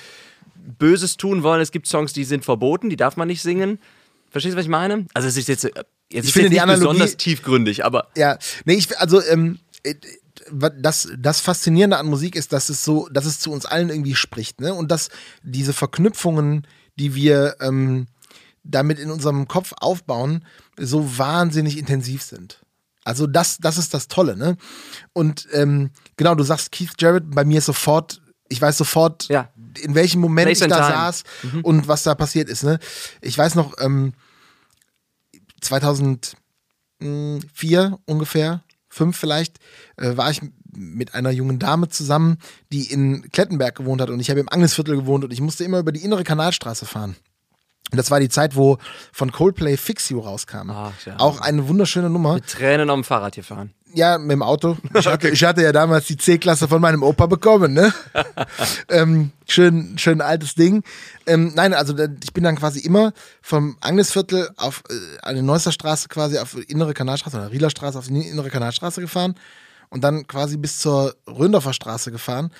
Böses 0.78 1.16
tun 1.16 1.42
wollen. 1.42 1.60
Es 1.60 1.72
gibt 1.72 1.88
Songs, 1.88 2.12
die 2.12 2.22
sind 2.24 2.44
verboten, 2.44 2.88
die 2.88 2.96
darf 2.96 3.16
man 3.16 3.26
nicht 3.26 3.42
singen. 3.42 3.80
Verstehst 4.30 4.54
du, 4.54 4.58
was 4.58 4.64
ich 4.66 4.70
meine? 4.70 5.06
Also 5.12 5.26
es 5.26 5.36
ist 5.36 5.48
jetzt, 5.48 5.64
äh, 5.64 5.70
jetzt 6.12 6.26
ist 6.26 6.32
finde 6.32 6.44
jetzt 6.46 6.50
die 6.50 6.54
nicht 6.54 6.62
Analogie- 6.62 6.80
besonders 6.88 7.16
tiefgründig, 7.16 7.84
aber 7.84 8.06
Ja, 8.16 8.38
nee, 8.64 8.74
ich, 8.74 8.96
also, 8.98 9.20
ähm, 9.24 9.58
äh, 9.82 9.94
das, 10.52 11.08
das 11.18 11.40
Faszinierende 11.40 11.98
an 11.98 12.06
Musik 12.06 12.36
ist, 12.36 12.52
dass 12.52 12.68
es 12.68 12.84
so, 12.84 13.08
dass 13.10 13.24
es 13.24 13.40
zu 13.40 13.50
uns 13.52 13.66
allen 13.66 13.88
irgendwie 13.90 14.14
spricht, 14.14 14.60
ne? 14.60 14.74
Und 14.74 14.90
dass 14.90 15.08
diese 15.42 15.72
Verknüpfungen, 15.72 16.66
die 16.98 17.14
wir 17.14 17.56
ähm, 17.60 18.06
damit 18.62 18.98
in 18.98 19.10
unserem 19.10 19.48
Kopf 19.48 19.72
aufbauen, 19.78 20.44
so 20.78 21.18
wahnsinnig 21.18 21.78
intensiv 21.78 22.22
sind. 22.22 22.60
Also 23.04 23.26
das, 23.28 23.58
das 23.58 23.78
ist 23.78 23.94
das 23.94 24.08
Tolle, 24.08 24.36
ne? 24.36 24.56
Und 25.12 25.46
ähm, 25.52 25.90
genau, 26.16 26.34
du 26.34 26.42
sagst 26.42 26.72
Keith 26.72 26.90
Jarrett, 26.98 27.24
bei 27.30 27.44
mir 27.44 27.58
ist 27.58 27.66
sofort, 27.66 28.20
ich 28.48 28.60
weiß 28.60 28.76
sofort, 28.78 29.28
Ja. 29.28 29.50
in 29.80 29.94
welchem 29.94 30.20
Moment 30.20 30.46
Place 30.46 30.62
ich 30.62 30.68
da 30.68 30.86
time. 30.86 30.98
saß 30.98 31.22
und 31.62 31.86
was 31.88 32.02
da 32.02 32.14
passiert 32.14 32.48
ist, 32.48 32.64
ne? 32.64 32.78
Ich 33.20 33.36
weiß 33.38 33.54
noch, 33.54 33.74
ähm, 33.78 34.12
2004 35.60 36.36
ungefähr, 38.06 38.62
fünf 38.96 39.16
vielleicht, 39.16 39.58
äh, 39.96 40.16
war 40.16 40.30
ich 40.30 40.40
mit 40.74 41.14
einer 41.14 41.30
jungen 41.30 41.58
Dame 41.58 41.88
zusammen, 41.88 42.38
die 42.72 42.90
in 42.90 43.30
Klettenberg 43.30 43.76
gewohnt 43.76 44.00
hat 44.00 44.10
und 44.10 44.20
ich 44.20 44.30
habe 44.30 44.40
im 44.40 44.48
Angelsviertel 44.48 44.96
gewohnt 44.96 45.24
und 45.24 45.32
ich 45.32 45.40
musste 45.40 45.64
immer 45.64 45.78
über 45.78 45.92
die 45.92 46.02
innere 46.02 46.24
Kanalstraße 46.24 46.86
fahren. 46.86 47.16
Und 47.92 47.98
das 47.98 48.10
war 48.10 48.18
die 48.18 48.28
Zeit, 48.28 48.56
wo 48.56 48.78
von 49.12 49.30
Coldplay 49.30 49.76
Fix 49.76 50.08
You 50.08 50.20
rauskam. 50.20 50.70
Ach, 50.70 50.92
ja. 51.04 51.18
Auch 51.18 51.40
eine 51.40 51.68
wunderschöne 51.68 52.10
Nummer. 52.10 52.34
mit 52.34 52.48
Tränen 52.48 52.88
dem 52.88 53.04
Fahrrad 53.04 53.36
hier 53.36 53.44
fahren. 53.44 53.72
Ja, 53.94 54.18
mit 54.18 54.32
dem 54.32 54.42
Auto. 54.42 54.76
Ich 54.98 55.06
hatte, 55.06 55.28
ich 55.28 55.42
hatte 55.44 55.62
ja 55.62 55.72
damals 55.72 56.06
die 56.06 56.16
C-Klasse 56.16 56.66
von 56.68 56.82
meinem 56.82 57.02
Opa 57.02 57.26
bekommen, 57.26 57.72
ne? 57.72 57.94
ähm, 58.90 59.30
schön, 59.48 59.96
schön 59.98 60.20
altes 60.20 60.54
Ding. 60.54 60.82
Ähm, 61.26 61.52
nein, 61.54 61.72
also 61.72 61.96
ich 62.22 62.32
bin 62.32 62.44
dann 62.44 62.56
quasi 62.56 62.80
immer 62.80 63.12
vom 63.40 63.76
Agnesviertel 63.80 64.50
auf 64.56 64.82
äh, 64.90 65.22
eine 65.22 65.42
Neusser 65.42 65.70
Straße 65.72 66.08
quasi 66.08 66.38
auf 66.38 66.56
die 66.56 66.64
innere 66.64 66.92
Kanalstraße 66.92 67.36
oder 67.36 67.52
Rieler 67.52 67.70
Straße 67.70 67.98
auf 67.98 68.08
die 68.08 68.20
innere 68.20 68.50
Kanalstraße 68.50 69.00
gefahren. 69.00 69.34
und 69.88 70.02
dann 70.02 70.26
quasi 70.26 70.56
bis 70.56 70.78
zur 70.80 71.14
Röndorfer 71.28 71.72
Straße 71.72 72.10
gefahren. 72.10 72.50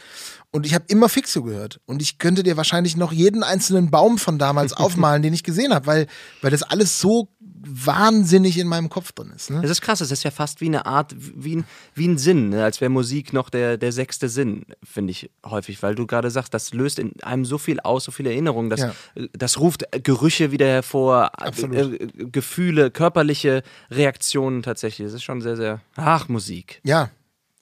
Und 0.56 0.64
ich 0.64 0.72
habe 0.74 0.86
immer 0.88 1.10
Fixio 1.10 1.42
gehört. 1.42 1.80
Und 1.84 2.00
ich 2.00 2.16
könnte 2.18 2.42
dir 2.42 2.56
wahrscheinlich 2.56 2.96
noch 2.96 3.12
jeden 3.12 3.42
einzelnen 3.42 3.90
Baum 3.90 4.16
von 4.16 4.38
damals 4.38 4.72
aufmalen, 4.76 5.22
den 5.22 5.34
ich 5.34 5.42
gesehen 5.44 5.74
habe, 5.74 5.86
weil, 5.86 6.06
weil 6.40 6.50
das 6.50 6.62
alles 6.62 6.98
so 6.98 7.28
wahnsinnig 7.68 8.58
in 8.58 8.66
meinem 8.66 8.88
Kopf 8.88 9.12
drin 9.12 9.32
ist. 9.34 9.50
Ne? 9.50 9.60
Das 9.60 9.70
ist 9.70 9.80
krass, 9.82 10.00
es 10.00 10.10
ist 10.10 10.22
ja 10.24 10.30
fast 10.30 10.60
wie 10.60 10.66
eine 10.66 10.86
Art, 10.86 11.14
wie 11.18 11.56
ein, 11.56 11.64
wie 11.94 12.06
ein 12.08 12.16
Sinn, 12.16 12.50
ne? 12.50 12.64
als 12.64 12.80
wäre 12.80 12.90
Musik 12.90 13.32
noch 13.32 13.50
der, 13.50 13.76
der 13.76 13.92
sechste 13.92 14.28
Sinn, 14.28 14.64
finde 14.82 15.10
ich 15.10 15.30
häufig, 15.44 15.82
weil 15.82 15.94
du 15.94 16.06
gerade 16.06 16.30
sagst, 16.30 16.54
das 16.54 16.72
löst 16.72 16.98
in 16.98 17.20
einem 17.22 17.44
so 17.44 17.58
viel 17.58 17.80
aus, 17.80 18.04
so 18.04 18.12
viele 18.12 18.30
Erinnerungen, 18.30 18.70
das, 18.70 18.80
Ja. 18.80 18.92
das 19.32 19.58
ruft 19.58 19.84
Gerüche 20.04 20.52
wieder 20.52 20.66
hervor, 20.66 21.30
Absolut. 21.40 22.00
äh, 22.00 22.06
Gefühle, 22.30 22.90
körperliche 22.90 23.62
Reaktionen 23.90 24.62
tatsächlich. 24.62 25.06
Das 25.08 25.14
ist 25.14 25.24
schon 25.24 25.40
sehr, 25.42 25.56
sehr, 25.56 25.80
ach, 25.96 26.28
Musik. 26.28 26.80
Ja, 26.84 27.10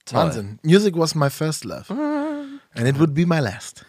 Toll. 0.07 0.18
Wahnsinn. 0.20 0.59
Music 0.62 0.94
was 0.98 1.14
my 1.14 1.30
first 1.30 1.64
love. 1.64 1.87
And 2.74 2.88
it 2.88 2.98
would 2.98 3.14
be 3.14 3.26
my 3.26 3.38
last. 3.38 3.84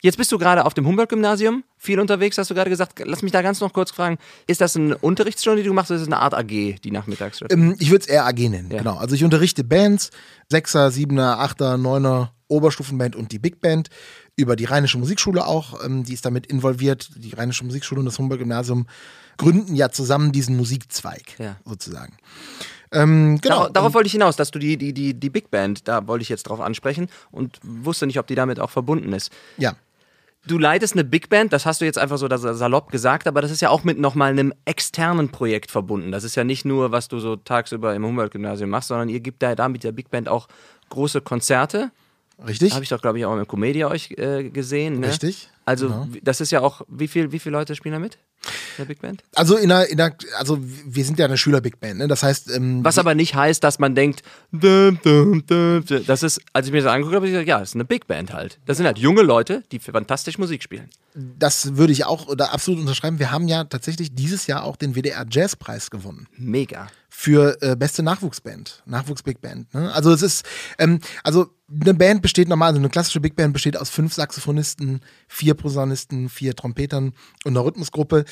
Jetzt 0.00 0.16
bist 0.16 0.30
du 0.30 0.38
gerade 0.38 0.64
auf 0.64 0.74
dem 0.74 0.86
Humboldt-Gymnasium, 0.86 1.64
viel 1.76 1.98
unterwegs, 1.98 2.38
hast 2.38 2.50
du 2.50 2.54
gerade 2.54 2.70
gesagt. 2.70 3.02
Lass 3.04 3.22
mich 3.22 3.32
da 3.32 3.42
ganz 3.42 3.60
noch 3.60 3.72
kurz 3.72 3.90
fragen, 3.90 4.16
ist 4.46 4.60
das 4.60 4.76
eine 4.76 4.96
Unterrichtsstunde, 4.96 5.60
die 5.62 5.66
du 5.68 5.74
machst, 5.74 5.90
oder 5.90 5.96
ist 5.96 6.02
es 6.02 6.08
eine 6.08 6.20
Art 6.20 6.34
AG, 6.34 6.46
die 6.46 6.90
nachmittags? 6.92 7.40
Ähm, 7.50 7.74
ich 7.80 7.90
würde 7.90 8.02
es 8.04 8.08
eher 8.08 8.24
AG 8.24 8.38
nennen, 8.48 8.70
Ja. 8.70 8.78
genau. 8.78 8.96
Also 8.96 9.16
ich 9.16 9.24
unterrichte 9.24 9.64
Bands, 9.64 10.10
Sechser, 10.48 10.92
Siebener, 10.92 11.40
Achter, 11.40 11.76
Neuner, 11.78 12.32
Oberstufenband 12.46 13.16
und 13.16 13.32
die 13.32 13.40
Big 13.40 13.60
Band 13.60 13.88
über 14.36 14.54
die 14.54 14.66
Rheinische 14.66 14.98
Musikschule 14.98 15.44
auch. 15.44 15.84
Ähm, 15.84 16.04
die 16.04 16.14
ist 16.14 16.24
damit 16.24 16.46
involviert. 16.46 17.10
Die 17.16 17.34
Rheinische 17.34 17.64
Musikschule 17.64 17.98
und 17.98 18.06
das 18.06 18.18
Humboldt-Gymnasium 18.20 18.86
gründen 19.36 19.74
ja 19.74 19.90
zusammen 19.90 20.30
diesen 20.30 20.56
Musikzweig, 20.56 21.34
Ja. 21.40 21.56
sozusagen. 21.64 22.16
Ähm, 22.92 23.38
genau. 23.40 23.56
Darauf, 23.56 23.72
darauf 23.72 23.94
wollte 23.94 24.06
ich 24.06 24.12
hinaus, 24.12 24.36
dass 24.36 24.50
du 24.50 24.58
die, 24.58 24.76
die, 24.76 24.92
die, 24.92 25.14
die 25.14 25.30
Big 25.30 25.50
Band, 25.50 25.86
da 25.88 26.06
wollte 26.06 26.22
ich 26.22 26.28
jetzt 26.28 26.44
drauf 26.44 26.60
ansprechen 26.60 27.08
und 27.30 27.58
wusste 27.62 28.06
nicht, 28.06 28.18
ob 28.18 28.26
die 28.26 28.34
damit 28.34 28.60
auch 28.60 28.70
verbunden 28.70 29.12
ist. 29.12 29.32
ja. 29.56 29.74
Du 30.46 30.56
leitest 30.56 30.94
eine 30.94 31.04
Big 31.04 31.28
Band, 31.28 31.52
das 31.52 31.66
hast 31.66 31.80
du 31.80 31.84
jetzt 31.84 31.98
einfach 31.98 32.16
so 32.16 32.26
salopp 32.30 32.90
gesagt, 32.90 33.26
aber 33.26 33.42
das 33.42 33.50
ist 33.50 33.60
ja 33.60 33.68
auch 33.68 33.84
mit 33.84 33.98
nochmal 33.98 34.30
einem 34.30 34.54
externen 34.64 35.30
Projekt 35.30 35.70
verbunden. 35.70 36.10
Das 36.10 36.24
ist 36.24 36.36
ja 36.36 36.44
nicht 36.44 36.64
nur, 36.64 36.90
was 36.90 37.08
du 37.08 37.18
so 37.18 37.36
tagsüber 37.36 37.94
im 37.94 38.06
Humboldt-Gymnasium 38.06 38.70
machst, 38.70 38.88
sondern 38.88 39.10
ihr 39.10 39.20
gebt 39.20 39.42
da, 39.42 39.54
da 39.54 39.68
mit 39.68 39.84
der 39.84 39.92
Big 39.92 40.10
Band 40.10 40.28
auch 40.28 40.48
große 40.88 41.20
Konzerte. 41.20 41.90
Richtig? 42.46 42.72
Habe 42.72 42.84
ich 42.84 42.88
doch, 42.88 43.02
glaube 43.02 43.18
ich, 43.18 43.26
auch 43.26 43.36
im 43.36 43.46
Comedia 43.46 43.88
euch 43.88 44.12
äh, 44.12 44.48
gesehen. 44.48 45.00
Ne? 45.00 45.08
Richtig, 45.08 45.50
Also, 45.64 45.88
genau. 45.88 46.08
das 46.22 46.40
ist 46.40 46.52
ja 46.52 46.60
auch, 46.60 46.82
wie, 46.88 47.08
viel, 47.08 47.32
wie 47.32 47.40
viele 47.40 47.56
Leute 47.58 47.74
spielen 47.74 47.94
da 47.94 47.98
mit? 47.98 48.16
In 48.44 48.50
der 48.78 48.84
Big 48.84 49.00
Band? 49.00 49.22
Also 49.34 49.56
in 49.56 49.68
der, 49.68 49.90
in 49.90 49.96
der, 49.96 50.14
also 50.38 50.58
wir 50.60 51.04
sind 51.04 51.18
ja 51.18 51.26
eine 51.26 51.36
Schüler-Big 51.36 51.80
Band, 51.80 51.98
ne? 51.98 52.08
Das 52.08 52.22
heißt, 52.22 52.50
ähm, 52.54 52.84
Was 52.84 52.98
aber 52.98 53.14
nicht 53.14 53.34
heißt, 53.34 53.62
dass 53.62 53.78
man 53.78 53.94
denkt, 53.94 54.22
dum, 54.52 54.98
dum, 55.02 55.44
dum, 55.46 55.84
das 56.06 56.22
ist, 56.22 56.40
als 56.52 56.66
ich 56.66 56.72
mir 56.72 56.82
das 56.82 56.90
angeguckt 56.90 57.14
habe, 57.14 57.16
habe 57.16 57.26
ich 57.26 57.32
gesagt, 57.32 57.48
ja, 57.48 57.58
das 57.58 57.70
ist 57.70 57.74
eine 57.74 57.84
Big 57.84 58.06
Band 58.06 58.32
halt. 58.32 58.58
Das 58.66 58.76
sind 58.76 58.86
halt 58.86 58.98
junge 58.98 59.22
Leute, 59.22 59.64
die 59.72 59.78
fantastisch 59.80 60.38
Musik 60.38 60.62
spielen. 60.62 60.88
das 61.14 61.76
würde 61.76 61.92
ich 61.92 62.04
auch 62.04 62.34
da 62.36 62.46
absolut 62.46 62.80
unterschreiben. 62.80 63.18
Wir 63.18 63.32
haben 63.32 63.48
ja 63.48 63.64
tatsächlich 63.64 64.14
dieses 64.14 64.46
Jahr 64.46 64.62
auch 64.64 64.76
den 64.76 64.94
WDR 64.94 65.26
Jazzpreis 65.28 65.90
gewonnen. 65.90 66.28
Mega. 66.36 66.86
für 67.10 67.60
äh, 67.62 67.74
beste 67.74 68.04
Nachwuchsband, 68.04 68.84
Nachwuchs-Big 68.86 69.40
Band. 69.40 69.74
Ne? 69.74 69.92
Also 69.92 70.12
es 70.12 70.22
ist, 70.22 70.46
ähm, 70.78 71.00
also 71.24 71.48
eine 71.68 71.92
Band 71.94 72.22
besteht 72.22 72.48
normal, 72.48 72.68
also 72.68 72.78
eine 72.78 72.88
klassische 72.88 73.20
Big 73.20 73.34
Band 73.34 73.52
besteht 73.52 73.76
aus 73.76 73.90
fünf 73.90 74.14
Saxophonisten, 74.14 75.00
vier 75.26 75.54
Posaunisten, 75.54 76.28
vier 76.28 76.54
Trompetern 76.54 77.12
und 77.44 77.56
einer 77.56 77.64
Rhythmusgruppe. 77.64 78.24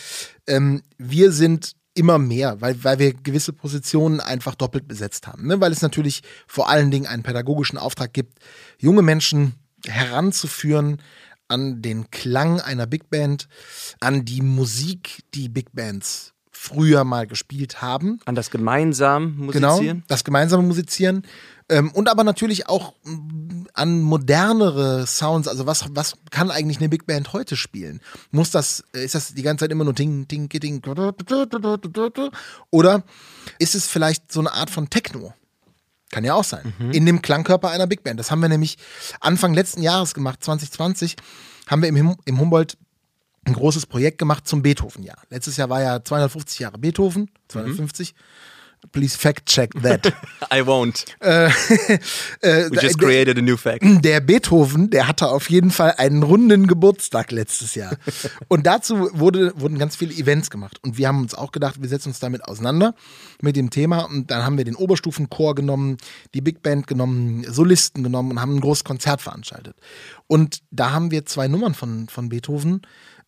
Ähm, 0.46 0.82
wir 0.98 1.32
sind 1.32 1.72
immer 1.94 2.18
mehr, 2.18 2.61
weil, 2.61 2.82
weil 2.85 2.98
wir 2.98 3.14
gewisse 3.14 3.52
Positionen 3.52 4.20
einfach 4.20 4.54
doppelt 4.54 4.87
besetzt 4.87 5.26
haben. 5.26 5.46
Ne? 5.46 5.61
Weil 5.61 5.72
es 5.72 5.82
natürlich 5.82 6.22
vor 6.46 6.68
allen 6.68 6.90
Dingen 6.90 7.06
einen 7.06 7.22
pädagogischen 7.22 7.78
Auftrag 7.78 8.12
gibt, 8.12 8.38
junge 8.78 9.02
Menschen 9.02 9.54
heranzuführen 9.87 11.00
an 11.48 11.80
den 11.80 12.11
Klang 12.11 12.61
einer 12.61 12.87
Big 12.87 13.09
Band, 13.09 13.48
an 14.00 14.24
die 14.24 14.42
Musik, 14.42 15.22
die 15.35 15.48
Big 15.48 15.72
Bands 15.72 16.32
früher 16.50 17.04
mal 17.04 17.26
gespielt 17.26 17.80
haben. 17.82 18.18
An 18.24 18.35
das 18.35 18.50
gemeinsam 18.50 19.48
Genau, 19.52 19.74
musizieren. 19.74 20.04
das 20.09 20.24
gemeinsame 20.24 20.62
Musizieren. 20.64 21.22
Ähm, 21.68 21.90
und 21.90 22.09
aber 22.09 22.22
natürlich 22.22 22.68
auch 22.68 22.94
mm, 23.02 23.64
an 23.74 24.00
modernere 24.00 25.07
Sounds. 25.07 25.48
Also 25.48 25.66
was, 25.66 25.87
was 25.90 26.14
kann 26.31 26.50
eigentlich 26.50 26.79
eine 26.79 26.88
Big 26.88 27.07
Band 27.07 27.33
heute 27.33 27.57
spielen? 27.57 28.00
Muss 28.31 28.50
das, 28.50 28.85
äh, 28.94 29.05
ist 29.05 29.14
das 29.14 29.35
die 29.35 29.42
ganze 29.42 29.64
Zeit 29.64 29.72
immer 29.72 29.85
nur 29.85 29.92
Ding, 29.92 30.29
Ding, 30.29 30.48
Ding, 30.48 30.83
oder 32.70 33.02
ist 33.59 33.74
es 33.74 33.87
vielleicht 33.87 34.33
so 34.33 34.40
eine 34.40 34.52
Art 34.52 34.70
von 34.70 34.90
Techno? 34.90 35.35
Kann 36.11 36.24
ja 36.24 36.35
auch 36.35 36.44
sein. 36.44 36.72
In 36.92 37.05
dem 37.05 37.20
Klangkörper 37.20 37.68
einer 37.70 37.88
Big 37.88 38.05
Band. 38.05 38.20
Das 38.20 38.31
haben 38.31 38.40
wir 38.40 38.48
nämlich 38.48 38.79
Anfang 39.20 39.55
letzten 39.55 39.83
Jahres 39.83 40.14
gemacht, 40.14 40.42
2020, 40.42 41.16
haben 41.66 41.83
wir 41.83 41.88
im, 41.88 42.16
im 42.24 42.40
Humboldt 42.40 42.79
ein 43.44 43.52
großes 43.52 43.87
Projekt 43.87 44.18
gemacht 44.18 44.46
zum 44.46 44.62
Beethoven-Jahr. 44.62 45.18
Letztes 45.31 45.57
Jahr 45.57 45.68
war 45.68 45.83
ja 45.83 46.02
250 46.02 46.61
Jahre 46.61 46.79
Beethoven, 46.79 47.31
250. 47.48 48.14
Please 48.92 49.16
fact 49.16 49.46
check 49.46 49.72
that. 49.83 50.07
I 50.53 50.62
won't. 50.62 51.05
äh, 51.20 51.51
We 52.70 52.79
just 52.81 52.99
created 52.99 53.38
a 53.38 53.42
new 53.42 53.57
fact. 53.57 53.83
der 54.05 54.20
Beethoven, 54.20 54.90
der 54.90 55.09
hatte 55.09 55.29
auf 55.29 55.51
jeden 55.51 55.70
Fall 55.70 55.94
einen 55.99 56.22
runden 56.22 56.66
Geburtstag 56.66 57.33
letztes 57.33 57.75
Jahr. 57.75 57.96
Und 58.49 58.66
dazu 58.66 59.11
wurde, 59.12 59.53
wurden 59.57 59.79
ganz 59.79 59.96
viele 59.96 60.14
Events 60.14 60.51
gemacht. 60.51 60.79
Und 60.83 60.99
wir 60.99 61.09
haben 61.09 61.20
uns 61.20 61.35
auch 61.35 61.53
gedacht, 61.53 61.81
wir 61.81 61.88
setzen 61.88 62.09
uns 62.09 62.20
damit 62.20 62.44
auseinander 62.44 62.94
mit 63.40 63.57
dem 63.57 63.70
Thema. 63.70 64.01
Und 64.01 64.31
dann 64.31 64.44
haben 64.44 64.57
wir 64.59 64.64
den 64.64 64.77
Oberstufenchor 64.77 65.55
genommen, 65.55 65.96
die 66.35 66.40
Big 66.40 66.62
Band 66.62 66.87
genommen, 66.87 67.44
Solisten 67.49 68.03
genommen 68.03 68.33
und 68.33 68.40
haben 68.40 68.57
ein 68.57 68.61
großes 68.61 68.85
Konzert 68.85 69.20
veranstaltet. 69.20 69.77
Und 70.27 70.61
da 70.70 70.90
haben 70.90 71.11
wir 71.11 71.27
zwei 71.27 71.49
Nummern 71.49 71.75
von, 71.75 72.09
von 72.09 72.29
Beethoven, 72.29 72.83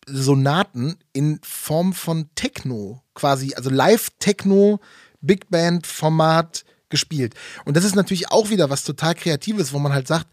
Sonaten 0.07 0.95
in 1.13 1.39
Form 1.43 1.93
von 1.93 2.29
Techno 2.35 3.03
quasi, 3.13 3.53
also 3.55 3.69
Live-Techno, 3.69 4.79
Big 5.21 5.49
Band-Format 5.49 6.65
gespielt. 6.89 7.35
Und 7.65 7.77
das 7.77 7.83
ist 7.83 7.95
natürlich 7.95 8.31
auch 8.31 8.49
wieder 8.49 8.69
was 8.69 8.83
total 8.83 9.15
Kreatives, 9.15 9.73
wo 9.73 9.79
man 9.79 9.93
halt 9.93 10.07
sagt, 10.07 10.27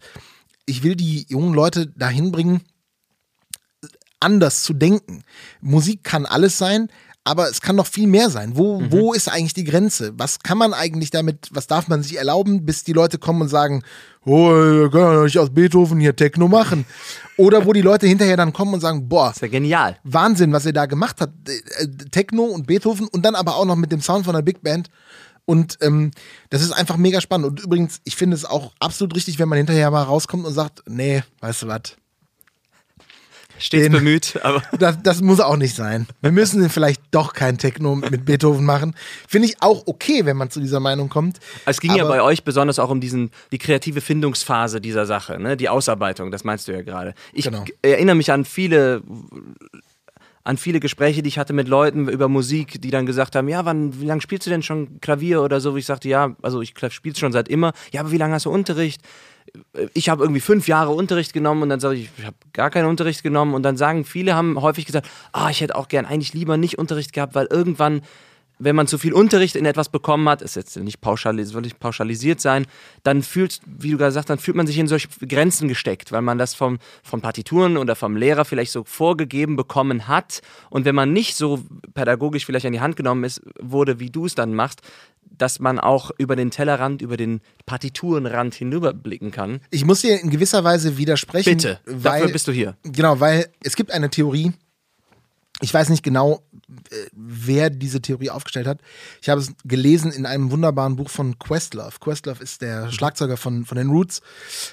ich 0.65 0.83
will 0.83 0.95
die 0.95 1.25
jungen 1.29 1.53
Leute 1.53 1.87
dahin 1.87 2.31
bringen, 2.31 2.61
anders 4.19 4.63
zu 4.63 4.73
denken. 4.73 5.23
Musik 5.61 6.03
kann 6.03 6.25
alles 6.25 6.57
sein, 6.57 6.89
aber 7.27 7.49
es 7.49 7.59
kann 7.59 7.75
noch 7.75 7.87
viel 7.87 8.07
mehr 8.07 8.29
sein. 8.29 8.53
Wo, 8.55 8.81
wo 8.89 9.13
ist 9.13 9.27
eigentlich 9.27 9.53
die 9.53 9.65
Grenze? 9.65 10.13
Was 10.17 10.39
kann 10.39 10.57
man 10.57 10.73
eigentlich 10.73 11.11
damit, 11.11 11.49
was 11.51 11.67
darf 11.67 11.89
man 11.89 12.01
sich 12.01 12.17
erlauben, 12.17 12.65
bis 12.65 12.85
die 12.85 12.93
Leute 12.93 13.17
kommen 13.17 13.41
und 13.41 13.49
sagen, 13.49 13.83
oh, 14.25 14.49
wir 14.49 14.89
können 14.89 15.15
doch 15.15 15.23
nicht 15.23 15.37
aus 15.37 15.49
Beethoven 15.49 15.99
hier 15.99 16.15
Techno 16.15 16.47
machen. 16.47 16.85
Oder 17.35 17.65
wo 17.65 17.73
die 17.73 17.81
Leute 17.81 18.07
hinterher 18.07 18.37
dann 18.37 18.53
kommen 18.53 18.73
und 18.73 18.79
sagen, 18.79 19.09
boah, 19.09 19.27
Das 19.27 19.37
ist 19.37 19.41
ja 19.41 19.47
genial. 19.49 19.97
Wahnsinn, 20.03 20.53
was 20.53 20.65
er 20.65 20.73
da 20.73 20.85
gemacht 20.85 21.19
hat. 21.19 21.31
Äh, 21.47 21.83
äh, 21.83 21.87
Techno 22.11 22.43
und 22.43 22.65
Beethoven 22.65 23.07
und 23.09 23.23
dann 23.25 23.35
aber 23.35 23.57
auch 23.57 23.65
noch 23.65 23.75
mit 23.75 23.91
dem 23.91 24.01
Sound 24.01 24.25
von 24.25 24.33
der 24.33 24.41
Big 24.41 24.61
Band. 24.63 24.89
Und 25.45 25.77
ähm, 25.81 26.11
das 26.49 26.61
ist 26.61 26.71
einfach 26.71 26.97
mega 26.97 27.19
spannend. 27.19 27.47
Und 27.47 27.59
übrigens, 27.61 27.99
ich 28.05 28.15
finde 28.15 28.35
es 28.35 28.45
auch 28.45 28.71
absolut 28.79 29.15
richtig, 29.15 29.37
wenn 29.37 29.49
man 29.49 29.57
hinterher 29.57 29.91
mal 29.91 30.03
rauskommt 30.03 30.45
und 30.45 30.53
sagt, 30.53 30.83
nee, 30.87 31.23
weißt 31.41 31.63
du 31.63 31.67
was, 31.67 31.81
Stets 33.59 33.83
Den- 33.83 33.91
bemüht, 33.91 34.39
aber 34.43 34.61
das, 34.79 34.97
das 35.03 35.21
muss 35.21 35.39
auch 35.39 35.57
nicht 35.57 35.75
sein. 35.75 36.07
Wir 36.21 36.31
müssen 36.31 36.69
vielleicht 36.69 37.01
doch 37.11 37.33
kein 37.33 37.57
Techno 37.57 37.95
mit 37.95 38.25
Beethoven 38.25 38.65
machen. 38.65 38.95
Finde 39.27 39.47
ich 39.47 39.55
auch 39.61 39.83
okay, 39.87 40.25
wenn 40.25 40.37
man 40.37 40.49
zu 40.49 40.59
dieser 40.59 40.79
Meinung 40.79 41.09
kommt. 41.09 41.39
es 41.65 41.79
ging 41.81 41.95
ja 41.95 42.03
Aber- 42.03 42.15
bei 42.15 42.21
euch 42.21 42.43
besonders 42.43 42.79
auch 42.79 42.89
um 42.89 43.01
diesen, 43.01 43.31
die 43.51 43.57
kreative 43.57 44.01
Findungsphase 44.01 44.79
dieser 44.81 45.05
Sache, 45.05 45.39
ne? 45.39 45.57
die 45.57 45.69
Ausarbeitung, 45.69 46.31
das 46.31 46.43
meinst 46.43 46.67
du 46.67 46.71
ja 46.73 46.81
gerade. 46.81 47.13
Ich 47.33 47.45
Genau. 47.45 47.65
erinnere 47.81 48.15
mich 48.15 48.31
an 48.31 48.45
viele 48.45 49.01
an 50.43 50.55
viele 50.55 50.79
Gespräche, 50.79 51.21
die 51.21 51.27
ich 51.27 51.37
hatte 51.37 51.51
mit 51.51 51.67
Leuten 51.67 52.07
über 52.07 52.29
Musik, 52.29 52.81
die 52.81 52.89
dann 52.89 53.05
gesagt 53.05 53.35
haben, 53.35 53.49
ja, 53.49 53.65
wann, 53.65 53.99
wie 53.99 54.05
lange 54.05 54.21
spielst 54.21 54.45
du 54.45 54.49
denn 54.49 54.63
schon 54.63 55.01
Klavier 55.01 55.41
oder 55.41 55.59
so? 55.59 55.73
Wo 55.73 55.77
ich 55.77 55.85
sagte, 55.85 56.07
ja, 56.07 56.37
also 56.41 56.61
ich 56.61 56.73
spiele 56.89 57.15
schon 57.17 57.33
seit 57.33 57.49
immer. 57.49 57.73
Ja, 57.91 57.99
aber 57.99 58.11
wie 58.13 58.17
lange 58.17 58.33
hast 58.33 58.45
du 58.45 58.49
Unterricht? 58.51 59.01
Ich 59.93 60.09
habe 60.09 60.23
irgendwie 60.23 60.41
fünf 60.41 60.67
Jahre 60.67 60.91
Unterricht 60.91 61.33
genommen 61.33 61.63
und 61.63 61.69
dann 61.69 61.79
sage 61.79 61.95
ich, 61.95 62.09
ich 62.17 62.25
habe 62.25 62.35
gar 62.53 62.69
keinen 62.69 62.87
Unterricht 62.87 63.23
genommen. 63.23 63.53
Und 63.53 63.63
dann 63.63 63.77
sagen 63.77 64.05
viele, 64.05 64.35
haben 64.35 64.61
häufig 64.61 64.85
gesagt, 64.85 65.07
ah, 65.31 65.49
ich 65.49 65.61
hätte 65.61 65.75
auch 65.75 65.87
gern 65.87 66.05
eigentlich 66.05 66.33
lieber 66.33 66.57
nicht 66.57 66.77
Unterricht 66.77 67.13
gehabt, 67.13 67.35
weil 67.35 67.47
irgendwann 67.49 68.01
wenn 68.59 68.75
man 68.75 68.87
zu 68.87 68.97
viel 68.97 69.13
Unterricht 69.13 69.55
in 69.55 69.65
etwas 69.65 69.89
bekommen 69.89 70.27
hat, 70.29 70.41
ist 70.41 70.55
jetzt 70.55 70.75
nicht 70.77 71.01
pauschalisiert, 71.01 71.53
soll 71.53 71.61
nicht 71.61 71.79
pauschalisiert 71.79 72.41
sein, 72.41 72.65
dann 73.03 73.23
fühlt, 73.23 73.59
wie 73.65 73.91
du 73.91 73.97
gerade 73.97 74.11
sagst, 74.11 74.29
dann 74.29 74.39
fühlt 74.39 74.57
man 74.57 74.67
sich 74.67 74.77
in 74.77 74.87
solche 74.87 75.07
Grenzen 75.27 75.67
gesteckt, 75.67 76.11
weil 76.11 76.21
man 76.21 76.37
das 76.37 76.53
vom, 76.53 76.79
von 77.03 77.21
Partituren 77.21 77.77
oder 77.77 77.95
vom 77.95 78.15
Lehrer 78.15 78.45
vielleicht 78.45 78.71
so 78.71 78.83
vorgegeben 78.83 79.55
bekommen 79.55 80.07
hat. 80.07 80.41
Und 80.69 80.85
wenn 80.85 80.95
man 80.95 81.13
nicht 81.13 81.35
so 81.35 81.63
pädagogisch 81.93 82.45
vielleicht 82.45 82.65
an 82.65 82.73
die 82.73 82.81
Hand 82.81 82.95
genommen 82.95 83.23
ist, 83.23 83.41
wurde, 83.59 83.99
wie 83.99 84.09
du 84.09 84.25
es 84.25 84.35
dann 84.35 84.53
machst, 84.53 84.81
dass 85.37 85.59
man 85.59 85.79
auch 85.79 86.11
über 86.17 86.35
den 86.35 86.51
Tellerrand, 86.51 87.01
über 87.01 87.17
den 87.17 87.41
Partiturenrand 87.65 88.55
hinüberblicken 88.55 89.31
kann. 89.31 89.59
Ich 89.69 89.85
muss 89.85 90.01
dir 90.01 90.19
in 90.19 90.29
gewisser 90.29 90.63
Weise 90.63 90.97
widersprechen. 90.97 91.57
Bitte, 91.57 91.79
weil, 91.85 92.21
dafür 92.21 92.33
bist 92.33 92.47
du 92.47 92.51
hier. 92.51 92.75
Genau, 92.83 93.19
weil 93.19 93.47
es 93.61 93.75
gibt 93.75 93.91
eine 93.91 94.09
Theorie, 94.09 94.53
ich 95.61 95.73
weiß 95.73 95.89
nicht 95.89 96.03
genau, 96.03 96.43
wer 97.13 97.71
diese 97.71 98.01
Theorie 98.01 98.29
aufgestellt 98.29 98.67
hat. 98.67 98.79
Ich 99.21 99.29
habe 99.29 99.41
es 99.41 99.53
gelesen 99.65 100.11
in 100.11 100.27
einem 100.27 100.51
wunderbaren 100.51 100.95
Buch 100.95 101.09
von 101.09 101.39
Questlove. 101.39 101.99
Questlove 101.99 102.43
ist 102.43 102.61
der 102.61 102.91
Schlagzeuger 102.91 103.37
von, 103.37 103.65
von 103.65 103.77
den 103.77 103.89
Roots. 103.89 104.21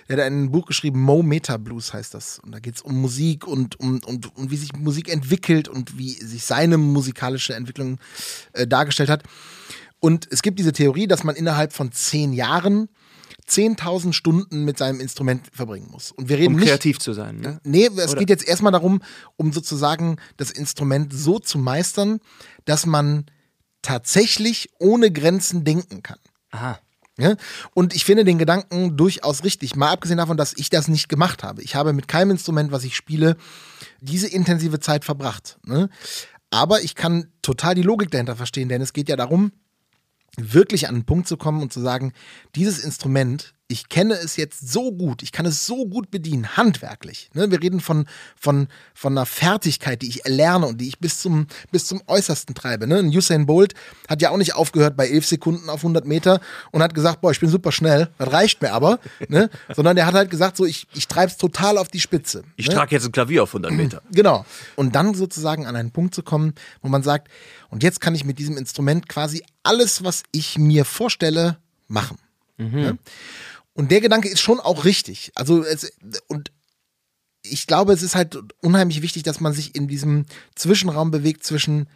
Er 0.09 0.19
hat 0.19 0.25
ein 0.25 0.51
Buch 0.51 0.67
geschrieben, 0.67 1.01
Mo 1.01 1.23
Meta 1.23 1.57
Blues 1.57 1.95
heißt 1.95 2.13
das. 2.13 2.39
Und 2.39 2.53
da 2.53 2.59
geht 2.59 2.77
es 2.77 2.83
um 2.83 3.01
Musik 3.01 3.47
und 3.47 3.81
um 3.81 4.01
und, 4.05 4.37
und 4.37 4.51
wie 4.51 4.57
sich 4.57 4.75
Musik 4.75 5.09
entwickelt 5.09 5.69
und 5.69 5.97
wie 5.97 6.13
sich 6.13 6.45
seine 6.45 6.77
musikalische 6.77 7.55
Entwicklung 7.55 7.99
äh, 8.53 8.67
dargestellt 8.67 9.09
hat. 9.09 9.23
Und 10.01 10.29
es 10.31 10.43
gibt 10.43 10.59
diese 10.59 10.73
Theorie, 10.73 11.07
dass 11.07 11.25
man 11.25 11.35
innerhalb 11.35 11.73
von 11.73 11.93
zehn 11.93 12.35
Jahren 12.35 12.91
10.000 13.49 14.13
Stunden 14.13 14.65
mit 14.65 14.79
seinem 14.79 15.01
Instrument 15.01 15.49
verbringen 15.53 15.89
muss. 15.91 16.13
Und 16.13 16.29
wir 16.29 16.39
reden 16.39 16.55
Um 16.55 16.61
nicht, 16.61 16.69
kreativ 16.69 16.99
zu 16.99 17.13
sein. 17.13 17.39
Ne? 17.39 17.61
Nee, 17.65 17.87
es 17.97 18.13
Oder- 18.13 18.19
geht 18.21 18.31
jetzt 18.31 18.47
erstmal 18.47 18.73
darum, 18.73 19.03
um 19.37 19.53
sozusagen 19.53 20.17
das 20.37 20.51
Instrument 20.51 21.13
so 21.13 21.39
zu 21.39 21.59
meistern, 21.59 22.21
dass 22.65 22.87
man 22.87 23.27
tatsächlich 23.83 24.71
ohne 24.79 25.11
Grenzen 25.11 25.65
denken 25.65 26.03
kann. 26.03 26.19
Aha. 26.51 26.79
Ja? 27.19 27.37
Und 27.75 27.95
ich 27.95 28.05
finde 28.05 28.25
den 28.25 28.39
Gedanken 28.39 28.97
durchaus 28.97 29.45
richtig, 29.45 29.77
mal 29.77 29.93
abgesehen 29.93 30.19
davon, 30.19 30.37
dass 30.37 30.55
ich 30.57 30.71
das 30.71 30.89
nicht 30.89 31.09
gemacht 31.09 31.43
habe. 31.43 31.63
Ich 31.63 31.75
habe 31.75 31.93
mit 31.93 32.09
keinem 32.09 32.33
Instrument, 32.33 32.73
was 32.73 32.85
ich 32.85 32.97
spiele, 32.97 33.37
diese 34.01 34.27
intensive 34.27 34.81
Zeit 34.81 35.05
verbracht. 35.05 35.59
Ne? 35.65 35.91
Aber 36.51 36.83
ich 36.83 36.95
kann 36.95 37.29
total 37.43 37.75
die 37.75 37.83
Logik 37.83 38.11
dahinter 38.11 38.37
verstehen, 38.37 38.69
denn 38.69 38.81
es 38.81 38.93
geht 38.93 39.09
ja 39.09 39.17
darum, 39.17 39.53
wirklich 40.39 40.89
an 40.89 40.95
den 40.95 41.05
Punkt 41.05 41.29
zu 41.29 41.37
kommen 41.37 41.63
und 41.63 41.73
zu 41.73 41.81
sagen, 41.81 42.13
dieses 42.55 42.85
Instrument, 42.85 43.55
ich 43.75 43.89
kenne 43.89 44.15
es 44.15 44.37
jetzt 44.37 44.71
so 44.71 44.93
gut, 44.93 45.25
ich 45.25 45.33
kann 45.33 45.47
es 45.47 45.67
so 45.67 45.87
gut 45.87 46.09
bedienen, 46.13 46.57
handwerklich. 46.57 47.29
Ne? 47.35 47.51
Wir 47.51 47.61
reden 47.61 47.81
von, 47.81 48.07
von, 48.41 48.69
von 48.95 49.15
einer 49.15 49.27
Fertigkeit, 49.27 50.01
die 50.01 50.09
ich 50.09 50.25
erlerne 50.25 50.67
und 50.67 50.81
die 50.81 50.87
ich 50.87 51.01
bis 51.01 51.19
zum, 51.19 51.49
bis 51.73 51.87
zum 51.87 52.01
Äußersten 52.07 52.55
treibe. 52.55 52.87
Ne? 52.87 52.99
Ein 52.99 53.09
Usain 53.09 53.47
Bolt 53.47 53.75
hat 54.09 54.23
ja 54.23 54.31
auch 54.31 54.37
nicht 54.37 54.55
aufgehört 54.55 54.97
bei 54.97 55.09
11 55.09 55.27
Sekunden 55.27 55.69
auf 55.69 55.81
100 55.81 56.07
Meter 56.07 56.41
und 56.71 56.85
hat 56.85 56.95
gesagt, 56.95 57.21
boah, 57.21 57.33
ich 57.33 57.41
bin 57.41 57.49
super 57.49 57.73
schnell, 57.73 58.11
das 58.17 58.33
reicht 58.33 58.63
mir 58.63 58.73
aber. 58.73 59.01
ne? 59.27 59.51
Sondern 59.75 59.97
der 59.97 60.07
hat 60.07 60.15
halt 60.15 60.31
gesagt, 60.31 60.57
so, 60.57 60.65
ich, 60.65 60.87
ich 60.95 61.09
treibe 61.09 61.33
es 61.33 61.37
total 61.37 61.77
auf 61.77 61.89
die 61.89 62.01
Spitze. 62.01 62.45
Ich 62.55 62.69
ne? 62.69 62.75
trage 62.75 62.95
jetzt 62.95 63.07
ein 63.07 63.13
Klavier 63.13 63.43
auf 63.43 63.51
100 63.51 63.73
Meter. 63.73 64.03
Genau. 64.15 64.47
Und 64.77 64.95
dann 64.95 65.15
sozusagen 65.15 65.67
an 65.67 65.75
einen 65.75 65.91
Punkt 65.91 66.15
zu 66.15 66.23
kommen, 66.23 66.55
wo 66.83 66.89
man 66.89 67.03
sagt, 67.03 67.29
und 67.71 67.83
jetzt 67.83 68.01
kann 68.01 68.15
ich 68.15 68.25
mit 68.25 68.39
diesem 68.39 68.57
Instrument 68.57 69.09
quasi 69.09 69.43
alles, 69.65 70.05
was 70.05 70.23
ich 70.31 70.57
mir 70.57 70.85
vorstelle, 70.85 71.59
machen. 71.89 72.19
Ja? 72.59 72.93
Und 73.75 73.91
der 73.91 74.01
Gedanke 74.01 74.29
ist 74.29 74.41
schon 74.41 74.61
auch 74.61 74.85
richtig. 74.85 75.33
Also 75.35 75.63
es, 75.65 75.93
und 76.29 76.51
ich 77.43 77.67
glaube, 77.67 77.93
es 77.93 78.03
ist 78.03 78.15
halt 78.15 78.39
unheimlich 78.61 79.03
wichtig, 79.03 79.23
dass 79.23 79.41
man 79.41 79.53
sich 79.53 79.75
in 79.75 79.89
diesem 79.89 80.27
Zwischenraum 80.55 81.11
bewegt 81.11 81.45
zwischen 81.45 81.89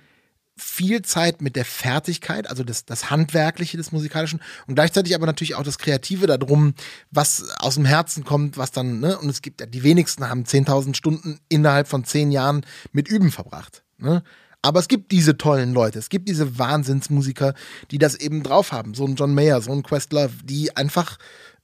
viel 0.56 1.02
Zeit 1.02 1.40
mit 1.40 1.56
der 1.56 1.64
Fertigkeit, 1.64 2.50
also 2.50 2.64
das, 2.64 2.84
das 2.84 3.10
Handwerkliche 3.10 3.76
des 3.76 3.92
Musikalischen 3.92 4.40
und 4.66 4.74
gleichzeitig 4.74 5.14
aber 5.14 5.26
natürlich 5.26 5.54
auch 5.54 5.62
das 5.62 5.78
Kreative 5.78 6.26
darum, 6.26 6.74
was 7.10 7.48
aus 7.58 7.76
dem 7.76 7.84
Herzen 7.84 8.24
kommt, 8.24 8.58
was 8.58 8.72
dann, 8.72 8.98
ne, 8.98 9.16
und 9.18 9.28
es 9.28 9.40
gibt 9.40 9.60
ja, 9.60 9.66
die 9.66 9.84
wenigsten 9.84 10.28
haben 10.28 10.42
10.000 10.42 10.94
Stunden 10.96 11.38
innerhalb 11.48 11.86
von 11.86 12.04
10 12.04 12.32
Jahren 12.32 12.66
mit 12.92 13.08
Üben 13.08 13.30
verbracht, 13.30 13.84
ne. 13.98 14.22
Aber 14.60 14.80
es 14.80 14.88
gibt 14.88 15.12
diese 15.12 15.38
tollen 15.38 15.72
Leute, 15.72 16.00
es 16.00 16.08
gibt 16.08 16.28
diese 16.28 16.58
Wahnsinnsmusiker, 16.58 17.54
die 17.92 17.98
das 17.98 18.16
eben 18.16 18.42
drauf 18.42 18.72
haben. 18.72 18.92
So 18.92 19.06
ein 19.06 19.14
John 19.14 19.32
Mayer, 19.32 19.60
so 19.60 19.70
ein 19.70 19.84
Questlove, 19.84 20.32
die 20.42 20.76
einfach 20.76 21.16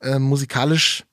äh, 0.04 0.18
musikalisch, 0.18 1.04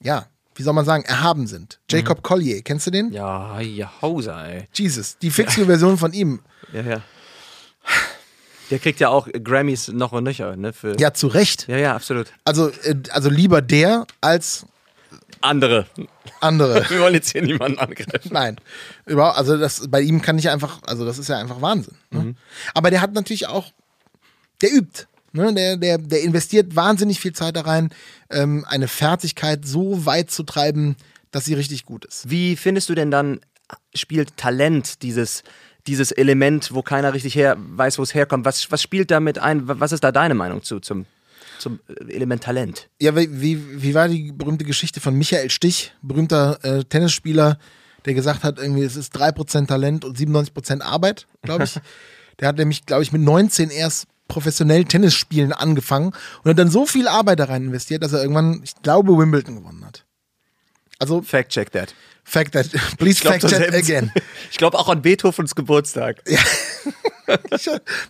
ja, 0.00 0.26
wie 0.54 0.62
soll 0.62 0.72
man 0.74 0.84
sagen, 0.84 1.04
erhaben 1.04 1.46
sind. 1.48 1.80
Jacob 1.90 2.22
Collier, 2.22 2.62
kennst 2.62 2.86
du 2.86 2.90
den? 2.92 3.12
Ja, 3.12 3.58
ja, 3.60 3.90
Hauser, 4.00 4.46
ey. 4.48 4.68
Jesus, 4.72 5.18
die 5.18 5.30
fixige 5.30 5.66
Version 5.66 5.98
von 5.98 6.12
ihm. 6.12 6.40
Ja, 6.72 6.82
ja. 6.82 7.02
Der 8.70 8.78
kriegt 8.78 8.98
ja 9.00 9.08
auch 9.08 9.28
Grammys 9.42 9.88
noch 9.88 10.12
und 10.12 10.24
nöcher, 10.24 10.56
ne? 10.56 10.72
Für 10.72 10.96
Ja, 10.98 11.12
zu 11.12 11.26
Recht. 11.26 11.68
ja, 11.68 11.76
ja, 11.76 11.94
absolut. 11.94 12.32
Also, 12.44 12.68
äh, 12.70 12.94
also 13.10 13.28
lieber 13.28 13.60
der 13.62 14.06
als 14.20 14.64
Andere. 15.40 15.86
andere. 16.40 16.84
Wir 16.88 17.00
wollen 17.00 17.14
jetzt 17.14 17.32
hier 17.32 17.42
niemanden 17.42 17.78
angreifen. 17.78 18.20
Nein. 18.32 18.56
Überhaupt, 19.04 19.36
also 19.36 19.58
das, 19.58 19.88
bei 19.88 20.00
ihm 20.00 20.22
kann 20.22 20.38
ich 20.38 20.48
einfach, 20.48 20.78
also 20.86 21.04
das 21.04 21.18
ist 21.18 21.28
ja 21.28 21.36
einfach 21.38 21.60
Wahnsinn. 21.60 21.96
Ne? 22.10 22.34
Aber 22.72 22.90
der 22.90 23.00
hat 23.02 23.12
natürlich 23.12 23.48
auch, 23.48 23.66
der 24.62 24.72
übt. 24.72 25.06
Ne? 25.34 25.52
Der, 25.52 25.76
der, 25.76 25.98
der 25.98 26.22
investiert 26.22 26.76
wahnsinnig 26.76 27.18
viel 27.18 27.32
Zeit 27.32 27.56
da 27.56 27.62
rein, 27.62 27.90
ähm, 28.30 28.64
eine 28.68 28.86
Fertigkeit 28.88 29.66
so 29.66 30.06
weit 30.06 30.30
zu 30.30 30.44
treiben, 30.44 30.96
dass 31.32 31.44
sie 31.44 31.54
richtig 31.54 31.84
gut 31.84 32.04
ist. 32.04 32.30
Wie 32.30 32.54
findest 32.54 32.88
du 32.88 32.94
denn 32.94 33.10
dann, 33.10 33.40
spielt 33.94 34.36
Talent 34.36 35.02
dieses, 35.02 35.42
dieses 35.88 36.12
Element, 36.12 36.72
wo 36.72 36.82
keiner 36.82 37.12
richtig 37.14 37.34
her 37.34 37.56
weiß, 37.58 37.98
wo 37.98 38.04
es 38.04 38.14
herkommt? 38.14 38.44
Was, 38.44 38.70
was 38.70 38.80
spielt 38.80 39.10
damit 39.10 39.38
ein? 39.38 39.62
Was 39.66 39.90
ist 39.90 40.04
da 40.04 40.12
deine 40.12 40.34
Meinung 40.34 40.62
zu, 40.62 40.78
zum, 40.78 41.06
zum 41.58 41.80
Element 42.08 42.44
Talent? 42.44 42.88
Ja, 43.00 43.16
wie, 43.16 43.28
wie, 43.40 43.82
wie 43.82 43.94
war 43.94 44.06
die 44.06 44.30
berühmte 44.30 44.64
Geschichte 44.64 45.00
von 45.00 45.16
Michael 45.16 45.50
Stich, 45.50 45.92
berühmter 46.00 46.60
äh, 46.62 46.84
Tennisspieler, 46.84 47.58
der 48.04 48.14
gesagt 48.14 48.44
hat, 48.44 48.60
irgendwie, 48.60 48.84
es 48.84 48.94
ist 48.94 49.16
3% 49.16 49.66
Talent 49.66 50.04
und 50.04 50.16
97% 50.16 50.80
Arbeit, 50.82 51.26
glaube 51.42 51.64
ich. 51.64 51.80
der 52.38 52.46
hat 52.46 52.58
nämlich, 52.58 52.86
glaube 52.86 53.02
ich, 53.02 53.10
mit 53.10 53.22
19 53.22 53.70
erst 53.70 54.06
professionell 54.28 54.84
Tennisspielen 54.84 55.52
angefangen 55.52 56.12
und 56.42 56.50
hat 56.50 56.58
dann 56.58 56.70
so 56.70 56.86
viel 56.86 57.08
Arbeit 57.08 57.40
da 57.40 57.44
rein 57.44 57.64
investiert, 57.64 58.02
dass 58.02 58.12
er 58.12 58.22
irgendwann, 58.22 58.60
ich 58.64 58.74
glaube, 58.82 59.16
Wimbledon 59.18 59.56
gewonnen 59.56 59.84
hat. 59.84 60.04
Also, 60.98 61.22
Fact 61.22 61.50
check 61.50 61.72
that. 61.72 61.94
Fact 62.24 62.52
that, 62.52 62.68
please 62.98 63.20
fact 63.20 63.44
das 63.44 63.52
check 63.52 63.74
again. 63.74 64.10
Ich 64.50 64.58
glaube 64.58 64.78
auch 64.78 64.88
an 64.88 65.02
Beethovens 65.02 65.54
Geburtstag. 65.54 66.22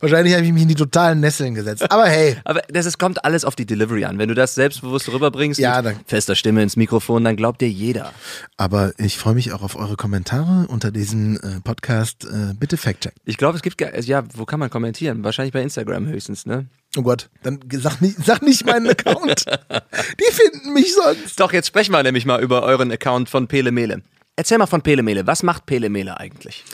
Wahrscheinlich 0.01 0.35
habe 0.35 0.45
ich 0.45 0.53
mich 0.53 0.63
in 0.63 0.69
die 0.69 0.75
totalen 0.75 1.21
Nesseln 1.21 1.55
gesetzt. 1.55 1.91
Aber 1.91 2.07
hey, 2.07 2.37
Aber 2.45 2.63
das 2.69 2.85
ist, 2.87 2.99
kommt 2.99 3.25
alles 3.25 3.45
auf 3.45 3.55
die 3.57 3.65
Delivery 3.65 4.05
an. 4.05 4.19
Wenn 4.19 4.29
du 4.29 4.35
das 4.35 4.55
selbstbewusst 4.55 5.11
rüberbringst, 5.11 5.61
Ja, 5.61 5.81
mit 5.83 5.97
fester 6.07 6.35
Stimme 6.35 6.63
ins 6.63 6.77
Mikrofon, 6.77 7.25
dann 7.25 7.37
glaubt 7.37 7.61
dir 7.61 7.69
jeder. 7.69 8.13
aber 8.57 8.93
ich 8.99 9.17
freue 9.17 9.35
mich 9.35 9.53
auch 9.53 9.63
auf 9.63 9.77
eure 9.77 9.97
Kommentare 9.97 10.67
unter 10.69 10.91
diesem 10.91 11.37
äh, 11.37 11.61
Podcast. 11.63 12.25
Äh, 12.25 12.55
bitte 12.59 12.77
fact 12.77 13.05
check. 13.05 13.15
Ich 13.25 13.37
glaube, 13.37 13.57
es 13.57 13.63
gibt, 13.63 13.81
ja, 13.81 14.25
wo 14.35 14.45
kann 14.45 14.59
man 14.61 14.69
kommentieren? 14.71 15.23
Wahrscheinlich 15.25 15.53
bei 15.53 15.63
Instagram 15.63 16.07
höchstens, 16.07 16.45
ne? 16.47 16.67
Oh 16.97 17.03
Gott, 17.03 17.29
dann 17.43 17.61
sag 17.73 18.01
nicht, 18.01 18.25
sag 18.25 18.43
nicht 18.43 18.65
meinen 18.65 18.89
Account. 18.89 19.45
Die 20.21 20.33
finden 20.33 20.73
mich 20.73 20.95
sonst. 20.95 21.39
Doch, 21.41 21.53
jetzt 21.53 21.67
sprechen 21.67 21.93
wir 21.93 22.03
nämlich 22.03 22.25
mal 22.25 22.43
über 22.43 22.63
euren 22.63 22.93
Account 22.93 23.29
von 23.29 23.49
Pele 23.49 23.73
Mele. 23.73 24.03
Erzähl 24.37 24.59
mal 24.59 24.67
von 24.67 24.83
Pele 24.83 25.03
Mele. 25.03 25.27
Was 25.27 25.43
macht 25.43 25.67
Pele 25.67 25.89
Mele 25.89 26.19
eigentlich? 26.19 26.65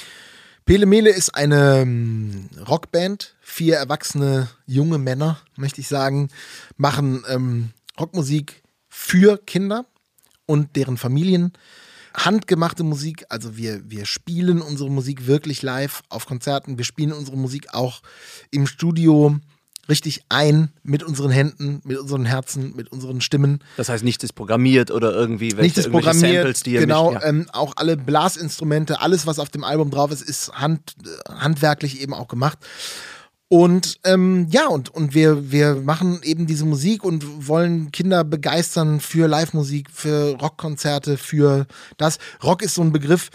Pele 0.67 0.87
Mele 0.87 1.11
ist 1.11 1.35
eine 1.35 1.81
ähm, 1.81 2.49
Rockband. 2.69 3.35
Vier 3.41 3.77
erwachsene 3.77 4.49
junge 4.67 4.99
Männer, 4.99 5.41
möchte 5.57 5.81
ich 5.81 5.89
sagen, 5.89 6.29
machen 6.77 7.25
ähm, 7.29 7.71
Rockmusik 7.99 8.63
für 8.89 9.39
Kinder 9.39 9.87
und 10.47 10.77
deren 10.77 10.97
Familien. 10.97 11.53
Handgemachte 12.15 12.83
Musik, 12.83 13.25
also 13.29 13.57
wir, 13.57 13.89
wir 13.89 14.05
spielen 14.05 14.61
unsere 14.61 14.91
Musik 14.91 15.27
wirklich 15.27 15.63
live 15.63 16.03
auf 16.09 16.27
Konzerten. 16.27 16.77
Wir 16.77 16.85
spielen 16.85 17.13
unsere 17.13 17.37
Musik 17.37 17.73
auch 17.73 18.03
im 18.51 18.67
Studio 18.67 19.39
richtig 19.89 20.23
ein 20.29 20.71
mit 20.83 21.03
unseren 21.03 21.31
Händen, 21.31 21.81
mit 21.85 21.99
unseren 21.99 22.25
Herzen, 22.25 22.75
mit 22.77 22.93
unseren 22.93 23.21
Stimmen. 23.21 23.63
Das 23.77 23.89
heißt, 23.89 24.05
nichts 24.05 24.25
ist 24.25 24.35
programmiert 24.35 24.91
oder 24.91 25.13
irgendwie 25.13 25.53
welche, 25.53 25.63
Nichts 25.63 25.79
ist 25.79 25.91
programmiert. 25.91 26.35
Samples, 26.35 26.63
die 26.63 26.73
ihr 26.73 26.81
genau, 26.81 27.11
mischt. 27.13 27.23
Ja. 27.23 27.29
ähm, 27.29 27.47
auch 27.53 27.75
alle 27.77 27.97
Blasinstrumente, 27.97 29.01
alles, 29.01 29.27
was 29.27 29.39
auf 29.39 29.49
dem 29.49 29.65
Album 29.65 29.91
drauf 29.91 30.11
ist, 30.13 30.23
ist 30.23 30.53
hand, 30.53 30.95
äh, 31.05 31.33
handwerklich 31.33 32.01
eben 32.01 32.15
auch 32.15 32.29
gemacht. 32.29 32.59
Und 33.53 33.99
ähm, 34.05 34.47
ja, 34.51 34.69
und, 34.69 34.95
und 34.95 35.13
wir, 35.13 35.51
wir 35.51 35.75
machen 35.75 36.21
eben 36.23 36.47
diese 36.47 36.65
Musik 36.65 37.03
und 37.03 37.49
wollen 37.49 37.91
Kinder 37.91 38.23
begeistern 38.23 39.01
für 39.01 39.27
Live-Musik, 39.27 39.89
für 39.93 40.37
Rockkonzerte, 40.41 41.17
für 41.17 41.67
das. 41.97 42.19
Rock 42.45 42.63
ist 42.63 42.77
so 42.77 42.83
ein 42.83 42.93
Begriff, 42.93 43.31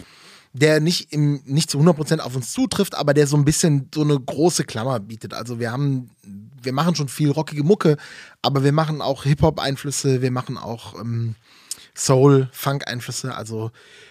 der 0.58 0.80
nicht, 0.80 1.12
im, 1.12 1.42
nicht 1.44 1.70
zu 1.70 1.78
100% 1.78 2.20
auf 2.20 2.34
uns 2.34 2.52
zutrifft, 2.52 2.94
aber 2.94 3.14
der 3.14 3.26
so 3.26 3.36
ein 3.36 3.44
bisschen 3.44 3.90
so 3.94 4.02
eine 4.02 4.18
große 4.18 4.64
Klammer 4.64 5.00
bietet. 5.00 5.34
Also 5.34 5.58
wir 5.58 5.70
haben, 5.70 6.10
wir 6.62 6.72
machen 6.72 6.94
schon 6.94 7.08
viel 7.08 7.30
rockige 7.30 7.62
Mucke, 7.62 7.96
aber 8.42 8.64
wir 8.64 8.72
machen 8.72 9.02
auch 9.02 9.24
Hip-Hop-Einflüsse, 9.24 10.22
wir 10.22 10.30
machen 10.30 10.56
auch 10.56 10.98
ähm, 10.98 11.34
Soul, 11.94 12.48
Funk-Einflüsse, 12.52 13.34
also 13.34 13.70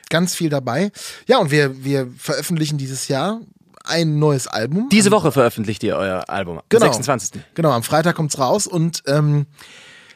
ganz 0.09 0.35
viel 0.35 0.49
dabei. 0.49 0.91
Ja, 1.27 1.39
und 1.39 1.49
wir, 1.49 1.83
wir 1.83 2.07
veröffentlichen 2.17 2.77
dieses 2.77 3.07
Jahr 3.07 3.41
ein 3.83 4.19
neues 4.19 4.47
Album. 4.47 4.89
Diese 4.89 5.11
Woche 5.11 5.31
veröffentlicht 5.31 5.83
ihr 5.83 5.95
euer 5.95 6.29
Album. 6.29 6.61
Genau. 6.69 6.85
Am 6.85 6.93
26. 6.93 7.41
Genau, 7.55 7.71
am 7.71 7.83
Freitag 7.83 8.15
kommt's 8.15 8.37
raus 8.37 8.67
und 8.67 9.03
ähm, 9.07 9.45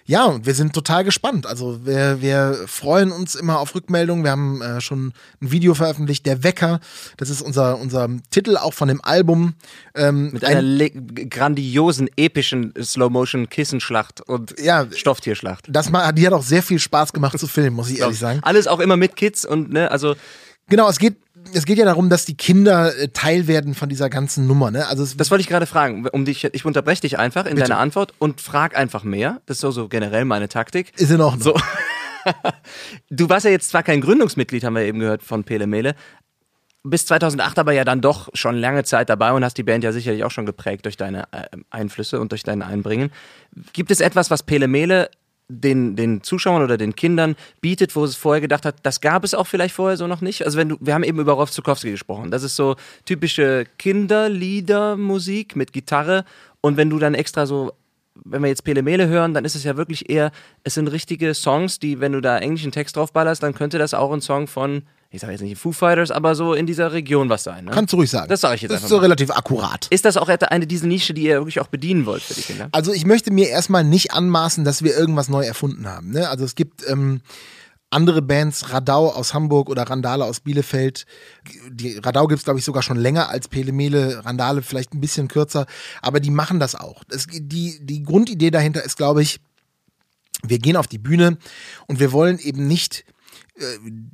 ja, 0.09 0.25
und 0.25 0.47
wir 0.47 0.55
sind 0.55 0.73
total 0.73 1.03
gespannt. 1.03 1.45
Also 1.45 1.85
wir, 1.85 2.19
wir 2.19 2.57
freuen 2.65 3.11
uns 3.11 3.35
immer 3.35 3.59
auf 3.59 3.75
Rückmeldungen. 3.75 4.23
Wir 4.23 4.31
haben 4.31 4.59
äh, 4.61 4.81
schon 4.81 5.13
ein 5.39 5.51
Video 5.51 5.75
veröffentlicht, 5.75 6.25
Der 6.25 6.41
Wecker. 6.43 6.79
Das 7.17 7.29
ist 7.29 7.43
unser, 7.43 7.77
unser 7.77 8.09
Titel 8.31 8.57
auch 8.57 8.73
von 8.73 8.87
dem 8.87 9.01
Album. 9.03 9.53
Ähm, 9.93 10.31
Mit 10.31 10.43
ein- 10.43 10.51
einer 10.57 10.61
le- 10.63 10.89
grandiosen, 11.29 12.09
epischen 12.17 12.73
Slow-Motion-Kissenschlacht 12.81 14.21
und 14.27 14.59
Ja. 14.59 14.87
Stofftierschlacht. 14.95 15.65
das 15.69 15.89
mal, 15.91 16.11
die 16.13 16.25
hat 16.25 16.33
auch 16.33 16.43
sehr 16.43 16.63
viel 16.63 16.79
Spaß 16.79 17.13
gemacht 17.13 17.37
zu 17.37 17.47
filmen, 17.47 17.75
muss 17.75 17.89
ich 17.91 17.99
ehrlich 17.99 18.17
sagen. 18.19 18.39
Alles 18.41 18.67
auch 18.67 18.79
immer 18.79 18.97
mit 18.97 19.15
Kids 19.15 19.45
und, 19.45 19.71
ne, 19.71 19.91
also, 19.91 20.15
Genau, 20.71 20.87
es 20.87 20.99
geht 20.99 21.17
es 21.53 21.65
geht 21.65 21.77
ja 21.77 21.85
darum, 21.85 22.09
dass 22.09 22.25
die 22.25 22.35
Kinder 22.35 22.95
äh, 22.97 23.07
Teil 23.09 23.47
werden 23.47 23.73
von 23.73 23.89
dieser 23.89 24.09
ganzen 24.09 24.47
Nummer. 24.47 24.71
Ne? 24.71 24.87
Also 24.87 25.05
Das 25.17 25.31
wollte 25.31 25.41
ich 25.41 25.47
gerade 25.47 25.65
fragen. 25.65 26.07
Um 26.07 26.25
dich, 26.25 26.43
ich 26.43 26.65
unterbreche 26.65 27.01
dich 27.01 27.17
einfach 27.17 27.45
in 27.45 27.55
Bitte. 27.55 27.67
deiner 27.69 27.79
Antwort 27.79 28.13
und 28.19 28.41
frag 28.41 28.77
einfach 28.77 29.03
mehr. 29.03 29.41
Das 29.45 29.57
ist 29.57 29.61
so, 29.61 29.71
so 29.71 29.87
generell 29.87 30.25
meine 30.25 30.49
Taktik. 30.49 30.91
ist 30.97 31.11
in 31.11 31.21
Ordnung. 31.21 31.41
So. 31.41 31.55
Du 33.09 33.29
warst 33.29 33.45
ja 33.45 33.51
jetzt 33.51 33.69
zwar 33.69 33.81
kein 33.81 34.01
Gründungsmitglied, 34.01 34.63
haben 34.63 34.75
wir 34.75 34.83
eben 34.83 34.99
gehört 34.99 35.23
von 35.23 35.45
Pele 35.45 35.67
Mele, 35.67 35.95
bis 36.83 37.05
2008 37.05 37.59
aber 37.59 37.71
ja 37.71 37.83
dann 37.83 38.01
doch 38.01 38.29
schon 38.33 38.55
lange 38.55 38.83
Zeit 38.83 39.09
dabei 39.09 39.31
und 39.31 39.43
hast 39.43 39.57
die 39.57 39.63
Band 39.63 39.83
ja 39.83 39.91
sicherlich 39.91 40.23
auch 40.23 40.31
schon 40.31 40.45
geprägt 40.45 40.85
durch 40.85 40.97
deine 40.97 41.23
äh, 41.31 41.47
Einflüsse 41.69 42.19
und 42.19 42.31
durch 42.31 42.43
dein 42.43 42.61
Einbringen. 42.61 43.11
Gibt 43.73 43.89
es 43.89 43.99
etwas, 43.99 44.29
was 44.31 44.43
Pele 44.43 44.67
Mele 44.67 45.09
den, 45.49 45.95
den 45.95 46.21
Zuschauern 46.21 46.63
oder 46.63 46.77
den 46.77 46.95
Kindern 46.95 47.35
bietet, 47.59 47.95
wo 47.95 48.05
es 48.05 48.15
vorher 48.15 48.39
gedacht 48.39 48.65
hat, 48.65 48.77
das 48.83 49.01
gab 49.01 49.23
es 49.23 49.33
auch 49.33 49.47
vielleicht 49.47 49.75
vorher 49.75 49.97
so 49.97 50.07
noch 50.07 50.21
nicht? 50.21 50.45
Also 50.45 50.57
wenn 50.57 50.69
du, 50.69 50.77
wir 50.79 50.93
haben 50.93 51.03
eben 51.03 51.19
über 51.19 51.33
Rolf 51.33 51.51
Zukowski 51.51 51.91
gesprochen. 51.91 52.31
Das 52.31 52.43
ist 52.43 52.55
so 52.55 52.75
typische 53.05 53.65
Kinderliedermusik 53.77 55.55
mit 55.55 55.73
Gitarre 55.73 56.23
und 56.61 56.77
wenn 56.77 56.89
du 56.89 56.99
dann 56.99 57.15
extra 57.15 57.45
so 57.45 57.73
wenn 58.25 58.41
wir 58.41 58.49
jetzt 58.49 58.65
Pele 58.65 58.83
Mele 58.83 59.07
hören, 59.07 59.33
dann 59.33 59.45
ist 59.45 59.55
es 59.55 59.63
ja 59.63 59.77
wirklich 59.77 60.09
eher, 60.09 60.31
es 60.65 60.73
sind 60.73 60.89
richtige 60.89 61.33
Songs, 61.33 61.79
die, 61.79 62.01
wenn 62.01 62.11
du 62.11 62.19
da 62.19 62.37
englischen 62.37 62.73
Text 62.73 62.97
draufballerst, 62.97 63.41
dann 63.41 63.53
könnte 63.53 63.77
das 63.77 63.93
auch 63.93 64.11
ein 64.11 64.19
Song 64.19 64.47
von, 64.47 64.83
ich 65.11 65.21
sage 65.21 65.33
jetzt 65.33 65.41
nicht 65.41 65.57
Foo 65.57 65.71
Fighters, 65.71 66.11
aber 66.11 66.35
so 66.35 66.53
in 66.53 66.67
dieser 66.67 66.93
Region 66.93 67.29
was 67.29 67.43
sein. 67.43 67.65
Ne? 67.65 67.71
Kannst 67.71 67.93
du 67.93 67.97
ruhig 67.97 68.11
sagen. 68.11 68.29
Das 68.29 68.41
sage 68.41 68.55
ich 68.55 68.61
jetzt 68.61 68.71
Das 68.71 68.77
ist 68.79 68.83
einfach 68.83 68.89
so 68.89 68.97
mal. 68.97 69.01
relativ 69.03 69.31
akkurat. 69.31 69.87
Ist 69.89 70.05
das 70.05 70.17
auch 70.17 70.27
eine 70.29 70.67
diese 70.67 70.87
Nische, 70.87 71.13
die 71.15 71.23
ihr 71.23 71.39
wirklich 71.39 71.59
auch 71.59 71.67
bedienen 71.67 72.05
wollt 72.05 72.21
für 72.21 72.35
die 72.35 72.41
Kinder? 72.41 72.69
Also 72.71 72.93
ich 72.93 73.05
möchte 73.05 73.31
mir 73.31 73.49
erstmal 73.49 73.83
nicht 73.83 74.13
anmaßen, 74.13 74.63
dass 74.63 74.83
wir 74.83 74.95
irgendwas 74.95 75.27
neu 75.27 75.43
erfunden 75.43 75.87
haben. 75.87 76.11
Ne? 76.11 76.29
Also 76.29 76.45
es 76.45 76.53
gibt 76.53 76.87
ähm, 76.87 77.21
andere 77.89 78.21
Bands, 78.21 78.71
Radau 78.71 79.09
aus 79.09 79.33
Hamburg 79.33 79.69
oder 79.69 79.83
Randale 79.83 80.25
aus 80.25 80.41
Bielefeld. 80.41 81.07
Die 81.71 81.97
Radau 81.97 82.27
gibt 82.27 82.39
es, 82.39 82.45
glaube 82.45 82.59
ich, 82.59 82.65
sogar 82.65 82.83
schon 82.83 82.97
länger 82.97 83.29
als 83.29 83.47
Pele 83.47 83.71
Mele, 83.71 84.23
Randale 84.23 84.61
vielleicht 84.61 84.93
ein 84.93 85.01
bisschen 85.01 85.27
kürzer, 85.27 85.65
aber 86.01 86.19
die 86.19 86.29
machen 86.29 86.59
das 86.59 86.75
auch. 86.75 87.03
Es, 87.09 87.25
die, 87.31 87.79
die 87.81 88.03
Grundidee 88.03 88.51
dahinter 88.51 88.83
ist, 88.83 88.95
glaube 88.95 89.23
ich, 89.23 89.39
wir 90.43 90.59
gehen 90.59 90.75
auf 90.77 90.87
die 90.87 90.99
Bühne 90.99 91.37
und 91.87 91.99
wir 91.99 92.11
wollen 92.11 92.37
eben 92.37 92.67
nicht 92.67 93.05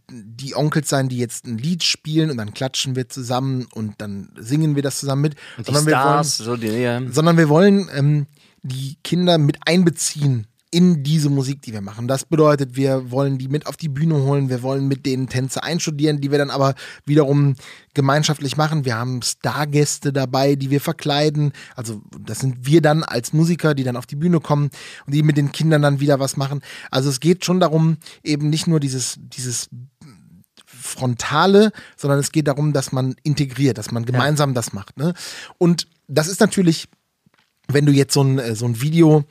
die 0.10 0.56
Onkels 0.56 0.90
sein, 0.90 1.10
die 1.10 1.18
jetzt 1.18 1.46
ein 1.46 1.58
Lied 1.58 1.84
spielen 1.84 2.32
und 2.32 2.38
dann 2.38 2.54
klatschen 2.54 2.96
wir 2.96 3.10
zusammen 3.10 3.68
und 3.74 3.96
dann 4.00 4.30
singen 4.38 4.76
wir 4.76 4.84
das 4.84 5.00
zusammen 5.00 5.22
mit, 5.22 5.36
Die 5.58 5.64
sondern 5.64 5.86
wir 5.86 5.94
wollen 5.94 6.04
Stars, 6.04 6.38
so 6.38 6.56
die, 6.56 6.68
ja. 6.68 7.02
sondern 7.10 7.38
wir 7.38 7.50
wollen 7.50 7.90
ähm, 7.94 8.28
die 8.64 8.98
Kinder 9.04 9.38
mit 9.38 9.60
einbeziehen 9.66 10.48
in 10.76 11.04
diese 11.04 11.30
Musik, 11.30 11.62
die 11.62 11.72
wir 11.72 11.80
machen. 11.80 12.10
Das 12.10 12.26
bedeutet, 12.26 12.76
wir 12.76 13.10
wollen 13.10 13.38
die 13.38 13.48
mit 13.48 13.66
auf 13.66 13.78
die 13.78 13.88
Bühne 13.88 14.16
holen, 14.16 14.50
wir 14.50 14.62
wollen 14.62 14.90
mit 14.90 15.06
denen 15.06 15.30
Tänze 15.30 15.64
einstudieren, 15.64 16.20
die 16.20 16.32
wir 16.32 16.38
dann 16.38 16.50
aber 16.50 16.76
wiederum 17.06 17.56
gemeinschaftlich 17.94 18.58
machen. 18.58 18.84
Wir 18.84 18.98
haben 18.98 19.22
Stargäste 19.22 20.12
dabei, 20.12 20.56
die 20.56 20.72
wir 20.72 20.82
verkleiden. 20.82 21.54
Also 21.78 22.02
das 22.20 22.40
sind 22.40 22.66
wir 22.66 22.82
dann 22.82 23.04
als 23.04 23.32
Musiker, 23.32 23.74
die 23.74 23.86
dann 23.86 23.96
auf 23.96 24.06
die 24.06 24.18
Bühne 24.18 24.42
kommen 24.42 24.70
und 25.06 25.16
die 25.16 25.24
mit 25.24 25.38
den 25.38 25.54
Kindern 25.54 25.82
dann 25.82 26.02
wieder 26.02 26.20
was 26.20 26.36
machen. 26.36 26.60
Also 26.92 27.10
es 27.10 27.22
geht 27.22 27.46
schon 27.46 27.62
darum, 27.62 27.96
eben 28.22 28.50
nicht 28.50 28.68
nur 28.68 28.82
dieses, 28.82 29.16
dieses 29.18 29.70
Frontale, 30.66 31.72
sondern 31.96 32.20
es 32.20 32.34
geht 32.34 32.50
darum, 32.50 32.74
dass 32.74 32.92
man 32.92 33.16
integriert, 33.24 33.78
dass 33.78 33.92
man 33.92 34.04
gemeinsam 34.04 34.54
das 34.54 34.74
macht. 34.74 34.98
Ne? 34.98 35.14
Und 35.58 35.88
das 36.10 36.28
ist 36.28 36.42
natürlich, 36.42 36.90
wenn 37.70 37.86
du 37.86 37.94
jetzt 37.94 38.14
so 38.14 38.26
ein, 38.26 38.40
äh, 38.40 38.58
so 38.58 38.66
ein 38.66 38.82
Video 38.82 39.24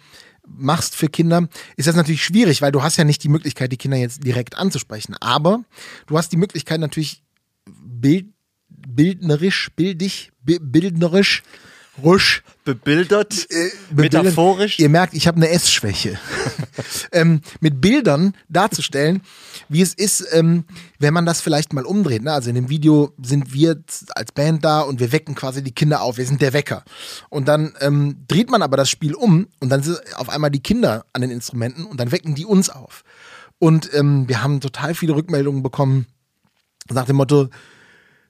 machst 0.46 0.94
für 0.94 1.08
Kinder, 1.08 1.48
ist 1.76 1.88
das 1.88 1.96
natürlich 1.96 2.24
schwierig, 2.24 2.62
weil 2.62 2.72
du 2.72 2.82
hast 2.82 2.96
ja 2.96 3.04
nicht 3.04 3.22
die 3.24 3.28
Möglichkeit, 3.28 3.72
die 3.72 3.76
Kinder 3.76 3.96
jetzt 3.96 4.24
direkt 4.24 4.56
anzusprechen. 4.56 5.16
Aber 5.20 5.64
du 6.06 6.18
hast 6.18 6.32
die 6.32 6.36
Möglichkeit 6.36 6.80
natürlich 6.80 7.22
bild, 7.64 8.26
bildnerisch, 8.68 9.70
bildig, 9.74 10.32
bi- 10.42 10.58
bildnerisch, 10.60 11.42
rusch, 12.02 12.42
Bebildert, 12.64 13.46
äh, 13.50 13.70
bebildern. 13.90 14.24
metaphorisch. 14.24 14.78
Ihr 14.78 14.88
merkt, 14.88 15.12
ich 15.12 15.26
habe 15.26 15.36
eine 15.36 15.50
Essschwäche. 15.50 16.18
ähm, 17.12 17.42
mit 17.60 17.80
Bildern 17.80 18.34
darzustellen, 18.48 19.20
wie 19.68 19.82
es 19.82 19.92
ist, 19.92 20.26
ähm, 20.32 20.64
wenn 20.98 21.12
man 21.12 21.26
das 21.26 21.42
vielleicht 21.42 21.72
mal 21.74 21.84
umdreht. 21.84 22.22
Ne? 22.22 22.32
Also 22.32 22.48
in 22.48 22.54
dem 22.54 22.70
Video 22.70 23.12
sind 23.22 23.52
wir 23.52 23.82
als 24.14 24.32
Band 24.32 24.64
da 24.64 24.80
und 24.80 24.98
wir 24.98 25.12
wecken 25.12 25.34
quasi 25.34 25.62
die 25.62 25.72
Kinder 25.72 26.00
auf. 26.00 26.16
Wir 26.16 26.26
sind 26.26 26.40
der 26.40 26.54
Wecker. 26.54 26.84
Und 27.28 27.48
dann 27.48 27.74
ähm, 27.80 28.24
dreht 28.28 28.50
man 28.50 28.62
aber 28.62 28.78
das 28.78 28.88
Spiel 28.88 29.14
um 29.14 29.46
und 29.60 29.68
dann 29.68 29.82
sind 29.82 30.00
auf 30.16 30.30
einmal 30.30 30.50
die 30.50 30.62
Kinder 30.62 31.04
an 31.12 31.20
den 31.20 31.30
Instrumenten 31.30 31.84
und 31.84 32.00
dann 32.00 32.12
wecken 32.12 32.34
die 32.34 32.46
uns 32.46 32.70
auf. 32.70 33.04
Und 33.58 33.92
ähm, 33.92 34.26
wir 34.26 34.42
haben 34.42 34.60
total 34.60 34.94
viele 34.94 35.14
Rückmeldungen 35.14 35.62
bekommen 35.62 36.06
nach 36.90 37.06
dem 37.06 37.16
Motto, 37.16 37.48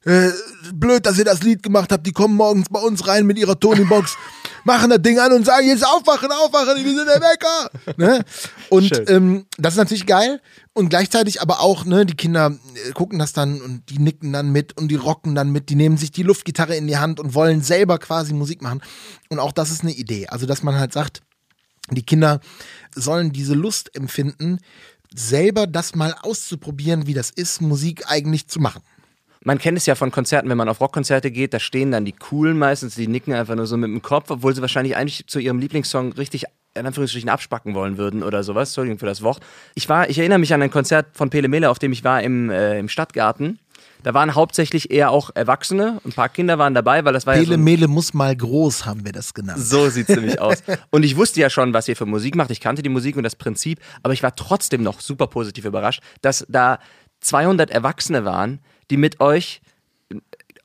äh, 0.05 0.31
blöd, 0.73 1.07
dass 1.07 1.19
ihr 1.19 1.25
das 1.25 1.43
Lied 1.43 1.63
gemacht 1.63 1.91
habt. 1.93 2.07
Die 2.07 2.13
kommen 2.13 2.35
morgens 2.35 2.67
bei 2.71 2.81
uns 2.81 3.07
rein 3.07 3.27
mit 3.27 3.39
ihrer 3.39 3.59
Tony-Box, 3.59 4.17
machen 4.65 4.91
das 4.91 5.03
Ding 5.03 5.19
an 5.19 5.33
und 5.33 5.47
sagen, 5.47 5.67
jetzt 5.67 5.87
aufwachen, 5.87 6.31
aufwachen, 6.31 6.85
wir 6.85 6.95
sind 6.95 7.07
der 7.07 7.21
Wecker. 7.21 7.71
Ne? 7.97 8.25
Und 8.71 8.89
Schön. 8.89 9.05
ähm, 9.09 9.47
das 9.57 9.75
ist 9.75 9.79
natürlich 9.79 10.07
geil. 10.07 10.41
Und 10.73 10.89
gleichzeitig 10.89 11.41
aber 11.41 11.61
auch, 11.61 11.85
ne, 11.85 12.05
die 12.05 12.17
Kinder 12.17 12.57
äh, 12.89 12.93
gucken 12.93 13.19
das 13.19 13.33
dann 13.33 13.61
und 13.61 13.89
die 13.89 13.99
nicken 13.99 14.33
dann 14.33 14.51
mit 14.51 14.77
und 14.77 14.89
die 14.89 14.97
rocken 14.97 15.35
dann 15.37 15.51
mit, 15.51 15.69
die 15.69 15.77
nehmen 15.77 15.97
sich 15.97 16.11
die 16.11 16.25
Luftgitarre 16.25 16.75
in 16.75 16.89
die 16.89 16.97
Hand 16.97 17.21
und 17.21 17.35
wollen 17.35 17.63
selber 17.63 17.99
quasi 17.99 18.33
Musik 18.35 18.63
machen. 18.63 18.83
Und 19.29 19.39
auch 19.39 19.53
das 19.53 19.71
ist 19.71 19.83
eine 19.83 19.93
Idee. 19.93 20.27
Also, 20.27 20.47
dass 20.47 20.65
man 20.65 20.77
halt 20.77 20.93
sagt, 20.93 21.23
die 21.91 22.03
Kinder 22.03 22.41
sollen 22.95 23.33
diese 23.33 23.55
Lust 23.55 23.95
empfinden, 23.95 24.59
selber 25.15 25.67
das 25.67 25.95
mal 25.95 26.15
auszuprobieren, 26.23 27.07
wie 27.07 27.15
das 27.15 27.31
ist, 27.31 27.61
Musik 27.61 28.11
eigentlich 28.11 28.49
zu 28.49 28.59
machen. 28.59 28.83
Man 29.45 29.59
kennt 29.59 29.77
es 29.77 29.85
ja 29.87 29.95
von 29.95 30.11
Konzerten, 30.11 30.49
wenn 30.49 30.57
man 30.57 30.71
auf 30.71 30.81
Rockkonzerte 30.81 31.31
geht, 31.31 31.53
da 31.53 31.61
stehen 31.61 31.91
dann 31.91 32.07
die 32.07 32.13
Coolen 32.13 32.59
meistens, 32.59 32.95
die 32.95 33.07
nicken 33.07 33.35
einfach 33.35 33.55
nur 33.55 33.67
so 33.67 33.77
mit 33.77 33.91
dem 33.91 34.01
Kopf, 34.01 34.31
obwohl 34.31 34.55
sie 34.55 34.63
wahrscheinlich 34.63 34.97
eigentlich 34.97 35.27
zu 35.27 35.39
ihrem 35.39 35.59
Lieblingssong 35.59 36.15
richtig 36.15 36.45
in 36.75 36.87
Anführungsstrichen 36.87 37.29
abspacken 37.29 37.75
wollen 37.75 37.99
würden 37.99 38.23
oder 38.23 38.43
sowas. 38.43 38.71
Entschuldigung 38.71 38.99
für 38.99 39.07
das 39.07 39.23
Wort. 39.23 39.41
Ich 39.75 39.89
war, 39.89 40.09
ich 40.11 40.19
erinnere 40.19 40.39
mich 40.39 40.53
an 40.53 40.63
ein 40.63 40.71
Konzert 40.71 41.07
von 41.13 41.31
Pele 41.31 41.49
Mele, 41.49 41.71
auf 41.71 41.79
dem 41.79 41.93
ich 41.93 42.03
war 42.03 42.23
im, 42.23 42.51
äh, 42.51 42.79
im 42.79 42.89
Stadtgarten. 42.89 43.59
Da 44.03 44.13
waren 44.13 44.35
hauptsächlich 44.35 44.91
eher 44.91 45.11
auch 45.11 45.31
Erwachsene, 45.35 46.01
ein 46.05 46.13
paar 46.13 46.29
Kinder 46.29 46.59
waren 46.59 46.75
dabei, 46.75 47.05
weil 47.05 47.13
das 47.13 47.27
war 47.27 47.35
ja 47.35 47.41
so 47.41 47.47
Pele 47.47 47.59
Mele 47.59 47.89
muss 47.89 48.13
mal 48.13 48.37
groß, 48.37 48.85
haben 48.85 49.05
wir 49.05 49.13
das 49.13 49.33
genannt. 49.33 49.61
so 49.61 49.89
sieht's 49.89 50.11
nämlich 50.11 50.41
aus. 50.41 50.63
Und 50.91 51.05
ich 51.05 51.17
wusste 51.17 51.41
ja 51.41 51.49
schon, 51.49 51.73
was 51.73 51.89
ihr 51.89 51.97
für 51.97 52.07
Musik 52.07 52.35
macht. 52.35 52.51
Ich 52.51 52.61
kannte 52.61 52.83
die 52.83 52.89
Musik 52.89 53.17
und 53.17 53.23
das 53.23 53.37
Prinzip, 53.37 53.81
aber 54.03 54.13
ich 54.13 54.23
war 54.23 54.35
trotzdem 54.35 54.83
noch 54.83 55.01
super 55.01 55.27
positiv 55.27 55.65
überrascht, 55.65 56.03
dass 56.21 56.45
da 56.49 56.79
200 57.21 57.71
Erwachsene 57.71 58.25
waren, 58.25 58.61
die 58.91 58.97
mit 58.97 59.20
euch 59.20 59.61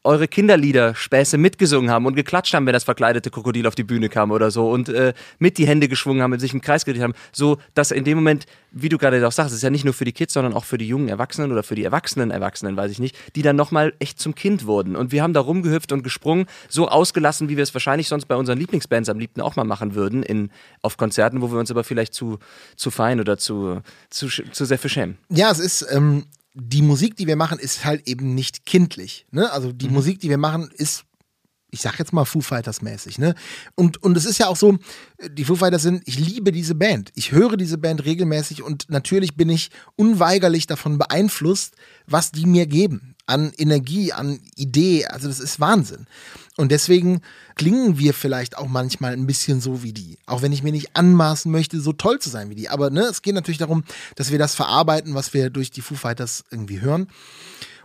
eure 0.04 0.28
Kinderlieder-Späße 0.28 1.38
mitgesungen 1.38 1.92
haben 1.92 2.06
und 2.06 2.16
geklatscht 2.16 2.54
haben, 2.54 2.66
wenn 2.66 2.74
das 2.74 2.86
verkleidete 2.86 3.30
Krokodil 3.30 3.68
auf 3.68 3.76
die 3.76 3.84
Bühne 3.84 4.08
kam 4.08 4.32
oder 4.32 4.50
so 4.50 4.70
und 4.70 4.88
äh, 4.90 5.14
mit 5.40 5.58
die 5.58 5.68
Hände 5.68 5.90
geschwungen 5.90 6.22
haben 6.22 6.32
und 6.32 6.40
sich 6.40 6.54
im 6.54 6.62
Kreis 6.62 6.86
gedreht 6.86 7.04
haben. 7.04 7.14
So, 7.34 7.58
dass 7.74 7.92
in 7.92 8.06
dem 8.06 8.18
Moment, 8.18 8.46
wie 8.72 8.88
du 8.88 8.98
gerade 8.98 9.26
auch 9.28 9.32
sagst, 9.32 9.52
es 9.52 9.58
ist 9.58 9.64
ja 9.64 9.70
nicht 9.70 9.84
nur 9.84 9.94
für 9.94 10.06
die 10.06 10.14
Kids, 10.14 10.34
sondern 10.34 10.54
auch 10.54 10.64
für 10.64 10.78
die 10.78 10.88
jungen 10.88 11.10
Erwachsenen 11.10 11.52
oder 11.52 11.64
für 11.64 11.76
die 11.76 11.84
erwachsenen 11.84 12.32
Erwachsenen, 12.32 12.78
weiß 12.78 12.92
ich 12.92 13.00
nicht, 13.00 13.18
die 13.36 13.42
dann 13.42 13.58
nochmal 13.58 13.94
echt 14.00 14.20
zum 14.20 14.36
Kind 14.36 14.66
wurden. 14.66 14.96
Und 14.96 15.12
wir 15.12 15.22
haben 15.22 15.34
da 15.34 15.42
rumgehüpft 15.42 15.92
und 15.92 16.02
gesprungen, 16.02 16.46
so 16.70 16.88
ausgelassen, 16.88 17.50
wie 17.50 17.58
wir 17.58 17.64
es 17.64 17.74
wahrscheinlich 17.74 18.08
sonst 18.08 18.26
bei 18.26 18.36
unseren 18.36 18.58
Lieblingsbands 18.58 19.10
am 19.10 19.20
liebsten 19.20 19.42
auch 19.42 19.58
mal 19.58 19.66
machen 19.66 19.96
würden, 19.96 20.24
in, 20.24 20.50
auf 20.82 20.96
Konzerten, 20.96 21.42
wo 21.42 21.52
wir 21.52 21.60
uns 21.60 21.72
aber 21.72 21.84
vielleicht 21.84 22.14
zu, 22.14 22.40
zu 22.78 22.90
fein 22.90 23.20
oder 23.20 23.38
zu, 23.38 23.82
zu, 24.10 24.30
zu 24.30 24.66
sehr 24.66 24.80
für 24.80 24.90
schämen. 24.90 25.18
Ja, 25.30 25.52
es 25.52 25.60
ist, 25.60 25.86
ähm, 25.92 26.26
die 26.54 26.82
Musik, 26.82 27.16
die 27.16 27.28
wir 27.28 27.36
machen, 27.36 27.60
ist 27.60 27.86
halt 27.86 28.08
eben 28.08 28.36
nicht 28.36 28.66
kindlich. 28.66 29.26
Ne? 29.32 29.52
Also 29.52 29.72
die 29.72 29.90
Musik, 29.90 30.20
die 30.20 30.30
wir 30.30 30.38
machen, 30.38 30.70
ist, 30.74 31.04
ich 31.72 31.82
sag 31.82 32.00
jetzt 32.00 32.14
mal 32.14 32.26
Foo 32.26 32.42
Fighters 32.42 32.82
mäßig. 32.82 33.20
Ne? 33.20 33.36
Und, 33.76 34.02
und 34.02 34.18
es 34.18 34.26
ist 34.26 34.40
ja 34.40 34.48
auch 34.48 34.56
so, 34.56 34.78
die 35.32 35.46
Foo 35.46 35.56
Fighters 35.56 35.84
sind, 35.84 36.02
ich 36.06 36.18
liebe 36.18 36.52
diese 36.52 36.76
Band. 36.76 37.12
Ich 37.16 37.32
höre 37.32 37.58
diese 37.58 37.78
Band 37.78 38.06
regelmäßig 38.06 38.64
und 38.64 38.90
natürlich 38.90 39.36
bin 39.36 39.50
ich 39.50 39.70
unweigerlich 39.96 40.66
davon 40.68 40.98
beeinflusst, 40.98 41.76
was 42.08 42.32
die 42.32 42.46
mir 42.46 42.66
geben. 42.66 43.16
An 43.28 43.52
Energie, 43.58 44.12
an 44.12 44.40
Idee. 44.56 45.06
Also 45.06 45.28
das 45.28 45.40
ist 45.40 45.60
Wahnsinn. 45.60 46.08
Und 46.60 46.74
deswegen 46.74 47.22
klingen 47.56 48.00
wir 48.00 48.14
vielleicht 48.14 48.58
auch 48.58 48.68
manchmal 48.68 49.14
ein 49.14 49.26
bisschen 49.26 49.62
so 49.62 49.82
wie 49.82 49.94
die. 49.94 50.18
Auch 50.26 50.42
wenn 50.42 50.52
ich 50.52 50.62
mir 50.62 50.74
nicht 50.74 50.94
anmaßen 50.94 51.50
möchte, 51.50 51.80
so 51.80 51.94
toll 51.94 52.20
zu 52.20 52.30
sein 52.30 52.50
wie 52.50 52.56
die. 52.56 52.68
Aber 52.68 52.90
ne, 52.90 53.04
es 53.04 53.22
geht 53.22 53.34
natürlich 53.34 53.60
darum, 53.60 53.86
dass 54.18 54.30
wir 54.30 54.40
das 54.40 54.56
verarbeiten, 54.56 55.16
was 55.16 55.34
wir 55.34 55.52
durch 55.52 55.72
die 55.72 55.80
Foo 55.80 55.96
Fighters 55.96 56.44
irgendwie 56.52 56.82
hören. 56.82 57.08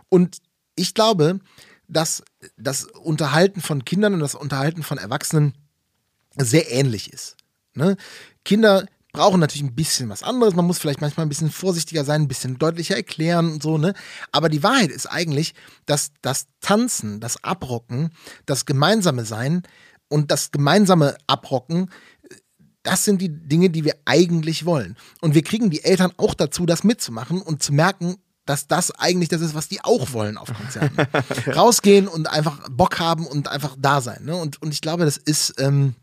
Und 0.09 0.39
ich 0.75 0.93
glaube, 0.93 1.39
dass 1.87 2.21
das 2.57 2.83
Unterhalten 2.83 3.61
von 3.61 3.85
Kindern 3.85 4.13
und 4.13 4.19
das 4.19 4.35
Unterhalten 4.35 4.83
von 4.83 4.97
Erwachsenen 4.97 5.53
sehr 6.35 6.69
ähnlich 6.69 7.13
ist. 7.13 7.37
Ne? 7.75 7.95
Kinder 8.43 8.87
brauchen 9.15 9.39
natürlich 9.39 9.63
ein 9.63 9.75
bisschen 9.75 10.09
was 10.09 10.23
anderes. 10.23 10.55
Man 10.55 10.65
muss 10.65 10.77
vielleicht 10.77 11.01
manchmal 11.01 11.25
ein 11.25 11.29
bisschen 11.29 11.51
vorsichtiger 11.51 12.03
sein, 12.03 12.23
ein 12.23 12.27
bisschen 12.27 12.57
deutlicher 12.57 12.95
erklären 12.95 13.53
und 13.53 13.63
so, 13.63 13.77
ne? 13.77 13.93
Aber 14.31 14.49
die 14.49 14.61
Wahrheit 14.61 14.91
ist 14.91 15.07
eigentlich, 15.07 15.53
dass 15.85 16.11
das 16.21 16.47
Tanzen, 16.61 17.19
das 17.19 17.43
Abrocken, 17.43 18.11
das 18.45 18.65
gemeinsame 18.65 19.25
Sein 19.25 19.63
und 20.09 20.31
das 20.31 20.51
gemeinsame 20.51 21.15
Abrocken, 21.27 21.89
das 22.83 23.03
sind 23.03 23.21
die 23.21 23.29
Dinge, 23.29 23.69
die 23.69 23.83
wir 23.83 23.95
eigentlich 24.05 24.65
wollen. 24.65 24.95
Und 25.21 25.33
wir 25.33 25.41
kriegen 25.41 25.69
die 25.69 25.83
Eltern 25.83 26.11
auch 26.17 26.35
dazu, 26.35 26.65
das 26.65 26.83
mitzumachen 26.83 27.41
und 27.41 27.63
zu 27.63 27.73
merken, 27.73 28.17
dass 28.45 28.67
das 28.67 28.91
eigentlich 28.91 29.29
das 29.29 29.41
ist, 29.41 29.55
was 29.55 29.67
die 29.67 29.83
auch 29.83 30.13
wollen 30.13 30.37
auf 30.37 30.53
Konzerten. 30.53 30.95
Rausgehen 31.51 32.07
und 32.07 32.29
einfach 32.29 32.69
Bock 32.69 32.99
haben 32.99 33.25
und 33.25 33.47
einfach 33.47 33.75
da 33.79 34.01
sein. 34.01 34.25
Ne? 34.25 34.35
Und, 34.35 34.61
und 34.61 34.71
ich 34.73 34.81
glaube, 34.81 35.05
das 35.05 35.17
ist. 35.17 35.59
Ähm, 35.59 35.95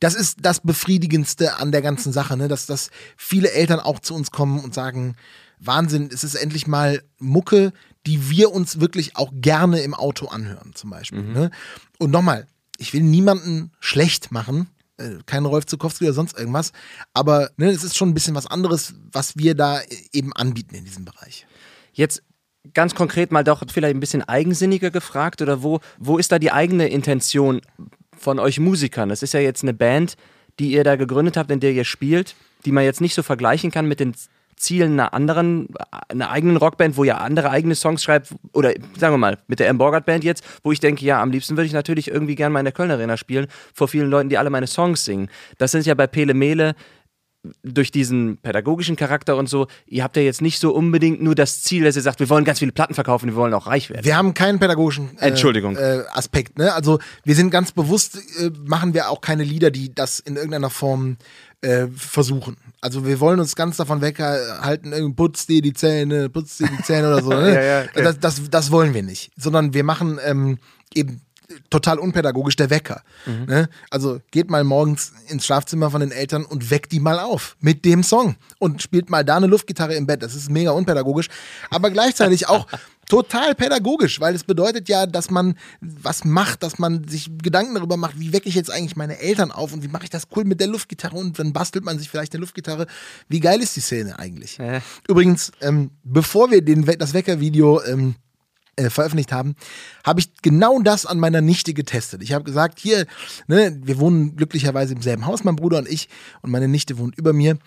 das 0.00 0.14
ist 0.14 0.38
das 0.40 0.60
Befriedigendste 0.60 1.56
an 1.56 1.72
der 1.72 1.82
ganzen 1.82 2.12
Sache, 2.12 2.36
ne? 2.36 2.48
dass, 2.48 2.66
dass 2.66 2.90
viele 3.16 3.52
Eltern 3.52 3.80
auch 3.80 4.00
zu 4.00 4.14
uns 4.14 4.30
kommen 4.30 4.58
und 4.58 4.74
sagen, 4.74 5.14
Wahnsinn, 5.58 6.08
es 6.12 6.24
ist 6.24 6.34
endlich 6.34 6.66
mal 6.66 7.02
Mucke, 7.18 7.72
die 8.06 8.30
wir 8.30 8.50
uns 8.50 8.80
wirklich 8.80 9.16
auch 9.16 9.30
gerne 9.34 9.80
im 9.80 9.94
Auto 9.94 10.26
anhören, 10.26 10.72
zum 10.74 10.90
Beispiel. 10.90 11.22
Mhm. 11.22 11.32
Ne? 11.32 11.50
Und 11.98 12.10
nochmal, 12.10 12.46
ich 12.78 12.94
will 12.94 13.02
niemanden 13.02 13.72
schlecht 13.78 14.32
machen, 14.32 14.68
äh, 14.96 15.18
kein 15.26 15.44
Rolf 15.44 15.66
Zukowski 15.66 16.04
oder 16.04 16.14
sonst 16.14 16.38
irgendwas, 16.38 16.72
aber 17.12 17.50
ne, 17.58 17.68
es 17.68 17.84
ist 17.84 17.96
schon 17.96 18.08
ein 18.08 18.14
bisschen 18.14 18.34
was 18.34 18.46
anderes, 18.46 18.94
was 19.12 19.36
wir 19.36 19.54
da 19.54 19.80
eben 20.12 20.32
anbieten 20.32 20.74
in 20.74 20.84
diesem 20.84 21.04
Bereich. 21.04 21.46
Jetzt 21.92 22.22
ganz 22.72 22.94
konkret 22.94 23.32
mal 23.32 23.44
doch 23.44 23.62
vielleicht 23.70 23.94
ein 23.94 24.00
bisschen 24.00 24.22
eigensinniger 24.22 24.90
gefragt 24.90 25.42
oder 25.42 25.62
wo, 25.62 25.80
wo 25.98 26.16
ist 26.16 26.32
da 26.32 26.38
die 26.38 26.52
eigene 26.52 26.88
Intention 26.88 27.60
von 28.20 28.38
euch 28.38 28.60
Musikern? 28.60 29.08
Das 29.08 29.22
ist 29.22 29.34
ja 29.34 29.40
jetzt 29.40 29.62
eine 29.62 29.74
Band, 29.74 30.16
die 30.58 30.72
ihr 30.72 30.84
da 30.84 30.96
gegründet 30.96 31.36
habt, 31.36 31.50
in 31.50 31.60
der 31.60 31.72
ihr 31.72 31.84
spielt, 31.84 32.36
die 32.64 32.72
man 32.72 32.84
jetzt 32.84 33.00
nicht 33.00 33.14
so 33.14 33.22
vergleichen 33.22 33.70
kann 33.70 33.86
mit 33.86 33.98
den 33.98 34.14
Zielen 34.56 34.92
einer 34.92 35.14
anderen, 35.14 35.68
einer 36.08 36.30
eigenen 36.30 36.58
Rockband, 36.58 36.98
wo 36.98 37.04
ihr 37.04 37.18
andere 37.18 37.50
eigene 37.50 37.74
Songs 37.74 38.02
schreibt, 38.02 38.28
oder 38.52 38.74
sagen 38.98 39.14
wir 39.14 39.18
mal, 39.18 39.38
mit 39.46 39.58
der 39.58 39.68
M. 39.68 39.78
Borgert 39.78 40.04
Band 40.04 40.22
jetzt, 40.22 40.44
wo 40.62 40.70
ich 40.70 40.80
denke, 40.80 41.02
ja, 41.02 41.22
am 41.22 41.30
liebsten 41.30 41.56
würde 41.56 41.66
ich 41.66 41.72
natürlich 41.72 42.08
irgendwie 42.08 42.34
gerne 42.34 42.52
mal 42.52 42.60
in 42.60 42.66
der 42.66 42.72
Kölner 42.72 42.94
Arena 42.94 43.16
spielen, 43.16 43.46
vor 43.72 43.88
vielen 43.88 44.10
Leuten, 44.10 44.28
die 44.28 44.36
alle 44.36 44.50
meine 44.50 44.66
Songs 44.66 45.06
singen. 45.06 45.30
Das 45.56 45.70
sind 45.70 45.86
ja 45.86 45.94
bei 45.94 46.06
Pele 46.06 46.34
Mele 46.34 46.74
durch 47.62 47.90
diesen 47.90 48.36
pädagogischen 48.38 48.96
Charakter 48.96 49.36
und 49.36 49.48
so, 49.48 49.66
ihr 49.86 50.04
habt 50.04 50.16
ja 50.16 50.22
jetzt 50.22 50.42
nicht 50.42 50.60
so 50.60 50.74
unbedingt 50.74 51.22
nur 51.22 51.34
das 51.34 51.62
Ziel, 51.62 51.84
dass 51.84 51.96
ihr 51.96 52.02
sagt, 52.02 52.20
wir 52.20 52.28
wollen 52.28 52.44
ganz 52.44 52.58
viele 52.58 52.72
Platten 52.72 52.94
verkaufen, 52.94 53.30
wir 53.30 53.36
wollen 53.36 53.54
auch 53.54 53.66
reich 53.66 53.88
werden. 53.88 54.04
Wir 54.04 54.16
haben 54.16 54.34
keinen 54.34 54.58
pädagogischen 54.58 55.16
äh, 55.18 55.28
Entschuldigung. 55.28 55.76
Äh, 55.76 56.02
Aspekt. 56.12 56.58
Ne? 56.58 56.74
Also 56.74 56.98
wir 57.24 57.34
sind 57.34 57.50
ganz 57.50 57.72
bewusst, 57.72 58.16
äh, 58.38 58.50
machen 58.64 58.92
wir 58.92 59.08
auch 59.08 59.22
keine 59.22 59.44
Lieder, 59.44 59.70
die 59.70 59.94
das 59.94 60.20
in 60.20 60.36
irgendeiner 60.36 60.70
Form 60.70 61.16
äh, 61.62 61.86
versuchen. 61.94 62.56
Also 62.82 63.06
wir 63.06 63.20
wollen 63.20 63.40
uns 63.40 63.56
ganz 63.56 63.78
davon 63.78 64.02
weghalten, 64.02 65.14
putz 65.14 65.46
dir 65.46 65.62
die 65.62 65.72
Zähne, 65.72 66.28
putz 66.28 66.58
dir 66.58 66.68
die 66.68 66.82
Zähne 66.82 67.08
oder 67.08 67.22
so. 67.22 67.30
Ne? 67.30 67.54
ja, 67.54 67.62
ja, 67.62 67.82
okay. 67.84 68.02
das, 68.02 68.18
das, 68.18 68.50
das 68.50 68.70
wollen 68.70 68.92
wir 68.92 69.02
nicht. 69.02 69.30
Sondern 69.36 69.72
wir 69.72 69.84
machen 69.84 70.18
ähm, 70.24 70.58
eben 70.94 71.22
total 71.68 71.98
unpädagogisch 71.98 72.56
der 72.56 72.70
Wecker. 72.70 73.02
Mhm. 73.26 73.44
Ne? 73.46 73.68
Also 73.90 74.20
geht 74.30 74.50
mal 74.50 74.64
morgens 74.64 75.12
ins 75.28 75.46
Schlafzimmer 75.46 75.90
von 75.90 76.00
den 76.00 76.12
Eltern 76.12 76.44
und 76.44 76.70
weckt 76.70 76.92
die 76.92 77.00
mal 77.00 77.18
auf 77.18 77.56
mit 77.60 77.84
dem 77.84 78.02
Song 78.02 78.36
und 78.58 78.82
spielt 78.82 79.10
mal 79.10 79.24
da 79.24 79.36
eine 79.36 79.46
Luftgitarre 79.46 79.94
im 79.94 80.06
Bett. 80.06 80.22
Das 80.22 80.34
ist 80.34 80.50
mega 80.50 80.70
unpädagogisch, 80.70 81.28
aber 81.70 81.90
gleichzeitig 81.90 82.48
auch 82.48 82.66
total 83.08 83.54
pädagogisch, 83.54 84.20
weil 84.20 84.34
es 84.34 84.44
bedeutet 84.44 84.88
ja, 84.88 85.04
dass 85.04 85.30
man 85.30 85.56
was 85.80 86.24
macht, 86.24 86.62
dass 86.62 86.78
man 86.78 87.06
sich 87.08 87.30
Gedanken 87.42 87.74
darüber 87.74 87.96
macht, 87.96 88.18
wie 88.20 88.32
wecke 88.32 88.48
ich 88.48 88.54
jetzt 88.54 88.70
eigentlich 88.70 88.96
meine 88.96 89.18
Eltern 89.18 89.50
auf 89.50 89.72
und 89.72 89.82
wie 89.82 89.88
mache 89.88 90.04
ich 90.04 90.10
das 90.10 90.28
cool 90.36 90.44
mit 90.44 90.60
der 90.60 90.68
Luftgitarre 90.68 91.16
und 91.16 91.38
dann 91.38 91.52
bastelt 91.52 91.84
man 91.84 91.98
sich 91.98 92.08
vielleicht 92.08 92.32
eine 92.32 92.40
Luftgitarre. 92.40 92.86
Wie 93.28 93.40
geil 93.40 93.60
ist 93.60 93.74
die 93.76 93.80
Szene 93.80 94.18
eigentlich? 94.18 94.58
Äh. 94.60 94.80
Übrigens, 95.08 95.50
ähm, 95.60 95.90
bevor 96.04 96.50
wir 96.50 96.62
den, 96.62 96.84
das 96.98 97.12
Wecker-Video 97.12 97.82
ähm, 97.82 98.14
äh, 98.80 98.90
veröffentlicht 98.90 99.32
haben, 99.32 99.54
habe 100.04 100.20
ich 100.20 100.30
genau 100.42 100.80
das 100.80 101.06
an 101.06 101.18
meiner 101.18 101.40
Nichte 101.40 101.74
getestet. 101.74 102.22
Ich 102.22 102.32
habe 102.32 102.44
gesagt, 102.44 102.78
hier, 102.78 103.06
ne, 103.46 103.78
wir 103.82 103.98
wohnen 103.98 104.36
glücklicherweise 104.36 104.94
im 104.94 105.02
selben 105.02 105.26
Haus, 105.26 105.44
mein 105.44 105.56
Bruder 105.56 105.78
und 105.78 105.88
ich, 105.88 106.08
und 106.42 106.50
meine 106.50 106.68
Nichte 106.68 106.98
wohnt 106.98 107.16
über 107.16 107.32
mir. 107.32 107.58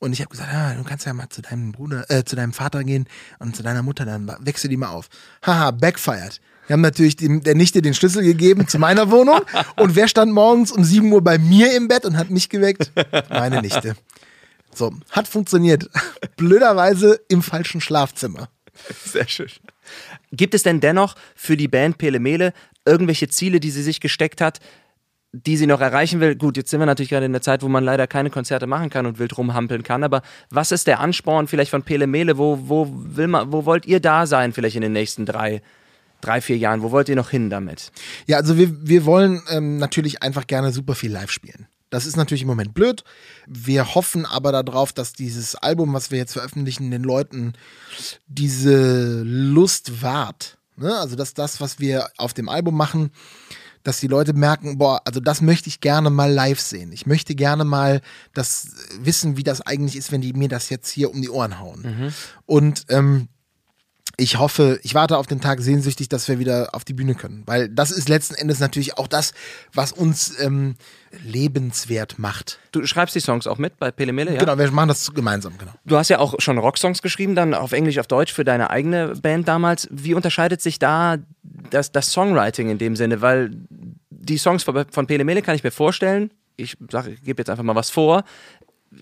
Und 0.00 0.12
ich 0.12 0.20
habe 0.20 0.30
gesagt, 0.30 0.50
ah, 0.52 0.74
du 0.74 0.82
kannst 0.84 1.06
ja 1.06 1.12
mal 1.12 1.28
zu 1.28 1.42
deinem 1.42 1.72
Bruder, 1.72 2.10
äh, 2.10 2.24
zu 2.24 2.36
deinem 2.36 2.52
Vater 2.52 2.82
gehen 2.84 3.06
und 3.38 3.54
zu 3.54 3.62
deiner 3.62 3.82
Mutter, 3.82 4.04
dann 4.04 4.30
wechsel 4.40 4.68
die 4.70 4.76
mal 4.76 4.88
auf. 4.88 5.08
Haha, 5.44 5.70
backfired. 5.70 6.40
Wir 6.66 6.74
haben 6.74 6.80
natürlich 6.80 7.16
dem, 7.16 7.42
der 7.42 7.54
Nichte 7.54 7.82
den 7.82 7.94
Schlüssel 7.94 8.22
gegeben 8.22 8.66
zu 8.66 8.78
meiner 8.78 9.10
Wohnung. 9.10 9.40
Und 9.76 9.96
wer 9.96 10.08
stand 10.08 10.32
morgens 10.32 10.72
um 10.72 10.82
7 10.82 11.12
Uhr 11.12 11.22
bei 11.22 11.36
mir 11.36 11.76
im 11.76 11.88
Bett 11.88 12.06
und 12.06 12.16
hat 12.16 12.30
mich 12.30 12.48
geweckt? 12.48 12.90
Meine 13.28 13.60
Nichte. 13.60 13.96
So, 14.72 14.92
hat 15.10 15.28
funktioniert. 15.28 15.90
Blöderweise 16.36 17.20
im 17.28 17.42
falschen 17.42 17.82
Schlafzimmer. 17.82 18.48
Sehr 19.04 19.28
schön. 19.28 19.50
Gibt 20.32 20.54
es 20.54 20.62
denn 20.62 20.80
dennoch 20.80 21.14
für 21.34 21.56
die 21.56 21.68
Band 21.68 21.98
Pele 21.98 22.20
Mele 22.20 22.52
irgendwelche 22.84 23.28
Ziele, 23.28 23.60
die 23.60 23.70
sie 23.70 23.82
sich 23.82 24.00
gesteckt 24.00 24.40
hat, 24.40 24.60
die 25.32 25.56
sie 25.56 25.66
noch 25.66 25.80
erreichen 25.80 26.20
will? 26.20 26.36
Gut, 26.36 26.56
jetzt 26.56 26.70
sind 26.70 26.80
wir 26.80 26.86
natürlich 26.86 27.10
gerade 27.10 27.26
in 27.26 27.32
der 27.32 27.42
Zeit, 27.42 27.62
wo 27.62 27.68
man 27.68 27.84
leider 27.84 28.06
keine 28.06 28.30
Konzerte 28.30 28.66
machen 28.66 28.90
kann 28.90 29.06
und 29.06 29.18
wild 29.18 29.36
rumhampeln 29.36 29.82
kann, 29.82 30.04
aber 30.04 30.22
was 30.50 30.72
ist 30.72 30.86
der 30.86 31.00
Ansporn 31.00 31.48
vielleicht 31.48 31.70
von 31.70 31.82
Pele 31.82 32.06
Mele? 32.06 32.38
Wo, 32.38 32.58
wo, 32.68 32.88
will 32.92 33.28
man, 33.28 33.52
wo 33.52 33.64
wollt 33.64 33.86
ihr 33.86 34.00
da 34.00 34.26
sein 34.26 34.52
vielleicht 34.52 34.76
in 34.76 34.82
den 34.82 34.92
nächsten 34.92 35.26
drei 35.26 35.62
drei, 36.24 36.40
vier 36.40 36.56
Jahren? 36.56 36.82
Wo 36.82 36.90
wollt 36.90 37.08
ihr 37.08 37.16
noch 37.16 37.30
hin 37.30 37.50
damit? 37.50 37.92
Ja, 38.26 38.38
also 38.38 38.56
wir, 38.56 38.86
wir 38.86 39.04
wollen 39.04 39.42
ähm, 39.50 39.76
natürlich 39.76 40.22
einfach 40.22 40.46
gerne 40.46 40.72
super 40.72 40.94
viel 40.94 41.12
live 41.12 41.30
spielen. 41.30 41.66
Das 41.94 42.06
ist 42.06 42.16
natürlich 42.16 42.42
im 42.42 42.48
Moment 42.48 42.74
blöd. 42.74 43.04
Wir 43.46 43.94
hoffen 43.94 44.26
aber 44.26 44.50
darauf, 44.50 44.92
dass 44.92 45.12
dieses 45.12 45.54
Album, 45.54 45.94
was 45.94 46.10
wir 46.10 46.18
jetzt 46.18 46.32
veröffentlichen, 46.32 46.90
den 46.90 47.04
Leuten 47.04 47.52
diese 48.26 49.22
Lust 49.22 50.02
wahrt. 50.02 50.58
Ne? 50.76 50.94
Also, 50.94 51.14
dass 51.14 51.34
das, 51.34 51.60
was 51.60 51.78
wir 51.78 52.08
auf 52.16 52.34
dem 52.34 52.48
Album 52.48 52.76
machen, 52.76 53.10
dass 53.84 54.00
die 54.00 54.08
Leute 54.08 54.32
merken, 54.32 54.78
boah, 54.78 55.02
also 55.04 55.20
das 55.20 55.40
möchte 55.40 55.68
ich 55.68 55.80
gerne 55.80 56.10
mal 56.10 56.32
live 56.32 56.58
sehen. 56.58 56.90
Ich 56.90 57.06
möchte 57.06 57.34
gerne 57.34 57.64
mal 57.64 58.00
das 58.32 58.70
wissen, 58.98 59.36
wie 59.36 59.44
das 59.44 59.60
eigentlich 59.60 59.94
ist, 59.94 60.10
wenn 60.10 60.22
die 60.22 60.32
mir 60.32 60.48
das 60.48 60.70
jetzt 60.70 60.90
hier 60.90 61.10
um 61.10 61.22
die 61.22 61.30
Ohren 61.30 61.60
hauen. 61.60 61.82
Mhm. 61.82 62.14
Und 62.46 62.86
ähm, 62.88 63.28
ich 64.16 64.38
hoffe, 64.38 64.78
ich 64.82 64.94
warte 64.94 65.18
auf 65.18 65.26
den 65.26 65.40
Tag 65.40 65.60
sehnsüchtig, 65.60 66.08
dass 66.08 66.28
wir 66.28 66.38
wieder 66.38 66.70
auf 66.72 66.84
die 66.84 66.92
Bühne 66.92 67.14
können. 67.14 67.42
Weil 67.46 67.68
das 67.68 67.90
ist 67.90 68.08
letzten 68.08 68.34
Endes 68.34 68.60
natürlich 68.60 68.96
auch 68.98 69.08
das, 69.08 69.32
was 69.72 69.92
uns 69.92 70.38
ähm, 70.40 70.76
lebenswert 71.24 72.18
macht. 72.18 72.58
Du 72.72 72.84
schreibst 72.86 73.14
die 73.14 73.20
Songs 73.20 73.46
auch 73.46 73.58
mit 73.58 73.78
bei 73.78 73.90
Pele 73.90 74.12
Mele, 74.12 74.32
ja? 74.32 74.38
Genau, 74.38 74.58
wir 74.58 74.70
machen 74.70 74.88
das 74.88 75.12
gemeinsam, 75.12 75.58
genau. 75.58 75.72
Du 75.84 75.96
hast 75.96 76.08
ja 76.10 76.18
auch 76.18 76.34
schon 76.38 76.58
Rocksongs 76.58 77.02
geschrieben, 77.02 77.34
dann 77.34 77.54
auf 77.54 77.72
Englisch, 77.72 77.98
auf 77.98 78.06
Deutsch 78.06 78.32
für 78.32 78.44
deine 78.44 78.70
eigene 78.70 79.14
Band 79.16 79.48
damals. 79.48 79.88
Wie 79.90 80.14
unterscheidet 80.14 80.60
sich 80.60 80.78
da 80.78 81.18
das, 81.70 81.92
das 81.92 82.12
Songwriting 82.12 82.70
in 82.70 82.78
dem 82.78 82.96
Sinne? 82.96 83.20
Weil 83.20 83.50
die 84.10 84.38
Songs 84.38 84.62
von 84.62 85.06
Pele 85.06 85.24
Mele 85.24 85.42
kann 85.42 85.56
ich 85.56 85.64
mir 85.64 85.70
vorstellen, 85.70 86.30
ich 86.56 86.76
ich 86.80 87.22
gebe 87.22 87.40
jetzt 87.40 87.50
einfach 87.50 87.64
mal 87.64 87.74
was 87.74 87.90
vor, 87.90 88.24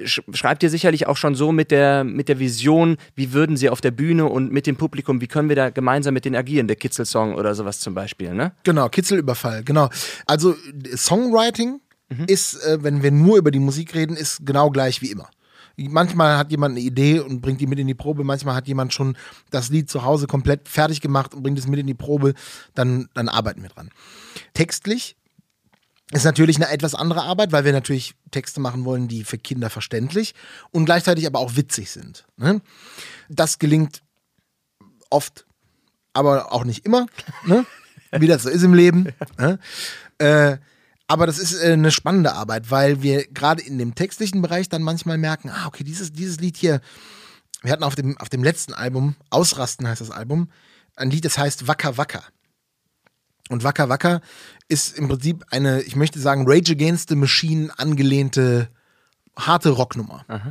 schreibt 0.05 0.63
ihr 0.63 0.71
sicherlich 0.71 1.07
auch 1.07 1.17
schon 1.17 1.35
so 1.35 1.53
mit 1.53 1.71
der, 1.71 2.05
mit 2.05 2.29
der 2.29 2.39
Vision, 2.39 2.97
wie 3.15 3.33
würden 3.33 3.57
sie 3.57 3.71
auf 3.71 3.81
der 3.81 3.91
Bühne 3.91 4.27
und 4.27 4.53
mit 4.53 4.67
dem 4.67 4.77
Publikum, 4.77 5.21
wie 5.21 5.27
können 5.27 5.49
wir 5.49 5.57
da 5.57 5.71
gemeinsam 5.71 6.15
mit 6.15 6.25
denen 6.25 6.37
agieren, 6.37 6.67
der 6.67 6.77
Kitzelsong 6.77 7.35
oder 7.35 7.55
sowas 7.55 7.81
zum 7.81 7.95
Beispiel, 7.95 8.35
ne? 8.35 8.53
Genau, 8.65 8.89
Kitzelüberfall, 8.89 9.65
genau. 9.65 9.89
Also 10.27 10.55
Songwriting 10.97 11.81
mhm. 12.09 12.25
ist, 12.27 12.63
äh, 12.65 12.83
wenn 12.83 13.03
wir 13.03 13.11
nur 13.11 13.39
über 13.39 13.51
die 13.51 13.59
Musik 13.59 13.95
reden, 13.95 14.17
ist 14.17 14.45
genau 14.45 14.71
gleich 14.71 15.03
wie 15.03 15.11
immer. 15.11 15.29
Manchmal 15.77 16.37
hat 16.37 16.51
jemand 16.51 16.73
eine 16.73 16.85
Idee 16.85 17.21
und 17.21 17.41
bringt 17.41 17.61
die 17.61 17.67
mit 17.67 17.79
in 17.79 17.87
die 17.87 17.95
Probe, 17.95 18.25
manchmal 18.25 18.55
hat 18.55 18.69
jemand 18.69 18.93
schon 18.93 19.17
das 19.51 19.71
Lied 19.71 19.89
zu 19.89 20.05
Hause 20.05 20.27
komplett 20.27 20.69
fertig 20.69 21.01
gemacht 21.01 21.35
und 21.35 21.43
bringt 21.43 21.59
es 21.59 21.67
mit 21.67 21.81
in 21.81 21.87
die 21.87 21.95
Probe, 21.95 22.35
dann, 22.75 23.09
dann 23.15 23.29
arbeiten 23.29 23.63
wir 23.63 23.71
dran. 23.71 23.89
Textlich 24.53 25.17
ist 26.13 26.25
natürlich 26.25 26.57
eine 26.57 26.69
etwas 26.69 26.95
andere 26.95 27.23
Arbeit, 27.23 27.53
weil 27.53 27.65
wir 27.65 27.73
natürlich 27.73 28.15
Texte 28.31 28.61
machen 28.61 28.85
wollen, 28.85 29.09
die 29.09 29.25
für 29.25 29.39
Kinder 29.39 29.71
verständlich 29.71 30.35
und 30.71 30.85
gleichzeitig 30.85 31.27
aber 31.27 31.39
auch 31.39 31.57
witzig 31.57 31.91
sind. 31.91 32.27
Ne? 32.37 32.61
Das 33.29 33.59
gelingt 33.59 34.03
oft, 35.11 35.47
aber 36.13 36.53
auch 36.53 36.65
nicht 36.65 36.85
immer, 36.85 37.07
ne? 37.47 37.65
wie 38.13 38.27
das 38.27 38.43
so 38.43 38.51
ist 38.51 38.63
im 38.63 38.75
Leben. 38.75 39.09
Ne? 39.39 39.59
Äh, 40.19 40.59
aber 41.07 41.27
das 41.27 41.39
ist 41.39 41.55
äh, 41.55 41.73
eine 41.73 41.91
spannende 41.91 42.35
Arbeit, 42.35 42.71
weil 42.71 43.03
wir 43.03 43.27
gerade 43.27 43.63
in 43.63 43.79
dem 43.79 43.95
textlichen 43.95 44.43
Bereich 44.43 44.69
dann 44.69 44.83
manchmal 44.83 45.19
merken, 45.19 45.51
ah, 45.51 45.67
okay, 45.67 45.85
dieses, 45.85 46.13
dieses 46.13 46.41
Lied 46.41 46.57
hier, 46.57 46.81
wir 47.63 47.73
hatten 47.73 47.85
auf 47.85 47.95
dem, 47.95 48.19
auf 48.19 48.29
dem 48.29 48.43
letzten 48.43 48.75
Album, 48.75 49.17
Ausrasten 49.31 49.89
heißt 49.89 50.01
das 50.01 50.11
Album, 50.11 50.51
ein 50.97 51.11
Lied, 51.11 51.25
das 51.25 51.39
heißt 51.39 51.69
Wacker 51.69 51.97
Wacker. 51.97 52.23
Und 53.53 53.65
Wacker 53.65 53.89
Wacker 53.89 54.21
ist 54.69 54.97
im 54.97 55.09
Prinzip 55.09 55.45
eine, 55.51 55.83
ich 55.83 55.97
möchte 55.97 56.19
sagen, 56.19 56.45
Rage 56.47 56.73
Against 56.73 57.11
the 57.11 57.17
Machine 57.17 57.71
angelehnte 57.79 58.69
harte 59.37 59.71
Rocknummer. 59.71 60.25
Aha. 60.29 60.51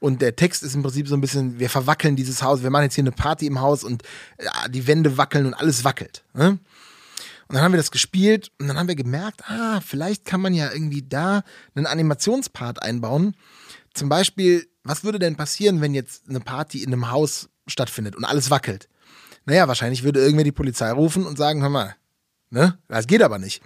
Und 0.00 0.22
der 0.22 0.36
Text 0.36 0.62
ist 0.62 0.74
im 0.74 0.82
Prinzip 0.82 1.08
so 1.08 1.16
ein 1.16 1.20
bisschen, 1.20 1.58
wir 1.58 1.68
verwackeln 1.68 2.14
dieses 2.14 2.42
Haus, 2.42 2.62
wir 2.62 2.70
machen 2.70 2.84
jetzt 2.84 2.94
hier 2.94 3.02
eine 3.02 3.12
Party 3.12 3.46
im 3.46 3.60
Haus 3.60 3.82
und 3.82 4.02
ja, 4.40 4.68
die 4.68 4.86
Wände 4.86 5.16
wackeln 5.16 5.46
und 5.46 5.54
alles 5.54 5.82
wackelt. 5.82 6.24
Ne? 6.34 6.58
Und 7.48 7.54
dann 7.54 7.62
haben 7.62 7.72
wir 7.72 7.78
das 7.78 7.90
gespielt 7.90 8.52
und 8.60 8.68
dann 8.68 8.78
haben 8.78 8.88
wir 8.88 8.94
gemerkt, 8.94 9.42
ah, 9.48 9.80
vielleicht 9.80 10.24
kann 10.24 10.40
man 10.40 10.54
ja 10.54 10.70
irgendwie 10.70 11.02
da 11.02 11.42
einen 11.74 11.86
Animationspart 11.86 12.82
einbauen. 12.82 13.34
Zum 13.94 14.08
Beispiel, 14.08 14.68
was 14.84 15.02
würde 15.02 15.18
denn 15.18 15.36
passieren, 15.36 15.80
wenn 15.80 15.94
jetzt 15.94 16.28
eine 16.28 16.40
Party 16.40 16.82
in 16.82 16.92
einem 16.92 17.10
Haus 17.10 17.48
stattfindet 17.66 18.14
und 18.14 18.24
alles 18.24 18.50
wackelt? 18.50 18.88
Naja, 19.46 19.66
wahrscheinlich 19.66 20.04
würde 20.04 20.20
irgendwer 20.20 20.44
die 20.44 20.52
Polizei 20.52 20.92
rufen 20.92 21.24
und 21.24 21.38
sagen, 21.38 21.62
hör 21.62 21.70
mal, 21.70 21.96
Ne? 22.50 22.78
Das 22.88 23.06
geht 23.06 23.22
aber 23.22 23.38
nicht. 23.38 23.62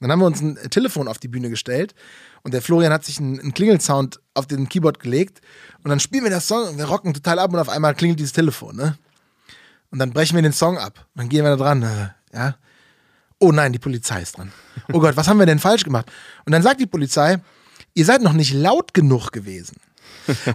Dann 0.00 0.12
haben 0.12 0.20
wir 0.20 0.26
uns 0.26 0.40
ein 0.40 0.56
Telefon 0.70 1.08
auf 1.08 1.18
die 1.18 1.28
Bühne 1.28 1.50
gestellt 1.50 1.94
und 2.42 2.54
der 2.54 2.62
Florian 2.62 2.92
hat 2.92 3.04
sich 3.04 3.18
einen, 3.18 3.52
Klingelsound 3.52 4.20
auf 4.34 4.46
den 4.46 4.68
Keyboard 4.68 5.00
gelegt 5.00 5.40
und 5.82 5.90
dann 5.90 5.98
spielen 5.98 6.24
wir 6.24 6.30
das 6.30 6.46
Song 6.46 6.68
und 6.68 6.78
wir 6.78 6.84
rocken 6.84 7.14
total 7.14 7.38
ab 7.40 7.52
und 7.52 7.58
auf 7.58 7.68
einmal 7.68 7.94
klingelt 7.94 8.20
dieses 8.20 8.32
Telefon, 8.32 8.76
ne? 8.76 8.96
Und 9.90 9.98
dann 9.98 10.12
brechen 10.12 10.36
wir 10.36 10.42
den 10.42 10.52
Song 10.52 10.76
ab. 10.76 11.06
Dann 11.14 11.28
gehen 11.30 11.44
wir 11.44 11.56
da 11.56 11.56
dran, 11.56 11.82
äh, 11.82 12.36
ja. 12.36 12.56
Oh 13.40 13.52
nein, 13.52 13.72
die 13.72 13.78
Polizei 13.78 14.22
ist 14.22 14.36
dran. 14.36 14.52
Oh 14.92 15.00
Gott, 15.00 15.16
was 15.16 15.28
haben 15.28 15.38
wir 15.38 15.46
denn 15.46 15.58
falsch 15.58 15.84
gemacht? 15.84 16.10
Und 16.44 16.52
dann 16.52 16.62
sagt 16.62 16.80
die 16.80 16.86
Polizei, 16.86 17.38
ihr 17.94 18.04
seid 18.04 18.20
noch 18.20 18.34
nicht 18.34 18.52
laut 18.52 18.92
genug 18.92 19.32
gewesen. 19.32 19.76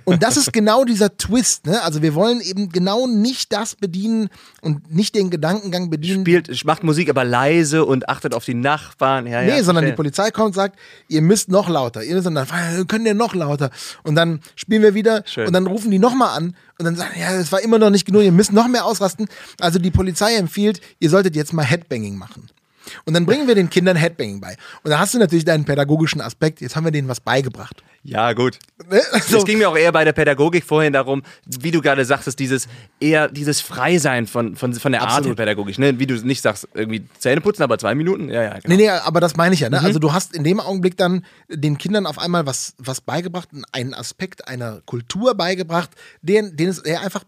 Und 0.04 0.24
das 0.24 0.38
ist 0.38 0.54
genau 0.54 0.86
dieser 0.86 1.18
Twist. 1.18 1.66
Ne? 1.66 1.82
Also 1.82 2.02
wir 2.02 2.16
wollen 2.16 2.42
eben 2.42 2.70
genau 2.70 3.08
nicht 3.08 3.54
das 3.54 3.76
bedienen 3.76 4.30
und 4.62 4.94
nicht 4.94 5.16
den 5.16 5.30
Gedankengang 5.30 5.90
bedienen. 5.90 6.22
Spielt, 6.22 6.66
macht 6.66 6.84
Musik 6.84 7.10
aber 7.10 7.24
leise 7.24 7.86
und 7.86 8.10
achtet 8.10 8.34
auf 8.34 8.46
die 8.46 8.54
Nachbarn. 8.54 9.28
Ja, 9.28 9.42
Nee, 9.42 9.58
ja, 9.58 9.64
sondern 9.64 9.86
die. 9.86 9.94
Polizei 9.94 10.32
kommt 10.32 10.48
und 10.48 10.54
sagt, 10.54 10.80
ihr 11.08 11.22
müsst 11.22 11.50
noch 11.50 11.70
lauter. 11.70 12.04
Ihr 12.04 12.16
müsst 12.16 12.26
dann, 12.26 12.36
wir 12.36 12.86
können 12.86 13.06
ja 13.06 13.14
noch 13.14 13.36
lauter. 13.36 13.70
Und 14.04 14.16
dann 14.16 14.42
spielen 14.56 14.82
wir 14.82 14.94
wieder 14.94 15.24
Schön. 15.26 15.48
und 15.48 15.54
dann 15.54 15.68
rufen 15.68 15.92
die 15.92 16.00
nochmal 16.00 16.38
an 16.38 16.56
und 16.78 16.86
dann 16.86 16.96
sagen, 16.96 17.12
ja, 17.20 17.36
das 17.38 17.52
war 17.52 17.62
immer 17.62 17.80
noch 17.80 17.90
nicht 17.90 18.06
genug, 18.06 18.24
ihr 18.24 18.32
müsst 18.32 18.52
noch 18.52 18.68
mehr 18.68 18.86
ausrasten. 18.86 19.28
Also 19.60 19.80
die 19.80 19.92
Polizei 19.92 20.36
empfiehlt, 20.36 20.82
ihr 21.00 21.10
solltet 21.10 21.36
jetzt 21.36 21.54
mal 21.54 21.64
Headbanging 21.64 22.18
machen. 22.18 22.50
Und 23.06 23.14
dann 23.14 23.26
bringen 23.26 23.48
wir 23.48 23.56
den 23.56 23.70
Kindern 23.70 23.96
Headbanging 23.96 24.42
bei. 24.42 24.58
Und 24.84 24.92
da 24.92 25.00
hast 25.00 25.14
du 25.14 25.20
natürlich 25.20 25.46
deinen 25.46 25.66
pädagogischen 25.66 26.22
Aspekt. 26.22 26.62
Jetzt 26.62 26.76
haben 26.76 26.84
wir 26.84 26.92
denen 26.92 27.08
was 27.08 27.20
beigebracht. 27.22 27.84
Ja, 28.04 28.34
gut. 28.34 28.60
Ne? 28.90 29.02
So. 29.26 29.38
Es 29.38 29.46
ging 29.46 29.58
mir 29.58 29.70
auch 29.70 29.78
eher 29.78 29.92
bei 29.94 30.04
der 30.04 30.12
Pädagogik 30.12 30.66
vorhin 30.66 30.92
darum, 30.92 31.24
wie 31.46 31.72
du 31.72 31.82
gerade 31.82 32.04
sagtest, 32.04 32.38
dieses 32.38 32.68
eher 33.00 33.30
dieses 33.30 33.62
Freisein 33.62 34.28
von, 34.28 34.58
von, 34.58 34.74
von 34.74 34.92
der 34.92 35.02
Art 35.02 35.12
Absolut. 35.12 35.40
her 35.40 35.46
pädagogisch. 35.46 35.80
Ne? 35.80 36.00
Wie 36.00 36.06
du 36.06 36.16
nicht 36.16 36.42
sagst, 36.42 36.68
irgendwie 36.74 37.06
Zähne 37.18 37.40
putzen, 37.40 37.64
aber 37.64 37.80
zwei 37.80 37.96
Minuten. 37.96 38.30
Ja, 38.30 38.44
ja, 38.44 38.60
genau. 38.60 38.76
Nee, 38.76 38.76
nee, 38.76 38.90
aber 38.90 39.22
das 39.22 39.38
meine 39.38 39.54
ich 39.56 39.62
ja. 39.62 39.70
Ne? 39.70 39.82
Also 39.82 40.00
du 40.00 40.12
hast 40.12 40.36
in 40.36 40.44
dem 40.44 40.60
Augenblick 40.60 40.98
dann 40.98 41.26
den 41.50 41.78
Kindern 41.78 42.06
auf 42.06 42.20
einmal 42.20 42.46
was, 42.46 42.76
was 42.78 43.00
beigebracht, 43.00 43.50
einen 43.72 43.94
Aspekt 43.94 44.48
einer 44.50 44.82
Kultur 44.86 45.36
beigebracht, 45.36 45.92
den, 46.22 46.58
den 46.58 46.70
es 46.70 46.84
der 46.84 47.02
einfach 47.02 47.24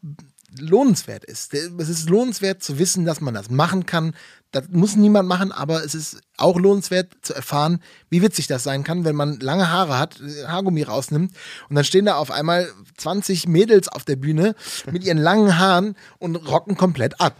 lohnenswert 0.60 1.26
ist. 1.26 1.54
Es 1.54 1.90
ist 1.90 2.10
lohnenswert 2.10 2.64
zu 2.64 2.80
wissen, 2.80 3.06
dass 3.06 3.22
man 3.22 3.34
das 3.34 3.50
machen 3.50 3.86
kann. 3.86 4.14
Das 4.56 4.70
muss 4.70 4.95
niemand 4.95 5.28
machen, 5.28 5.51
aber 5.51 5.84
es 5.84 5.93
ist 5.93 6.22
auch 6.38 6.58
lohnenswert 6.58 7.12
zu 7.22 7.34
erfahren, 7.34 7.82
wie 8.10 8.22
witzig 8.22 8.47
das 8.47 8.64
sein 8.64 8.86
kann, 8.86 9.03
wenn 9.03 9.14
man 9.14 9.38
lange 9.41 9.70
Haare 9.70 9.99
hat, 9.99 10.22
Haargummi 10.47 10.84
rausnimmt 10.84 11.34
und 11.68 11.76
dann 11.76 11.84
stehen 11.84 12.06
da 12.06 12.16
auf 12.16 12.32
einmal 12.32 12.70
20 12.95 13.49
Mädels 13.49 13.89
auf 13.89 14.06
der 14.06 14.16
Bühne 14.16 14.56
mit 14.89 15.03
ihren 15.03 15.18
langen 15.18 15.60
Haaren 15.60 15.97
und 16.20 16.38
rocken 16.38 16.78
komplett 16.78 17.20
ab. 17.20 17.36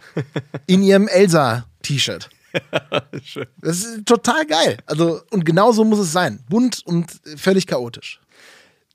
In 0.66 0.82
ihrem 0.82 1.08
Elsa-T-Shirt. 1.08 2.28
Das 3.60 3.78
ist 3.78 4.06
total 4.06 4.46
geil. 4.46 4.78
Also, 4.86 5.20
und 5.30 5.44
genau 5.44 5.72
so 5.72 5.84
muss 5.84 5.98
es 5.98 6.12
sein. 6.12 6.40
Bunt 6.48 6.80
und 6.86 7.10
völlig 7.36 7.66
chaotisch. 7.66 8.20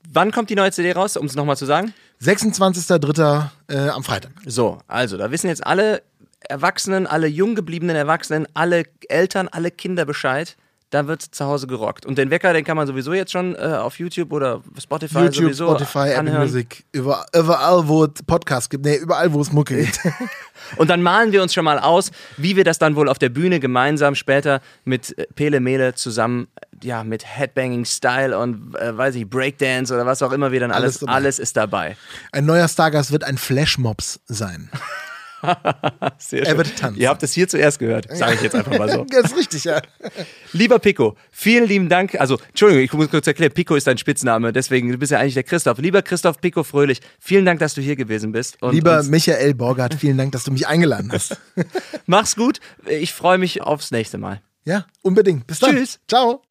Wann 0.08 0.32
kommt 0.32 0.50
die 0.50 0.56
neue 0.56 0.72
CD 0.72 0.92
raus, 0.92 1.16
um 1.16 1.26
es 1.26 1.36
nochmal 1.36 1.56
zu 1.56 1.66
sagen? 1.66 1.94
26.03. 2.20 3.50
Äh, 3.68 3.88
am 3.90 4.02
Freitag. 4.02 4.32
So, 4.46 4.78
also, 4.88 5.16
da 5.16 5.30
wissen 5.30 5.46
jetzt 5.46 5.64
alle 5.64 6.02
Erwachsenen, 6.48 7.06
alle 7.06 7.26
jung 7.26 7.54
gebliebenen 7.54 7.96
Erwachsenen, 7.96 8.46
alle 8.54 8.84
Eltern, 9.08 9.48
alle 9.48 9.70
Kinder 9.70 10.04
Bescheid. 10.04 10.56
Da 10.90 11.06
wird 11.06 11.22
zu 11.22 11.46
Hause 11.46 11.66
gerockt. 11.66 12.04
Und 12.04 12.18
den 12.18 12.28
Wecker, 12.28 12.52
den 12.52 12.64
kann 12.64 12.76
man 12.76 12.86
sowieso 12.86 13.14
jetzt 13.14 13.32
schon 13.32 13.54
äh, 13.54 13.60
auf 13.60 13.98
YouTube 13.98 14.30
oder 14.30 14.60
Spotify 14.78 15.20
YouTube, 15.20 15.34
sowieso 15.34 15.70
Spotify, 15.70 15.98
Apple 16.00 16.18
anhören. 16.18 16.42
Music, 16.42 16.84
überall, 16.92 17.24
überall, 17.34 17.88
wo 17.88 18.04
es 18.04 18.22
Podcasts 18.26 18.68
gibt. 18.68 18.84
Nee, 18.84 18.96
überall, 18.96 19.32
wo 19.32 19.40
es 19.40 19.50
Mucke 19.52 19.74
gibt. 19.74 19.98
Und 20.76 20.90
dann 20.90 21.02
malen 21.02 21.32
wir 21.32 21.42
uns 21.42 21.54
schon 21.54 21.64
mal 21.64 21.78
aus, 21.78 22.10
wie 22.36 22.56
wir 22.56 22.64
das 22.64 22.78
dann 22.78 22.96
wohl 22.96 23.08
auf 23.08 23.18
der 23.18 23.28
Bühne 23.28 23.60
gemeinsam 23.60 24.14
später 24.14 24.60
mit 24.84 25.16
äh, 25.18 25.26
Pele 25.34 25.60
Mele 25.60 25.94
zusammen, 25.94 26.48
ja, 26.82 27.04
mit 27.04 27.24
Headbanging 27.24 27.84
Style 27.84 28.38
und 28.38 28.76
äh, 28.76 28.96
weiß 28.96 29.14
ich, 29.14 29.28
Breakdance 29.28 29.92
oder 29.94 30.06
was 30.06 30.22
auch 30.22 30.32
immer 30.32 30.52
wir 30.52 30.60
dann 30.60 30.72
Alles 30.72 31.02
alles, 31.02 31.14
alles 31.14 31.38
ist 31.38 31.56
dabei. 31.56 31.96
Ein 32.32 32.46
neuer 32.46 32.68
Stargast 32.68 33.12
wird 33.12 33.24
ein 33.24 33.38
Flashmobs 33.38 34.20
sein. 34.26 34.70
Sehr 36.18 36.46
Er 36.46 36.56
wird 36.56 36.76
tanzen. 36.76 37.00
Ihr 37.00 37.08
habt 37.08 37.22
es 37.22 37.32
hier 37.32 37.48
zuerst 37.48 37.78
gehört, 37.78 38.06
sage 38.16 38.34
ich 38.34 38.42
jetzt 38.42 38.54
einfach 38.54 38.78
mal 38.78 38.88
so. 38.88 39.04
das 39.10 39.32
ist 39.32 39.36
richtig, 39.36 39.64
ja. 39.64 39.80
Lieber 40.52 40.78
Pico, 40.78 41.16
vielen 41.30 41.66
lieben 41.66 41.88
Dank. 41.88 42.14
Also, 42.20 42.38
Entschuldigung, 42.48 42.84
ich 42.84 42.92
muss 42.92 43.10
kurz 43.10 43.26
erklären, 43.26 43.52
Pico 43.52 43.74
ist 43.74 43.86
dein 43.86 43.98
Spitzname, 43.98 44.52
deswegen 44.52 44.90
du 44.90 44.98
bist 44.98 45.12
ja 45.12 45.18
eigentlich 45.18 45.34
der 45.34 45.42
Christoph. 45.42 45.78
Lieber 45.78 46.02
Christoph 46.02 46.40
Pico 46.40 46.62
Fröhlich, 46.62 47.00
vielen 47.18 47.44
Dank, 47.44 47.60
dass 47.60 47.74
du 47.74 47.80
hier 47.80 47.96
gewesen 47.96 48.32
bist. 48.32 48.58
Lieber 48.70 49.02
Michael 49.02 49.54
Borgert, 49.54 49.94
vielen 49.94 50.18
Dank, 50.18 50.32
dass 50.32 50.44
du 50.44 50.52
mich 50.52 50.66
eingeladen 50.66 51.10
hast. 51.12 51.36
mach's 52.06 52.36
gut. 52.36 52.60
Ich 52.86 53.12
freue 53.12 53.38
mich 53.38 53.62
aufs 53.62 53.90
nächste 53.90 54.18
Mal. 54.18 54.40
Ja, 54.64 54.86
unbedingt. 55.02 55.46
Bis 55.46 55.58
dann. 55.58 55.74
Tschüss. 55.76 55.98
Ciao. 56.08 56.42